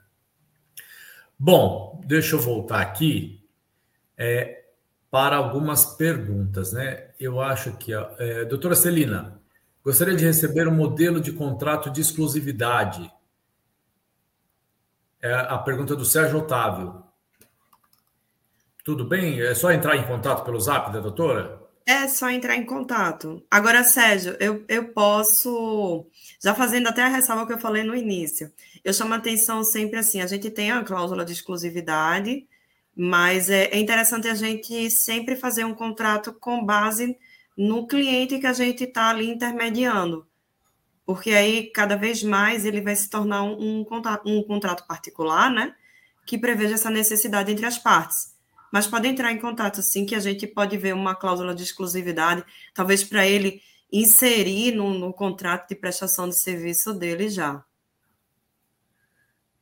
Bom, 1.37 2.01
deixa 2.05 2.35
eu 2.35 2.39
voltar 2.39 2.81
aqui 2.81 3.47
é, 4.17 4.63
para 5.11 5.35
algumas 5.35 5.85
perguntas, 5.85 6.73
né? 6.73 7.11
Eu 7.19 7.39
acho 7.39 7.77
que, 7.77 7.93
é, 7.93 8.45
doutora 8.45 8.75
Celina, 8.75 9.39
gostaria 9.85 10.15
de 10.15 10.25
receber 10.25 10.67
um 10.67 10.73
modelo 10.73 11.21
de 11.21 11.31
contrato 11.31 11.91
de 11.91 12.01
exclusividade. 12.01 13.11
É 15.21 15.31
a 15.31 15.59
pergunta 15.59 15.95
do 15.95 16.03
Sérgio 16.03 16.39
Otávio. 16.39 17.03
Tudo 18.83 19.05
bem? 19.05 19.39
É 19.41 19.53
só 19.53 19.71
entrar 19.71 19.95
em 19.95 20.07
contato 20.07 20.43
pelo 20.43 20.59
zap 20.59 20.91
da 20.91 20.99
doutora? 20.99 21.61
É 21.85 22.07
só 22.07 22.31
entrar 22.31 22.55
em 22.55 22.65
contato. 22.65 23.43
Agora, 23.49 23.83
Sérgio, 23.83 24.35
eu, 24.39 24.65
eu 24.67 24.87
posso, 24.89 26.07
já 26.43 26.55
fazendo 26.55 26.87
até 26.87 27.03
a 27.03 27.07
ressalva 27.07 27.45
que 27.45 27.53
eu 27.53 27.59
falei 27.59 27.83
no 27.83 27.95
início, 27.95 28.51
eu 28.83 28.91
chamo 28.91 29.13
a 29.13 29.17
atenção 29.17 29.63
sempre 29.63 29.99
assim: 29.99 30.19
a 30.19 30.27
gente 30.27 30.49
tem 30.49 30.71
a 30.71 30.83
cláusula 30.83 31.23
de 31.23 31.33
exclusividade, 31.33 32.47
mas 32.95 33.51
é, 33.51 33.65
é 33.65 33.79
interessante 33.79 34.27
a 34.27 34.33
gente 34.33 34.89
sempre 34.89 35.35
fazer 35.35 35.63
um 35.63 35.75
contrato 35.75 36.33
com 36.33 36.65
base 36.65 37.15
no 37.57 37.87
cliente 37.87 38.39
que 38.39 38.47
a 38.47 38.53
gente 38.53 38.83
está 38.83 39.09
ali 39.09 39.29
intermediando, 39.29 40.27
porque 41.05 41.31
aí 41.31 41.71
cada 41.71 41.95
vez 41.95 42.23
mais 42.23 42.65
ele 42.65 42.81
vai 42.81 42.95
se 42.95 43.09
tornar 43.09 43.43
um, 43.43 43.79
um, 43.79 43.83
contrato, 43.83 44.27
um 44.27 44.43
contrato 44.43 44.85
particular, 44.87 45.49
né? 45.49 45.75
Que 46.25 46.37
preveja 46.37 46.75
essa 46.75 46.89
necessidade 46.89 47.51
entre 47.51 47.65
as 47.65 47.77
partes 47.77 48.35
mas 48.75 48.87
pode 48.87 49.07
entrar 49.07 49.31
em 49.31 49.39
contato 49.39 49.81
sim, 49.81 50.05
que 50.05 50.13
a 50.13 50.19
gente 50.19 50.45
pode 50.45 50.77
ver 50.77 50.93
uma 50.93 51.15
cláusula 51.15 51.55
de 51.55 51.63
exclusividade, 51.63 52.43
talvez 52.73 53.05
para 53.05 53.25
ele 53.25 53.61
inserir 53.89 54.73
no, 54.73 54.93
no, 54.93 55.13
contrato 55.13 55.69
de 55.69 55.75
prestação 55.75 56.27
de 56.27 56.37
serviço 56.37 56.93
dele 56.93 57.29
já. 57.29 57.63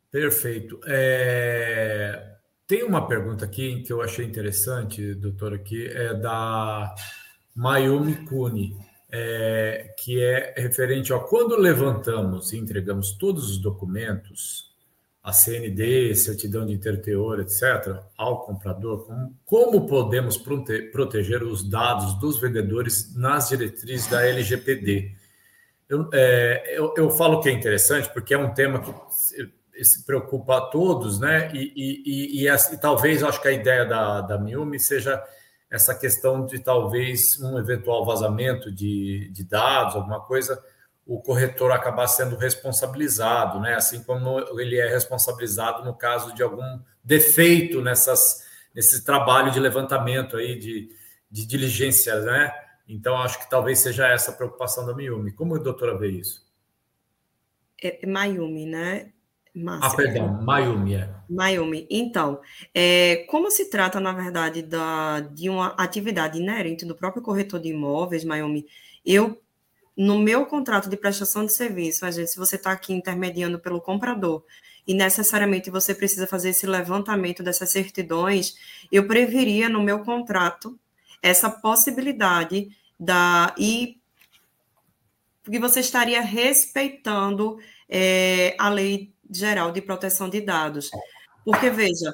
Perfeito. 0.10 0.80
É... 0.88 2.38
Tem 2.66 2.82
uma 2.84 3.08
pergunta 3.08 3.46
aqui 3.46 3.84
que 3.84 3.94
eu 3.94 4.02
achei 4.02 4.26
interessante, 4.26 5.14
doutora, 5.14 5.60
que 5.60 5.86
é 5.86 6.16
da 6.16 6.96
Mayumi 7.56 8.16
Kuni, 8.26 8.78
é, 9.12 9.94
que 10.00 10.22
é 10.22 10.54
referente 10.58 11.14
a 11.14 11.20
quando 11.20 11.56
levantamos 11.56 12.52
e 12.52 12.58
entregamos 12.58 13.14
todos 13.14 13.50
os 13.50 13.58
documentos 13.58 14.72
a 15.22 15.32
CND, 15.32 16.14
certidão 16.16 16.66
de 16.66 16.74
interteor, 16.74 17.40
etc., 17.40 18.02
ao 18.18 18.46
comprador, 18.46 19.06
como, 19.06 19.40
como 19.46 19.88
podemos 19.88 20.38
proteger 20.38 21.44
os 21.44 21.64
dados 21.64 22.20
dos 22.20 22.42
vendedores 22.42 23.16
nas 23.16 23.48
diretrizes 23.48 24.08
da 24.08 24.26
LGPD? 24.26 25.16
eu, 25.94 26.10
é, 26.12 26.78
eu, 26.78 26.94
eu, 26.98 27.10
falo 27.12 27.40
que 27.40 27.50
é 27.50 27.52
interessante 27.52 28.10
porque 28.12 28.34
é 28.34 28.38
um 28.38 28.54
tema 28.54 28.80
que 28.80 29.84
se 29.84 30.06
preocupa 30.06 30.58
a 30.58 30.62
todos, 30.62 31.20
né? 31.20 31.52
E, 31.54 31.72
e, 31.76 32.42
e, 32.42 32.48
e, 32.48 32.48
e 32.48 32.78
talvez 32.78 33.24
acho 33.24 33.42
que 33.42 33.48
a 33.48 33.52
ideia 33.52 33.86
da, 33.86 34.22
da 34.22 34.38
Miumi 34.38 34.80
seja 34.80 35.24
essa 35.74 35.96
questão 35.96 36.46
de 36.46 36.60
talvez 36.60 37.42
um 37.42 37.58
eventual 37.58 38.06
vazamento 38.06 38.72
de, 38.72 39.28
de 39.32 39.44
dados, 39.44 39.96
alguma 39.96 40.20
coisa, 40.20 40.64
o 41.04 41.20
corretor 41.20 41.72
acabar 41.72 42.06
sendo 42.06 42.36
responsabilizado, 42.36 43.60
né? 43.60 43.74
Assim 43.74 44.04
como 44.04 44.40
ele 44.60 44.78
é 44.78 44.88
responsabilizado 44.88 45.84
no 45.84 45.98
caso 45.98 46.32
de 46.36 46.44
algum 46.44 46.80
defeito 47.04 47.82
nessas, 47.82 48.44
nesse 48.74 49.04
trabalho 49.04 49.52
de 49.52 49.60
levantamento 49.60 50.38
aí 50.38 50.60
de, 50.60 50.90
de 51.30 51.44
diligência, 51.44 52.22
né? 52.22 52.54
Então 52.88 53.18
acho 53.18 53.40
que 53.40 53.50
talvez 53.50 53.80
seja 53.80 54.08
essa 54.08 54.30
a 54.30 54.36
preocupação 54.36 54.86
da 54.86 54.94
Miumi. 54.94 55.32
Como 55.32 55.56
a 55.56 55.60
doutora 55.60 55.98
vê 55.98 56.10
isso? 56.12 56.46
É 57.82 58.06
Mayumi, 58.06 58.68
né? 58.68 59.12
Márcia. 59.56 59.88
Ah, 59.88 59.96
perdão, 59.96 60.42
Mayumi. 60.42 60.96
É. 60.96 61.10
Mayumi. 61.30 61.88
Então, 61.90 62.42
é, 62.74 63.26
como 63.30 63.52
se 63.52 63.70
trata, 63.70 64.00
na 64.00 64.12
verdade, 64.12 64.64
da, 64.64 65.20
de 65.20 65.48
uma 65.50 65.68
atividade 65.78 66.40
inerente 66.40 66.86
do 66.86 66.96
próprio 66.96 67.22
corretor 67.22 67.60
de 67.60 67.70
imóveis, 67.70 68.24
Mayumi, 68.24 68.66
eu, 69.06 69.40
no 69.96 70.18
meu 70.18 70.48
contrato 70.48 70.90
de 70.90 70.98
prestação 70.98 71.46
de 71.46 71.54
serviço, 71.54 72.04
a 72.06 72.10
gente, 72.10 72.32
se 72.32 72.38
você 72.38 72.56
está 72.56 72.72
aqui 72.72 72.94
intermediando 72.94 73.60
pelo 73.60 73.80
comprador 73.80 74.44
e 74.88 74.94
necessariamente 74.94 75.70
você 75.70 75.94
precisa 75.94 76.26
fazer 76.26 76.50
esse 76.50 76.66
levantamento 76.66 77.44
dessas 77.44 77.72
certidões, 77.72 78.56
eu 78.92 79.08
preveria 79.08 79.70
no 79.70 79.84
meu 79.84 80.00
contrato 80.00 80.78
essa 81.22 81.50
possibilidade 81.50 82.70
da 83.00 83.54
e 83.58 83.98
porque 85.44 85.60
você 85.60 85.82
estaria 85.82 86.22
respeitando 86.22 87.60
é, 87.90 88.56
a 88.58 88.70
lei 88.70 89.13
geral 89.32 89.72
de 89.72 89.82
proteção 89.82 90.30
de 90.30 90.42
dados. 90.42 90.90
Porque, 91.46 91.70
veja, 91.70 92.12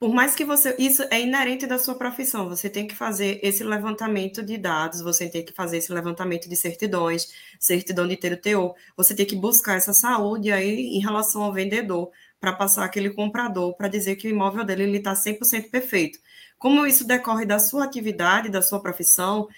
por 0.00 0.14
mais 0.14 0.34
que 0.34 0.46
você. 0.46 0.74
Isso 0.78 1.02
é 1.10 1.20
inerente 1.20 1.66
da 1.66 1.78
sua 1.78 1.94
profissão, 1.94 2.48
você 2.48 2.70
tem 2.70 2.86
que 2.86 2.94
fazer 2.94 3.38
esse 3.42 3.62
levantamento 3.62 4.42
de 4.42 4.56
dados, 4.56 5.02
você 5.02 5.28
tem 5.28 5.44
que 5.44 5.52
fazer 5.52 5.76
esse 5.76 5.92
levantamento 5.92 6.48
de 6.48 6.56
certidões, 6.56 7.28
certidão 7.58 8.08
de 8.08 8.16
ter 8.16 8.32
o 8.32 8.36
teor, 8.36 8.74
você 8.96 9.14
tem 9.14 9.26
que 9.26 9.36
buscar 9.36 9.76
essa 9.76 9.92
saúde 9.92 10.50
aí 10.50 10.96
em 10.96 11.00
relação 11.00 11.42
ao 11.42 11.52
vendedor, 11.52 12.10
para 12.40 12.54
passar 12.54 12.84
aquele 12.86 13.10
comprador, 13.10 13.76
para 13.76 13.88
dizer 13.88 14.16
que 14.16 14.26
o 14.26 14.30
imóvel 14.30 14.64
dele 14.64 14.96
está 14.96 15.12
100% 15.12 15.70
perfeito. 15.70 16.18
Como 16.58 16.86
isso 16.86 17.06
decorre 17.06 17.44
da 17.44 17.58
sua 17.58 17.84
atividade, 17.84 18.48
da 18.48 18.62
sua 18.62 18.80
profissão, 18.80 19.48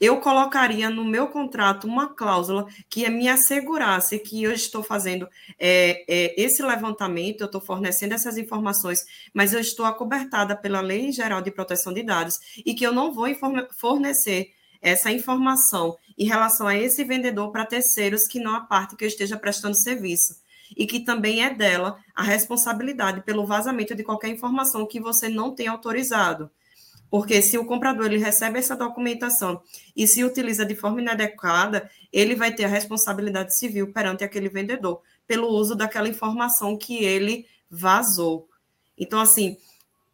eu 0.00 0.20
colocaria 0.20 0.88
no 0.88 1.04
meu 1.04 1.28
contrato 1.28 1.86
uma 1.86 2.08
cláusula 2.08 2.66
que 2.88 3.08
me 3.08 3.28
assegurasse 3.28 4.18
que 4.18 4.42
eu 4.42 4.52
estou 4.52 4.82
fazendo 4.82 5.28
é, 5.58 6.04
é, 6.08 6.40
esse 6.40 6.62
levantamento, 6.62 7.40
eu 7.40 7.46
estou 7.46 7.60
fornecendo 7.60 8.14
essas 8.14 8.38
informações, 8.38 9.04
mas 9.34 9.52
eu 9.52 9.60
estou 9.60 9.84
acobertada 9.84 10.56
pela 10.56 10.80
Lei 10.80 11.10
Geral 11.10 11.42
de 11.42 11.50
Proteção 11.50 11.92
de 11.92 12.02
Dados 12.02 12.38
e 12.64 12.74
que 12.74 12.86
eu 12.86 12.92
não 12.92 13.12
vou 13.12 13.26
fornecer 13.76 14.52
essa 14.80 15.10
informação 15.10 15.96
em 16.16 16.26
relação 16.26 16.66
a 16.66 16.76
esse 16.76 17.04
vendedor 17.04 17.50
para 17.50 17.66
terceiros 17.66 18.26
que 18.26 18.40
não 18.40 18.54
a 18.54 18.60
parte 18.60 18.96
que 18.96 19.04
eu 19.04 19.08
esteja 19.08 19.36
prestando 19.36 19.76
serviço. 19.76 20.36
E 20.76 20.86
que 20.86 21.00
também 21.00 21.42
é 21.42 21.52
dela 21.52 21.98
a 22.14 22.22
responsabilidade 22.22 23.22
pelo 23.22 23.46
vazamento 23.46 23.94
de 23.94 24.04
qualquer 24.04 24.28
informação 24.28 24.86
que 24.86 25.00
você 25.00 25.28
não 25.28 25.54
tenha 25.54 25.70
autorizado. 25.70 26.50
Porque 27.10 27.40
se 27.40 27.56
o 27.56 27.64
comprador 27.64 28.06
ele 28.06 28.18
recebe 28.18 28.58
essa 28.58 28.76
documentação 28.76 29.62
e 29.96 30.06
se 30.06 30.22
utiliza 30.24 30.64
de 30.64 30.74
forma 30.74 31.00
inadequada, 31.00 31.90
ele 32.12 32.34
vai 32.34 32.52
ter 32.52 32.64
a 32.64 32.68
responsabilidade 32.68 33.56
civil 33.56 33.92
perante 33.92 34.24
aquele 34.24 34.48
vendedor 34.48 35.00
pelo 35.26 35.48
uso 35.48 35.74
daquela 35.74 36.08
informação 36.08 36.76
que 36.76 37.04
ele 37.04 37.46
vazou. 37.70 38.48
Então, 38.96 39.20
assim, 39.20 39.56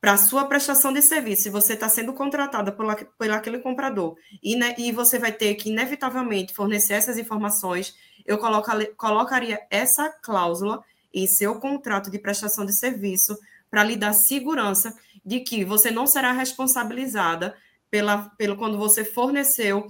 para 0.00 0.18
sua 0.18 0.44
prestação 0.44 0.92
de 0.92 1.00
serviço, 1.00 1.44
se 1.44 1.50
você 1.50 1.72
está 1.72 1.88
sendo 1.88 2.12
contratada 2.12 2.70
por, 2.70 2.94
por 3.16 3.30
aquele 3.30 3.58
comprador 3.58 4.16
e, 4.42 4.54
né, 4.54 4.74
e 4.76 4.92
você 4.92 5.18
vai 5.18 5.32
ter 5.32 5.54
que, 5.54 5.70
inevitavelmente, 5.70 6.52
fornecer 6.52 6.92
essas 6.92 7.16
informações, 7.16 7.94
eu 8.26 8.36
coloca, 8.36 8.84
colocaria 8.96 9.60
essa 9.70 10.10
cláusula 10.10 10.84
em 11.12 11.26
seu 11.26 11.58
contrato 11.58 12.10
de 12.10 12.18
prestação 12.18 12.66
de 12.66 12.76
serviço 12.76 13.34
para 13.70 13.82
lhe 13.82 13.96
dar 13.96 14.12
segurança 14.12 14.94
de 15.24 15.40
que 15.40 15.64
você 15.64 15.90
não 15.90 16.06
será 16.06 16.32
responsabilizada 16.32 17.56
pela, 17.90 18.28
pelo 18.36 18.56
quando 18.56 18.76
você 18.76 19.04
forneceu 19.04 19.86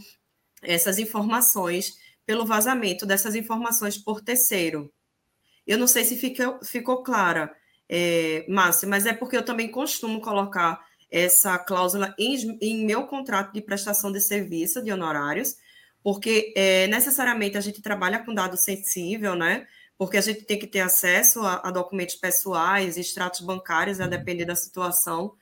essas 0.63 0.99
informações 0.99 1.99
pelo 2.27 2.47
vazamento 2.47 3.05
dessas 3.05 3.35
informações 3.35 3.99
por 3.99 4.21
terceiro. 4.21 4.93
Eu 5.67 5.79
não 5.79 5.87
sei 5.87 6.05
se 6.05 6.17
fica, 6.17 6.59
ficou 6.65 7.03
clara, 7.03 7.55
é, 7.89 8.45
Márcia, 8.49 8.89
mas 8.89 9.07
é 9.07 9.13
porque 9.13 9.37
eu 9.37 9.45
também 9.45 9.71
costumo 9.71 10.21
colocar 10.21 10.85
essa 11.11 11.59
cláusula 11.59 12.15
em, 12.19 12.59
em 12.61 12.85
meu 12.85 13.07
contrato 13.07 13.53
de 13.53 13.61
prestação 13.61 14.11
de 14.11 14.21
serviço 14.21 14.83
de 14.83 14.91
honorários, 14.91 15.55
porque 16.03 16.53
é, 16.57 16.87
necessariamente 16.89 17.57
a 17.57 17.61
gente 17.61 17.81
trabalha 17.81 18.19
com 18.25 18.35
dado 18.35 18.57
sensível, 18.57 19.35
né? 19.35 19.67
Porque 19.97 20.17
a 20.17 20.21
gente 20.21 20.43
tem 20.43 20.59
que 20.59 20.67
ter 20.67 20.81
acesso 20.81 21.41
a, 21.41 21.61
a 21.65 21.71
documentos 21.71 22.15
pessoais, 22.15 22.97
extratos 22.97 23.41
bancários, 23.41 24.01
a 24.01 24.07
depender 24.07 24.45
da 24.45 24.57
situação. 24.57 25.35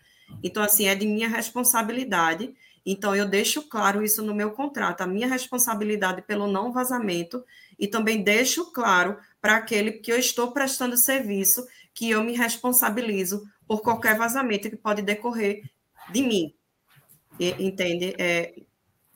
Então, 0.43 0.63
assim, 0.63 0.87
é 0.87 0.95
de 0.95 1.07
minha 1.07 1.29
responsabilidade. 1.29 2.55
Então, 2.85 3.15
eu 3.15 3.27
deixo 3.27 3.63
claro 3.63 4.03
isso 4.03 4.23
no 4.23 4.35
meu 4.35 4.51
contrato, 4.51 5.03
a 5.03 5.07
minha 5.07 5.29
responsabilidade 5.29 6.23
pelo 6.23 6.47
não 6.47 6.73
vazamento, 6.73 7.45
e 7.79 7.87
também 7.87 8.23
deixo 8.23 8.73
claro 8.73 9.17
para 9.41 9.57
aquele 9.57 9.93
que 9.93 10.13
eu 10.13 10.19
estou 10.19 10.53
prestando 10.53 10.97
serviço 10.97 11.67
que 11.95 12.11
eu 12.11 12.23
me 12.25 12.37
responsabilizo 12.37 13.47
por 13.67 13.83
qualquer 13.83 14.17
vazamento 14.17 14.69
que 14.69 14.77
pode 14.77 15.03
decorrer 15.03 15.63
de 16.11 16.23
mim. 16.23 16.55
E, 17.39 17.51
entende? 17.65 18.15
É, 18.19 18.55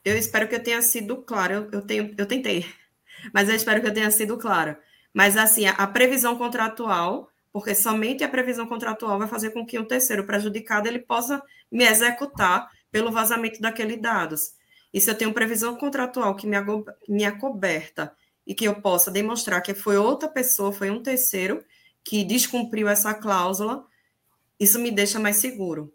eu 0.05 0.16
espero 0.16 0.49
que 0.49 0.55
eu 0.55 0.62
tenha 0.62 0.80
sido 0.82 1.16
claro, 1.18 1.55
eu, 1.55 1.70
eu, 1.72 1.82
tenho, 1.82 2.14
eu 2.16 2.26
tentei, 2.26 2.64
mas 3.34 3.49
eu 3.49 3.55
espero 3.55 3.80
que 3.80 3.89
eu 3.89 3.95
tenha 3.95 4.11
sido 4.11 4.37
clara. 4.37 4.80
Mas, 5.17 5.35
assim, 5.35 5.64
a, 5.64 5.71
a 5.71 5.87
previsão 5.87 6.37
contratual, 6.37 7.31
porque 7.51 7.75
somente 7.75 8.23
a 8.23 8.29
previsão 8.29 8.67
contratual 8.67 9.19
vai 9.19 9.27
fazer 9.27 9.49
com 9.49 9.64
que 9.64 9.79
um 9.79 9.85
terceiro 9.87 10.27
prejudicado 10.27 10.87
ele 10.87 10.99
possa 10.99 11.43
me 11.73 11.87
executar 11.87 12.71
pelo 12.91 13.11
vazamento 13.11 13.59
daqueles 13.59 13.99
dados. 13.99 14.53
E 14.93 15.01
se 15.01 15.11
eu 15.11 15.14
tenho 15.14 15.33
previsão 15.33 15.75
contratual 15.75 16.37
que 16.37 16.47
me, 16.47 16.59
me 17.09 17.25
acoberta 17.25 18.14
e 18.47 18.55
que 18.55 18.67
eu 18.67 18.75
possa 18.83 19.11
demonstrar 19.11 19.62
que 19.62 19.73
foi 19.73 19.97
outra 19.97 20.29
pessoa, 20.29 20.71
foi 20.71 20.91
um 20.91 21.03
terceiro 21.03 21.64
que 22.05 22.23
descumpriu 22.23 22.87
essa 22.87 23.14
cláusula, 23.14 23.87
isso 24.61 24.79
me 24.79 24.91
deixa 24.91 25.19
mais 25.19 25.37
seguro. 25.37 25.95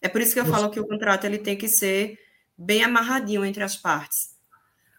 É 0.00 0.08
por 0.08 0.22
isso 0.22 0.32
que 0.32 0.40
eu 0.40 0.46
falo 0.46 0.70
que 0.70 0.80
o 0.80 0.86
contrato 0.86 1.26
ele 1.26 1.36
tem 1.36 1.54
que 1.54 1.68
ser 1.68 2.18
bem 2.56 2.82
amarradinho 2.82 3.44
entre 3.44 3.62
as 3.62 3.76
partes. 3.76 4.37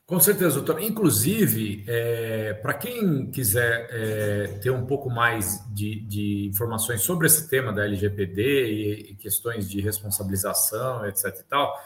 Com 0.10 0.20
certeza, 0.20 0.56
doutor. 0.56 0.82
Inclusive, 0.82 1.86
é, 1.88 2.54
para 2.56 2.74
quem 2.74 3.30
quiser 3.30 3.88
é, 3.92 4.48
ter 4.60 4.72
um 4.72 4.84
pouco 4.84 5.08
mais 5.08 5.64
de, 5.72 6.00
de, 6.00 6.48
informações 6.48 7.02
sobre 7.02 7.28
esse 7.28 7.48
tema 7.48 7.72
da 7.72 7.86
LGPD 7.86 8.42
e, 8.42 9.12
e, 9.12 9.16
questões 9.18 9.70
de 9.70 9.80
responsabilização, 9.80 11.06
etc. 11.06 11.26
e 11.40 11.44
tal, 11.44 11.80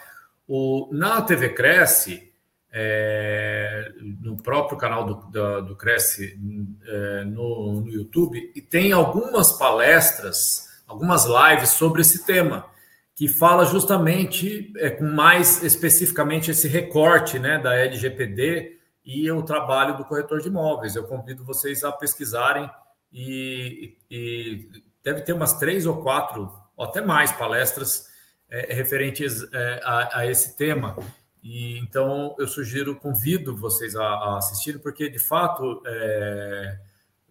o, 0.48 0.88
na 0.94 1.22
TV 1.22 1.50
Cresce, 1.50 2.32
é, 2.72 3.92
no 4.22 4.42
próprio 4.42 4.78
canal 4.78 5.06
do, 5.06 5.16
do, 5.30 5.62
do 5.62 5.76
Cresce 5.76 6.40
é, 6.88 7.26
no, 7.26 7.82
no 7.82 7.90
YouTube, 7.90 8.54
e 8.56 8.62
tem 8.62 8.94
algumas 8.94 9.52
palestras, 9.52 10.70
algumas 10.88 11.26
lives 11.26 11.72
sobre 11.72 12.00
esse 12.00 12.26
tema 12.26 12.72
que 13.16 13.28
fala 13.28 13.66
justamente 13.66 14.74
é, 14.78 14.90
com 14.90 15.06
mais 15.06 15.62
especificamente 15.64 16.50
esse 16.50 16.68
recorte 16.68 17.38
né, 17.38 17.60
da 17.60 17.76
LGPD 17.76 18.80
e 19.06 19.30
o 19.32 19.44
trabalho 19.44 19.98
do 19.98 20.06
corretor 20.06 20.42
de 20.42 20.48
imóveis. 20.48 20.96
Eu 20.96 21.04
convido 21.04 21.44
vocês 21.44 21.84
a 21.84 21.92
pesquisarem 21.92 22.70
e, 23.12 23.98
e 24.10 24.68
deve 25.04 25.22
ter 25.22 25.34
umas 25.34 25.54
três 25.60 25.86
ou 25.86 26.02
quatro, 26.02 26.52
ou 26.76 26.86
até 26.86 27.02
mais 27.02 27.32
palestras 27.32 28.08
é, 28.50 28.74
referentes 28.74 29.44
é, 29.54 29.82
a, 29.84 30.20
a, 30.20 30.28
esse 30.28 30.58
tema. 30.58 30.98
E 31.44 31.78
então 31.80 32.36
eu 32.40 32.48
sugiro, 32.48 32.96
convido 32.96 33.56
vocês 33.56 33.96
a, 33.96 34.04
a 34.04 34.38
assistirem, 34.38 34.82
porque 34.82 35.10
de 35.10 35.20
fato 35.20 35.84
é, 35.86 36.80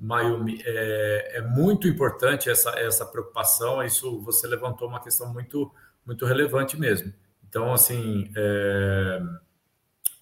Mayumi, 0.03 0.61
é, 0.65 1.39
é, 1.39 1.43
muito 1.43 1.87
importante 1.87 2.51
essa, 2.51 2.71
essa 2.71 3.07
preocupação. 3.07 3.83
Isso 3.85 4.21
você 4.23 4.49
levantou 4.49 4.89
uma 4.89 5.01
questão 5.01 5.33
muito, 5.33 5.73
muito 6.05 6.27
relevante 6.27 6.79
mesmo. 6.79 7.13
Então, 7.49 7.73
assim, 7.73 8.33
é, 8.37 9.23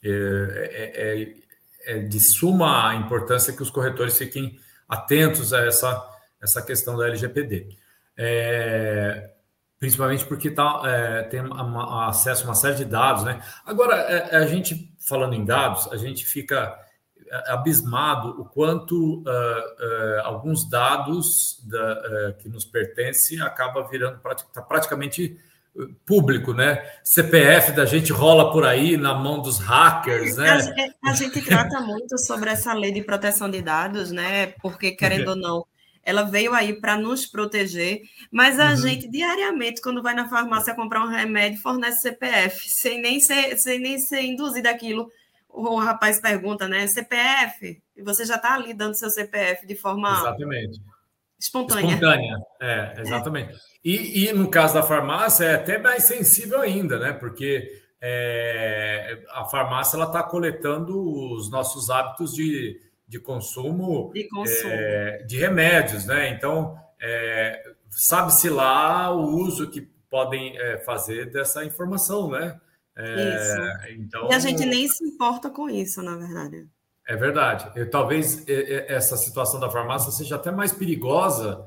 é, 0.02 0.12
é, 0.94 1.34
é 1.86 1.98
de 2.00 2.20
suma 2.20 2.94
importância 2.94 3.54
que 3.54 3.62
os 3.62 3.70
corretores 3.70 4.18
fiquem 4.18 4.58
atentos 4.86 5.54
a 5.54 5.64
essa, 5.64 6.06
essa 6.42 6.60
questão 6.60 6.96
da 6.96 7.06
LGPD. 7.06 7.68
É, 8.18 9.30
principalmente 9.78 10.26
porque 10.26 10.50
tá, 10.50 10.82
é, 10.84 11.22
tem 11.22 11.40
uma, 11.40 12.08
acesso 12.08 12.44
a 12.44 12.48
uma 12.48 12.54
série 12.54 12.76
de 12.76 12.84
dados, 12.84 13.24
né? 13.24 13.40
Agora, 13.64 13.94
é, 13.94 14.36
a 14.36 14.46
gente 14.46 14.94
falando 14.98 15.32
em 15.32 15.42
dados, 15.42 15.90
a 15.90 15.96
gente 15.96 16.26
fica 16.26 16.78
abismado 17.46 18.40
o 18.40 18.44
quanto 18.44 19.18
uh, 19.18 19.22
uh, 19.22 20.20
alguns 20.24 20.68
dados 20.68 21.62
da, 21.64 21.92
uh, 21.92 22.34
que 22.38 22.48
nos 22.48 22.64
pertencem 22.64 23.40
acaba 23.40 23.86
virando 23.88 24.18
tá 24.52 24.62
praticamente 24.62 25.38
público, 26.04 26.52
né? 26.52 26.84
CPF 27.04 27.70
da 27.72 27.86
gente 27.86 28.12
rola 28.12 28.50
por 28.50 28.66
aí 28.66 28.96
na 28.96 29.14
mão 29.14 29.40
dos 29.40 29.58
hackers, 29.60 30.36
né? 30.36 30.58
A, 31.04 31.10
a 31.10 31.14
gente 31.14 31.40
trata 31.42 31.80
muito 31.80 32.18
sobre 32.18 32.50
essa 32.50 32.72
lei 32.74 32.92
de 32.92 33.02
proteção 33.02 33.48
de 33.48 33.62
dados, 33.62 34.10
né? 34.10 34.48
Porque 34.60 34.90
querendo 34.90 35.28
ou 35.28 35.36
não, 35.36 35.64
ela 36.02 36.22
veio 36.22 36.52
aí 36.54 36.80
para 36.80 36.96
nos 36.96 37.24
proteger, 37.24 38.00
mas 38.32 38.58
a 38.58 38.70
uhum. 38.70 38.76
gente 38.76 39.08
diariamente, 39.08 39.80
quando 39.80 40.02
vai 40.02 40.14
na 40.14 40.28
farmácia 40.28 40.74
comprar 40.74 41.04
um 41.04 41.08
remédio, 41.08 41.60
fornece 41.60 42.02
CPF, 42.02 42.68
sem 42.68 43.00
nem 43.00 43.20
ser, 43.20 43.56
sem 43.56 43.78
nem 43.78 43.98
ser 43.98 44.22
induzido 44.22 44.68
aquilo 44.68 45.08
o 45.52 45.78
rapaz 45.78 46.20
pergunta, 46.20 46.68
né? 46.68 46.86
CPF, 46.86 47.82
e 47.96 48.02
você 48.02 48.24
já 48.24 48.36
está 48.36 48.54
ali 48.54 48.72
dando 48.74 48.94
seu 48.94 49.10
CPF 49.10 49.66
de 49.66 49.74
forma 49.74 50.10
exatamente. 50.10 50.80
espontânea. 51.38 51.86
Espontânea, 51.86 52.38
é, 52.60 52.94
exatamente. 53.00 53.52
É. 53.52 53.56
E, 53.84 54.28
e, 54.28 54.32
no 54.32 54.50
caso 54.50 54.74
da 54.74 54.82
farmácia 54.82 55.44
é 55.44 55.54
até 55.54 55.78
mais 55.78 56.04
sensível 56.04 56.60
ainda, 56.60 56.98
né? 56.98 57.12
Porque 57.12 57.70
é, 58.00 59.22
a 59.30 59.44
farmácia 59.44 59.96
ela 59.96 60.06
está 60.06 60.22
coletando 60.22 60.98
os 61.34 61.50
nossos 61.50 61.90
hábitos 61.90 62.32
de, 62.34 62.80
de 63.06 63.18
consumo, 63.18 64.10
de, 64.14 64.28
consumo. 64.28 64.72
É, 64.72 65.22
de 65.24 65.36
remédios, 65.36 66.06
né? 66.06 66.30
Então 66.30 66.78
é, 67.00 67.62
sabe-se 67.90 68.48
lá 68.48 69.14
o 69.14 69.36
uso 69.36 69.70
que 69.70 69.82
podem 70.10 70.58
é, 70.58 70.78
fazer 70.78 71.30
dessa 71.30 71.64
informação, 71.64 72.30
né? 72.30 72.60
É, 72.96 73.94
então, 73.96 74.28
e 74.30 74.34
a 74.34 74.38
gente 74.38 74.64
nem 74.66 74.86
se 74.88 75.04
importa 75.04 75.48
com 75.48 75.68
isso, 75.68 76.02
na 76.02 76.16
verdade. 76.16 76.68
É 77.06 77.16
verdade. 77.16 77.70
Eu, 77.74 77.88
talvez 77.90 78.44
essa 78.46 79.16
situação 79.16 79.58
da 79.58 79.70
farmácia 79.70 80.12
seja 80.12 80.36
até 80.36 80.50
mais 80.50 80.72
perigosa 80.72 81.66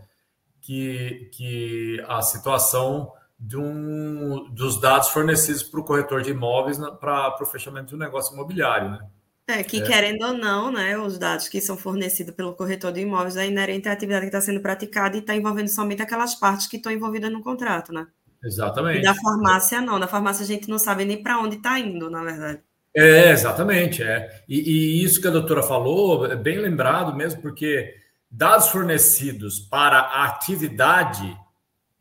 que, 0.62 1.30
que 1.34 2.04
a 2.08 2.22
situação 2.22 3.12
de 3.40 3.58
um, 3.58 4.50
dos 4.52 4.80
dados 4.80 5.10
fornecidos 5.10 5.64
para 5.64 5.80
o 5.80 5.84
corretor 5.84 6.22
de 6.22 6.32
imóveis 6.32 6.78
para 7.00 7.36
o 7.42 7.46
fechamento 7.46 7.90
de 7.90 7.96
um 7.96 7.98
negócio 7.98 8.34
imobiliário, 8.34 8.92
né? 8.92 9.00
É, 9.46 9.62
que 9.62 9.82
é. 9.82 9.86
querendo 9.86 10.26
ou 10.26 10.34
não, 10.34 10.72
né, 10.72 10.98
os 10.98 11.18
dados 11.20 11.50
que 11.50 11.60
são 11.60 11.76
fornecidos 11.76 12.34
pelo 12.34 12.54
corretor 12.54 12.94
de 12.94 13.02
imóveis 13.02 13.36
é 13.36 13.46
inerente 13.46 13.90
à 13.90 13.92
atividade 13.92 14.22
que 14.22 14.28
está 14.28 14.40
sendo 14.40 14.62
praticada 14.62 15.18
e 15.18 15.20
está 15.20 15.36
envolvendo 15.36 15.68
somente 15.68 16.02
aquelas 16.02 16.36
partes 16.36 16.68
que 16.68 16.78
estão 16.78 16.90
envolvidas 16.90 17.30
no 17.30 17.42
contrato, 17.42 17.92
né? 17.92 18.08
Exatamente. 18.44 19.00
E 19.00 19.04
da 19.04 19.16
farmácia, 19.16 19.80
não. 19.82 20.00
Da 20.00 20.08
farmácia, 20.08 20.44
a 20.44 20.48
gente 20.48 20.70
não 20.70 20.78
sabe 20.78 21.06
nem 21.06 21.22
para 21.22 21.40
onde 21.40 21.56
está 21.56 21.80
indo, 21.80 22.10
na 22.10 22.24
verdade. 22.24 22.62
É, 22.96 23.32
exatamente. 23.32 24.04
É. 24.04 24.44
E, 24.48 24.60
e, 24.60 25.04
isso 25.04 25.22
que 25.22 25.28
a 25.28 25.32
doutora 25.32 25.64
falou 25.64 26.26
é 26.26 26.36
bem 26.36 26.60
lembrado 26.60 27.16
mesmo, 27.16 27.42
porque 27.42 27.96
dados 28.30 28.68
fornecidos 28.68 29.60
para 29.60 30.00
a 30.00 30.26
atividade, 30.26 31.38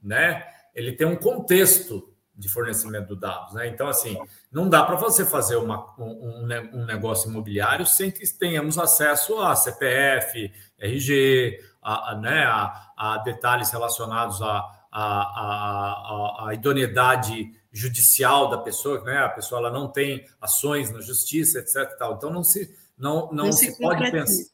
né, 0.02 0.44
ele 0.74 0.93
tem 0.93 1.06
um 1.06 1.16
contexto 1.16 2.12
de 2.35 2.48
fornecimento 2.48 3.14
de 3.14 3.20
dados. 3.20 3.55
Né? 3.55 3.69
Então, 3.69 3.86
assim, 3.86 4.19
não 4.51 4.69
dá 4.69 4.82
para 4.82 4.97
você 4.97 5.24
fazer 5.24 5.56
uma, 5.56 5.94
um, 5.98 6.47
um, 6.73 6.85
negócio 6.85 7.31
imobiliário 7.31 7.86
sem 7.86 8.10
que 8.10 8.27
tenhamos 8.36 8.78
acesso 8.78 9.40
a 9.40 9.55
CPF, 9.55 10.51
RG, 10.78 11.59
a, 11.81 12.12
a, 12.12 12.19
né, 12.19 12.44
a, 12.44 12.93
a 12.97 13.19
detalhes 13.19 13.70
relacionados 13.70 14.43
a 14.43 14.81
a, 14.93 15.23
a, 15.23 16.48
a, 16.48 16.55
idoneidade 16.55 17.51
judicial 17.73 18.51
da 18.51 18.59
pessoa, 18.59 19.02
né? 19.02 19.19
A 19.19 19.28
pessoa 19.31 19.59
ela 19.60 19.70
não 19.70 19.89
tem 19.89 20.27
ações 20.39 20.93
na 20.93 21.01
justiça, 21.01 21.59
etc. 21.59 21.97
Tal. 21.98 22.14
Então 22.14 22.31
não 22.31 22.44
se 22.44 22.77
não 22.97 23.32
não, 23.32 23.47
não 23.47 23.52
se, 23.52 23.73
se 23.73 23.78
pode 23.81 24.10
pensar, 24.10 24.52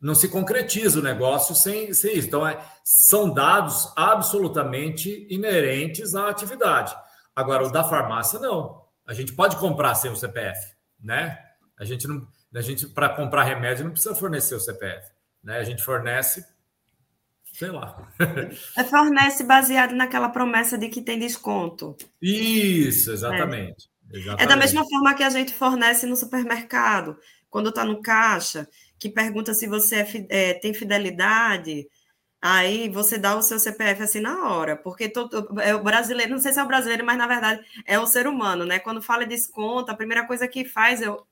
não 0.00 0.14
se 0.14 0.28
concretiza 0.28 1.00
o 1.00 1.02
negócio 1.02 1.56
sem, 1.56 1.92
sem 1.92 2.16
isso. 2.16 2.28
Então 2.28 2.46
é, 2.46 2.64
são 2.84 3.34
dados 3.34 3.92
absolutamente 3.96 5.26
inerentes 5.28 6.14
à 6.14 6.28
atividade. 6.28 6.96
Agora 7.34 7.66
o 7.66 7.72
da 7.72 7.82
farmácia 7.82 8.38
não. 8.38 8.84
A 9.04 9.12
gente 9.12 9.32
pode 9.32 9.56
comprar 9.56 9.96
sem 9.96 10.10
o 10.10 10.16
CPF, 10.16 10.72
né? 11.02 11.36
A 11.76 11.84
gente 11.84 12.06
não 12.06 12.28
a 12.54 12.60
gente 12.60 12.86
para 12.86 13.08
comprar 13.08 13.44
remédio 13.44 13.84
não 13.84 13.92
precisa 13.92 14.14
fornecer 14.14 14.54
o 14.54 14.60
CPF, 14.60 15.08
né? 15.42 15.58
A 15.58 15.64
gente 15.64 15.82
fornece 15.82 16.44
sei 17.52 17.70
lá. 17.70 18.08
É, 18.76 18.84
fornece 18.84 19.44
baseado 19.44 19.94
naquela 19.94 20.28
promessa 20.28 20.78
de 20.78 20.88
que 20.88 21.02
tem 21.02 21.18
desconto. 21.18 21.96
Isso, 22.20 23.10
exatamente. 23.12 23.88
É, 24.12 24.18
exatamente. 24.18 24.42
é 24.42 24.46
da 24.46 24.56
mesma 24.56 24.84
forma 24.88 25.14
que 25.14 25.22
a 25.22 25.30
gente 25.30 25.52
fornece 25.54 26.06
no 26.06 26.16
supermercado, 26.16 27.16
quando 27.48 27.68
está 27.68 27.84
no 27.84 28.00
caixa, 28.00 28.68
que 28.98 29.08
pergunta 29.08 29.54
se 29.54 29.66
você 29.66 29.96
é, 29.96 30.26
é, 30.28 30.54
tem 30.54 30.72
fidelidade. 30.72 31.86
Aí 32.42 32.88
você 32.88 33.18
dá 33.18 33.36
o 33.36 33.42
seu 33.42 33.58
CPF 33.58 34.02
assim 34.02 34.20
na 34.20 34.48
hora, 34.48 34.74
porque 34.74 35.10
todo, 35.10 35.60
é 35.60 35.74
o 35.74 35.82
brasileiro, 35.82 36.32
não 36.32 36.38
sei 36.38 36.52
se 36.52 36.58
é 36.58 36.62
o 36.62 36.68
brasileiro, 36.68 37.04
mas 37.04 37.18
na 37.18 37.26
verdade 37.26 37.62
é 37.86 37.98
o 37.98 38.06
ser 38.06 38.26
humano, 38.26 38.64
né? 38.64 38.78
Quando 38.78 39.02
fala 39.02 39.26
desconto, 39.26 39.90
a 39.90 39.96
primeira 39.96 40.26
coisa 40.26 40.48
que 40.48 40.64
faz 40.64 41.02
eu, 41.02 41.26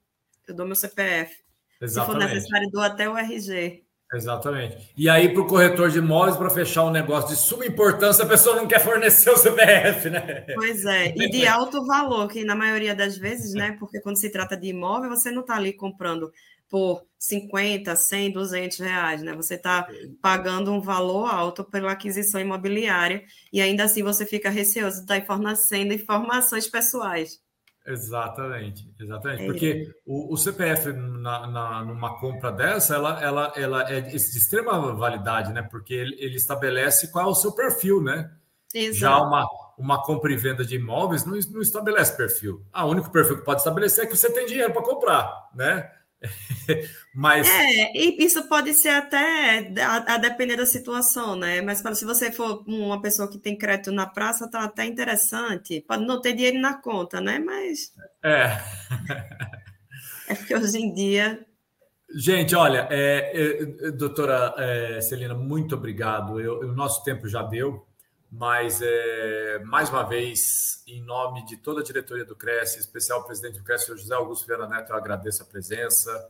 eu 0.47 0.55
dou 0.55 0.67
meu 0.67 0.77
CPF. 0.77 1.35
Exatamente. 1.81 2.25
Se 2.25 2.29
for 2.29 2.35
necessário, 2.35 2.71
dou 2.71 2.83
até 2.83 3.09
o 3.09 3.17
RG. 3.17 3.88
Exatamente. 4.13 4.79
E 4.97 5.09
aí, 5.09 5.29
para 5.29 5.43
o 5.43 5.47
corretor 5.47 5.91
de 5.91 5.99
imóveis, 5.99 6.37
para 6.37 6.49
fechar 6.49 6.85
um 6.85 6.91
negócio 6.91 7.29
de 7.29 7.37
suma 7.37 7.67
importância, 7.67 8.25
a 8.25 8.29
pessoa 8.29 8.57
não 8.57 8.67
quer 8.67 8.81
fornecer 8.81 9.31
o 9.31 9.37
CPF, 9.37 10.09
né? 10.09 10.47
Pois 10.55 10.85
é, 10.87 11.13
e 11.15 11.31
de 11.31 11.47
alto 11.47 11.85
valor, 11.85 12.27
que 12.29 12.43
na 12.43 12.57
maioria 12.57 12.95
das 12.95 13.19
vezes, 13.19 13.53
né? 13.53 13.77
Porque 13.79 14.01
quando 14.01 14.19
se 14.19 14.31
trata 14.31 14.57
de 14.57 14.69
imóvel, 14.69 15.11
você 15.11 15.31
não 15.31 15.43
está 15.43 15.57
ali 15.57 15.75
comprando 15.75 16.33
por 16.71 17.03
50, 17.19 17.95
100, 17.97 18.33
200 18.33 18.79
reais, 18.79 19.23
né? 19.23 19.35
Você 19.35 19.55
está 19.55 19.87
pagando 20.23 20.73
um 20.73 20.81
valor 20.81 21.27
alto 21.27 21.65
pela 21.65 21.93
aquisição 21.93 22.41
imobiliária 22.41 23.25
e 23.53 23.61
ainda 23.61 23.85
assim 23.85 24.03
você 24.03 24.25
fica 24.25 24.49
receoso 24.49 24.97
de 24.97 25.03
estar 25.03 25.27
fornecendo 25.27 25.93
informações 25.93 26.67
pessoais. 26.67 27.41
Exatamente, 27.89 28.87
exatamente. 29.01 29.43
É. 29.43 29.47
Porque 29.47 29.95
o, 30.05 30.35
o 30.35 30.37
CPF 30.37 30.93
na, 30.93 31.47
na, 31.47 31.85
numa 31.85 32.19
compra 32.21 32.53
dessa, 32.53 32.95
ela, 32.95 33.23
ela, 33.23 33.53
ela 33.57 33.91
é 33.91 34.03
de 34.03 34.15
extrema 34.15 34.95
validade, 34.95 35.53
né? 35.53 35.63
Porque 35.63 35.95
ele, 35.95 36.15
ele 36.19 36.37
estabelece 36.37 37.11
qual 37.11 37.27
é 37.27 37.29
o 37.29 37.35
seu 37.35 37.53
perfil, 37.53 38.03
né? 38.03 38.31
Exato. 38.75 38.99
Já 38.99 39.23
uma, 39.23 39.49
uma 39.79 40.03
compra 40.03 40.31
e 40.31 40.37
venda 40.37 40.65
de 40.65 40.77
imóveis 40.77 41.25
não, 41.25 41.39
não 41.51 41.63
estabelece 41.63 42.15
perfil. 42.15 42.63
Ah, 42.71 42.85
o 42.85 42.91
único 42.91 43.11
perfil 43.11 43.39
que 43.39 43.45
pode 43.45 43.61
estabelecer 43.61 44.05
é 44.05 44.07
que 44.07 44.17
você 44.17 44.31
tem 44.31 44.45
dinheiro 44.45 44.73
para 44.73 44.83
comprar, 44.83 45.49
né? 45.55 45.91
Mas. 47.15 47.49
É, 47.49 47.97
e 47.97 48.25
isso 48.25 48.49
pode 48.49 48.75
ser 48.75 48.91
até 48.91 49.73
a, 49.83 50.15
a, 50.15 50.19
depender 50.19 50.57
da 50.57 50.67
situação, 50.67 51.37
né? 51.37 51.61
Mas 51.61 51.83
se 51.97 52.05
você 52.05 52.31
for 52.31 52.65
uma 52.67 53.01
pessoa 53.01 53.31
que 53.31 53.39
tem 53.39 53.57
crédito 53.57 53.93
na 53.93 54.07
praça, 54.07 54.51
tá 54.51 54.65
até 54.65 54.85
interessante. 54.85 55.85
Pode 55.87 56.05
não 56.05 56.21
ter 56.21 56.33
dinheiro 56.33 56.61
na 56.61 56.75
conta, 56.75 57.21
né? 57.21 57.39
Mas. 57.39 57.93
É. 58.23 58.59
é 60.29 60.35
porque 60.35 60.55
hoje 60.55 60.79
em 60.79 60.93
dia. 60.93 61.45
Gente, 62.15 62.55
olha, 62.55 62.89
é, 62.91 63.33
é, 63.35 63.91
doutora 63.91 64.55
é, 64.57 65.01
Celina, 65.01 65.35
muito 65.35 65.75
obrigado. 65.75 66.41
Eu, 66.41 66.61
o 66.61 66.73
nosso 66.73 67.03
tempo 67.05 67.29
já 67.29 67.43
deu. 67.43 67.88
Mas, 68.31 68.81
é, 68.83 69.59
mais 69.65 69.89
uma 69.89 70.03
vez, 70.03 70.83
em 70.87 71.03
nome 71.03 71.45
de 71.47 71.57
toda 71.57 71.81
a 71.81 71.85
diretoria 71.85 72.25
do 72.25 72.37
Cresce, 72.37 72.79
especial 72.79 73.25
presidente 73.25 73.59
do 73.59 73.65
Cresce, 73.65 73.87
José 73.89 74.15
Augusto 74.15 74.47
Viana 74.47 74.69
Neto, 74.69 74.93
eu 74.93 74.97
agradeço 74.97 75.43
a 75.43 75.47
presença 75.47 76.29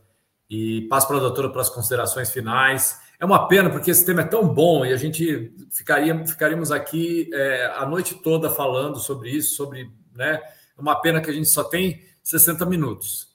e 0.49 0.87
passo 0.89 1.07
para 1.07 1.17
a 1.17 1.19
doutora 1.19 1.49
para 1.49 1.61
as 1.61 1.69
considerações 1.69 2.31
finais. 2.31 2.99
É 3.19 3.25
uma 3.25 3.47
pena, 3.47 3.69
porque 3.69 3.91
esse 3.91 4.05
tema 4.05 4.21
é 4.21 4.25
tão 4.25 4.47
bom 4.47 4.85
e 4.85 4.93
a 4.93 4.97
gente 4.97 5.53
ficaria, 5.69 6.25
ficaríamos 6.25 6.71
aqui 6.71 7.29
é, 7.33 7.65
a 7.75 7.85
noite 7.85 8.15
toda 8.15 8.49
falando 8.49 8.97
sobre 8.97 9.29
isso, 9.29 9.55
sobre. 9.55 9.91
Né, 10.15 10.41
é 10.77 10.81
uma 10.81 10.99
pena 11.01 11.21
que 11.21 11.29
a 11.29 11.33
gente 11.33 11.49
só 11.49 11.63
tem 11.63 12.01
60 12.23 12.65
minutos. 12.65 13.29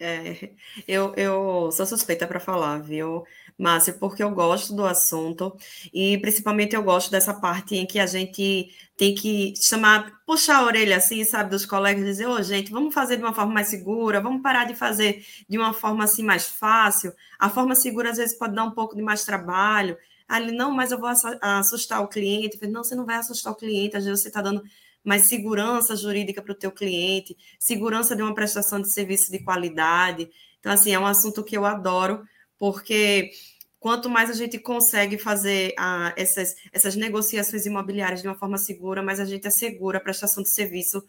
É, 0.00 0.50
eu, 0.86 1.12
eu 1.16 1.70
sou 1.72 1.84
suspeita 1.84 2.26
para 2.26 2.38
falar, 2.38 2.78
viu? 2.78 3.24
Márcia, 3.58 3.92
porque 3.92 4.22
eu 4.22 4.30
gosto 4.30 4.72
do 4.72 4.86
assunto 4.86 5.56
e 5.92 6.16
principalmente 6.18 6.76
eu 6.76 6.82
gosto 6.82 7.10
dessa 7.10 7.34
parte 7.34 7.74
em 7.74 7.86
que 7.86 7.98
a 7.98 8.06
gente 8.06 8.70
tem 8.96 9.14
que 9.14 9.54
chamar, 9.56 10.20
puxar 10.24 10.58
a 10.58 10.64
orelha 10.64 10.96
assim, 10.96 11.24
sabe, 11.24 11.50
dos 11.50 11.66
colegas, 11.66 12.04
dizer, 12.04 12.26
ô 12.26 12.34
oh, 12.34 12.42
gente, 12.42 12.70
vamos 12.70 12.94
fazer 12.94 13.16
de 13.16 13.22
uma 13.22 13.34
forma 13.34 13.54
mais 13.54 13.68
segura, 13.68 14.20
vamos 14.20 14.42
parar 14.42 14.64
de 14.64 14.74
fazer 14.74 15.24
de 15.48 15.58
uma 15.58 15.72
forma 15.72 16.04
assim 16.04 16.22
mais 16.22 16.46
fácil. 16.46 17.12
A 17.38 17.50
forma 17.50 17.74
segura 17.74 18.10
às 18.10 18.16
vezes 18.16 18.38
pode 18.38 18.54
dar 18.54 18.64
um 18.64 18.70
pouco 18.70 18.94
de 18.94 19.02
mais 19.02 19.24
trabalho. 19.24 19.96
Ali, 20.28 20.52
não, 20.52 20.70
mas 20.70 20.92
eu 20.92 20.98
vou 20.98 21.08
assustar 21.40 22.02
o 22.02 22.08
cliente. 22.08 22.58
Não, 22.66 22.84
você 22.84 22.94
não 22.94 23.06
vai 23.06 23.16
assustar 23.16 23.52
o 23.52 23.56
cliente, 23.56 23.96
às 23.96 24.04
vezes 24.04 24.22
você 24.22 24.28
está 24.28 24.42
dando 24.42 24.62
mais 25.04 25.22
segurança 25.22 25.96
jurídica 25.96 26.42
para 26.42 26.52
o 26.52 26.54
teu 26.54 26.70
cliente, 26.70 27.36
segurança 27.58 28.14
de 28.14 28.22
uma 28.22 28.34
prestação 28.34 28.80
de 28.80 28.90
serviço 28.90 29.30
de 29.32 29.38
qualidade. 29.38 30.28
Então, 30.60 30.72
assim, 30.72 30.92
é 30.92 30.98
um 30.98 31.06
assunto 31.06 31.42
que 31.44 31.56
eu 31.56 31.64
adoro, 31.64 32.22
porque 32.58 33.30
quanto 33.78 34.10
mais 34.10 34.28
a 34.30 34.34
gente 34.34 34.58
consegue 34.58 35.16
fazer 35.16 35.74
ah, 35.78 36.12
essas, 36.16 36.54
essas 36.72 36.96
negociações 36.96 37.64
imobiliárias 37.66 38.22
de 38.22 38.28
uma 38.28 38.34
forma 38.34 38.58
segura, 38.58 39.02
mais 39.02 39.20
a 39.20 39.24
gente 39.24 39.46
assegura 39.46 39.98
a 39.98 40.00
prestação 40.00 40.42
de 40.42 40.50
serviço 40.50 41.02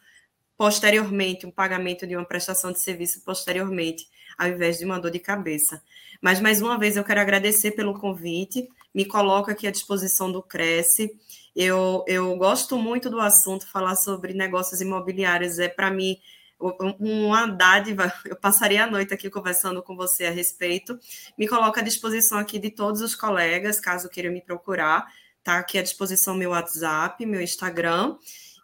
posteriormente, 0.58 1.46
um 1.46 1.52
pagamento 1.52 2.06
de 2.06 2.18
uma 2.18 2.26
prestação 2.26 2.72
de 2.72 2.82
serviço 2.82 3.24
posteriormente. 3.24 4.06
ao 4.38 4.48
invés 4.50 4.78
de 4.78 4.86
uma 4.86 5.00
dor 5.00 5.10
de 5.10 5.20
cabeça. 5.20 5.82
Mas, 6.22 6.40
mais 6.40 6.62
uma 6.62 6.78
vez, 6.78 6.98
eu 6.98 7.04
quero 7.04 7.22
agradecer 7.22 7.72
pelo 7.72 7.98
convite, 7.98 8.68
me 8.94 9.06
coloco 9.06 9.50
aqui 9.50 9.68
à 9.68 9.72
disposição 9.72 10.32
do 10.32 10.44
Cresce. 10.44 11.10
Eu, 11.56 12.04
eu 12.08 12.36
gosto 12.36 12.78
muito 12.78 13.10
do 13.10 13.20
assunto, 13.20 13.70
falar 13.72 13.96
sobre 13.96 14.34
negócios 14.34 14.82
imobiliários 14.82 15.60
é, 15.60 15.68
para 15.70 15.90
mim, 15.90 16.18
uma 16.60 17.48
dádiva, 17.48 18.12
eu 18.26 18.36
passaria 18.36 18.84
a 18.84 18.88
noite 18.88 19.14
aqui 19.14 19.30
conversando 19.30 19.82
com 19.82 19.96
você 19.96 20.26
a 20.26 20.32
respeito. 20.32 21.00
Me 21.38 21.48
coloco 21.48 21.80
à 21.80 21.82
disposição 21.82 22.38
aqui 22.38 22.60
de 22.60 22.70
todos 22.70 23.02
os 23.02 23.16
colegas, 23.16 23.80
caso 23.80 24.10
queiram 24.10 24.32
me 24.32 24.42
procurar. 24.42 25.08
Está 25.38 25.58
aqui 25.58 25.78
à 25.78 25.82
disposição 25.82 26.36
meu 26.36 26.52
WhatsApp, 26.52 27.26
meu 27.26 27.42
Instagram. 27.42 28.18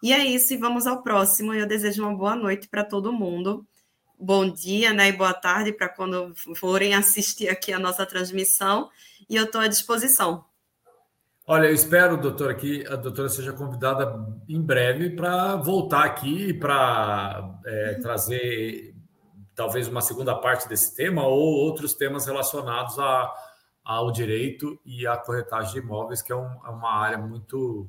E 0.04 0.12
é 0.12 0.24
isso, 0.24 0.54
e 0.54 0.58
vamos 0.58 0.86
ao 0.86 1.02
próximo. 1.02 1.54
Eu 1.54 1.66
desejo 1.66 2.04
uma 2.04 2.16
boa 2.16 2.36
noite 2.36 2.68
para 2.68 2.84
todo 2.84 3.14
mundo. 3.14 3.66
Bom 4.20 4.50
dia, 4.50 4.94
né? 4.94 5.08
E 5.10 5.12
boa 5.12 5.34
tarde 5.34 5.72
para 5.72 5.90
quando 5.90 6.34
forem 6.56 6.94
assistir 6.94 7.50
aqui 7.50 7.72
a 7.72 7.80
nossa 7.80 8.06
transmissão. 8.06 8.90
E 9.30 9.36
eu 9.36 9.46
estou 9.46 9.62
à 9.62 9.68
disposição. 9.68 10.46
Olha, 11.48 11.68
eu 11.68 11.76
espero, 11.76 12.18
doutora, 12.18 12.56
que 12.56 12.84
a 12.88 12.96
doutora 12.96 13.30
seja 13.30 13.54
convidada 13.54 14.20
em 14.50 14.60
breve 14.60 15.12
para 15.12 15.56
voltar 15.58 16.04
aqui 16.04 16.52
para 16.56 17.60
é, 17.64 17.94
trazer 18.02 18.96
talvez 19.54 19.88
uma 19.88 20.02
segunda 20.02 20.34
parte 20.34 20.68
desse 20.68 20.96
tema 20.96 21.24
ou 21.24 21.40
outros 21.40 21.94
temas 21.94 22.26
relacionados 22.26 22.98
a, 22.98 23.32
ao 23.84 24.12
direito 24.12 24.80
e 24.84 25.06
à 25.06 25.16
corretagem 25.16 25.74
de 25.74 25.80
imóveis, 25.80 26.24
que 26.24 26.32
é, 26.32 26.36
um, 26.36 26.50
é 26.66 26.70
uma 26.70 26.92
área 26.92 27.20
muito 27.20 27.88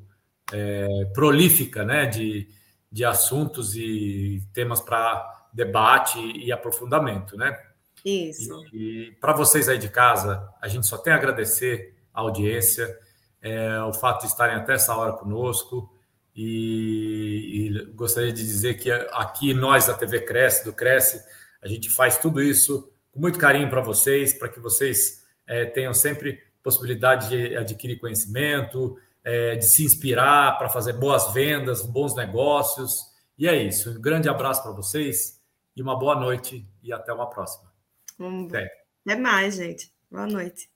é, 0.53 1.07
prolífica 1.15 1.83
né, 1.83 2.05
de, 2.05 2.47
de 2.93 3.07
assuntos 3.07 3.75
e 3.75 4.43
temas 4.53 4.83
para 4.83 5.49
debate 5.51 6.19
e 6.21 6.53
aprofundamento. 6.53 7.39
Né? 7.39 7.59
Isso. 8.05 8.63
E, 8.71 9.09
e 9.09 9.13
para 9.13 9.33
vocês 9.33 9.67
aí 9.67 9.79
de 9.79 9.89
casa, 9.89 10.47
a 10.61 10.69
gente 10.69 10.87
só 10.87 10.99
tem 10.99 11.15
a 11.15 11.17
agradecer 11.17 11.97
a 12.13 12.21
audiência 12.21 13.06
é, 13.43 13.81
o 13.83 13.93
fato 13.93 14.23
de 14.23 14.29
estarem 14.29 14.57
até 14.57 14.75
essa 14.75 14.95
hora 14.95 15.13
conosco. 15.13 15.93
E, 16.35 17.71
e, 17.71 17.85
gostaria 17.95 18.33
de 18.33 18.43
dizer 18.43 18.75
que 18.75 18.91
aqui 18.91 19.55
nós 19.55 19.87
da 19.87 19.95
TV 19.95 20.21
Cresce, 20.21 20.65
do 20.65 20.73
Cresce, 20.73 21.23
a 21.63 21.67
gente 21.67 21.89
faz 21.89 22.19
tudo 22.19 22.43
isso 22.43 22.93
com 23.11 23.21
muito 23.21 23.39
carinho 23.39 23.71
para 23.71 23.81
vocês, 23.81 24.35
para 24.35 24.49
que 24.49 24.61
vocês 24.61 25.25
é, 25.47 25.65
tenham 25.65 25.95
sempre 25.95 26.43
possibilidade 26.63 27.29
de 27.29 27.57
adquirir 27.57 27.99
conhecimento, 27.99 28.99
é, 29.25 29.57
de 29.57 29.65
se 29.65 29.85
inspirar 29.85 30.59
para 30.59 30.69
fazer 30.69 30.93
boas 30.93 31.33
vendas, 31.33 31.83
bons 31.83 32.15
negócios. 32.15 33.15
E 33.39 33.49
é 33.49 33.55
isso. 33.63 33.91
Um 33.91 34.01
grande 34.01 34.29
abraço 34.29 34.63
para 34.63 34.73
vocês 34.73 35.41
e 35.75 35.83
uma 35.83 35.99
boa 35.99 36.15
noite 36.15 36.69
e 36.83 36.93
até 36.93 37.13
uma 37.13 37.29
próxima. 37.29 37.73
Hum, 38.19 38.47
até. 38.47 38.69
até 39.07 39.21
mais, 39.21 39.57
gente. 39.57 39.93
Boa 40.11 40.27
noite. 40.27 40.76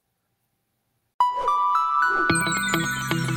Thank 2.13 3.13
you. 3.15 3.30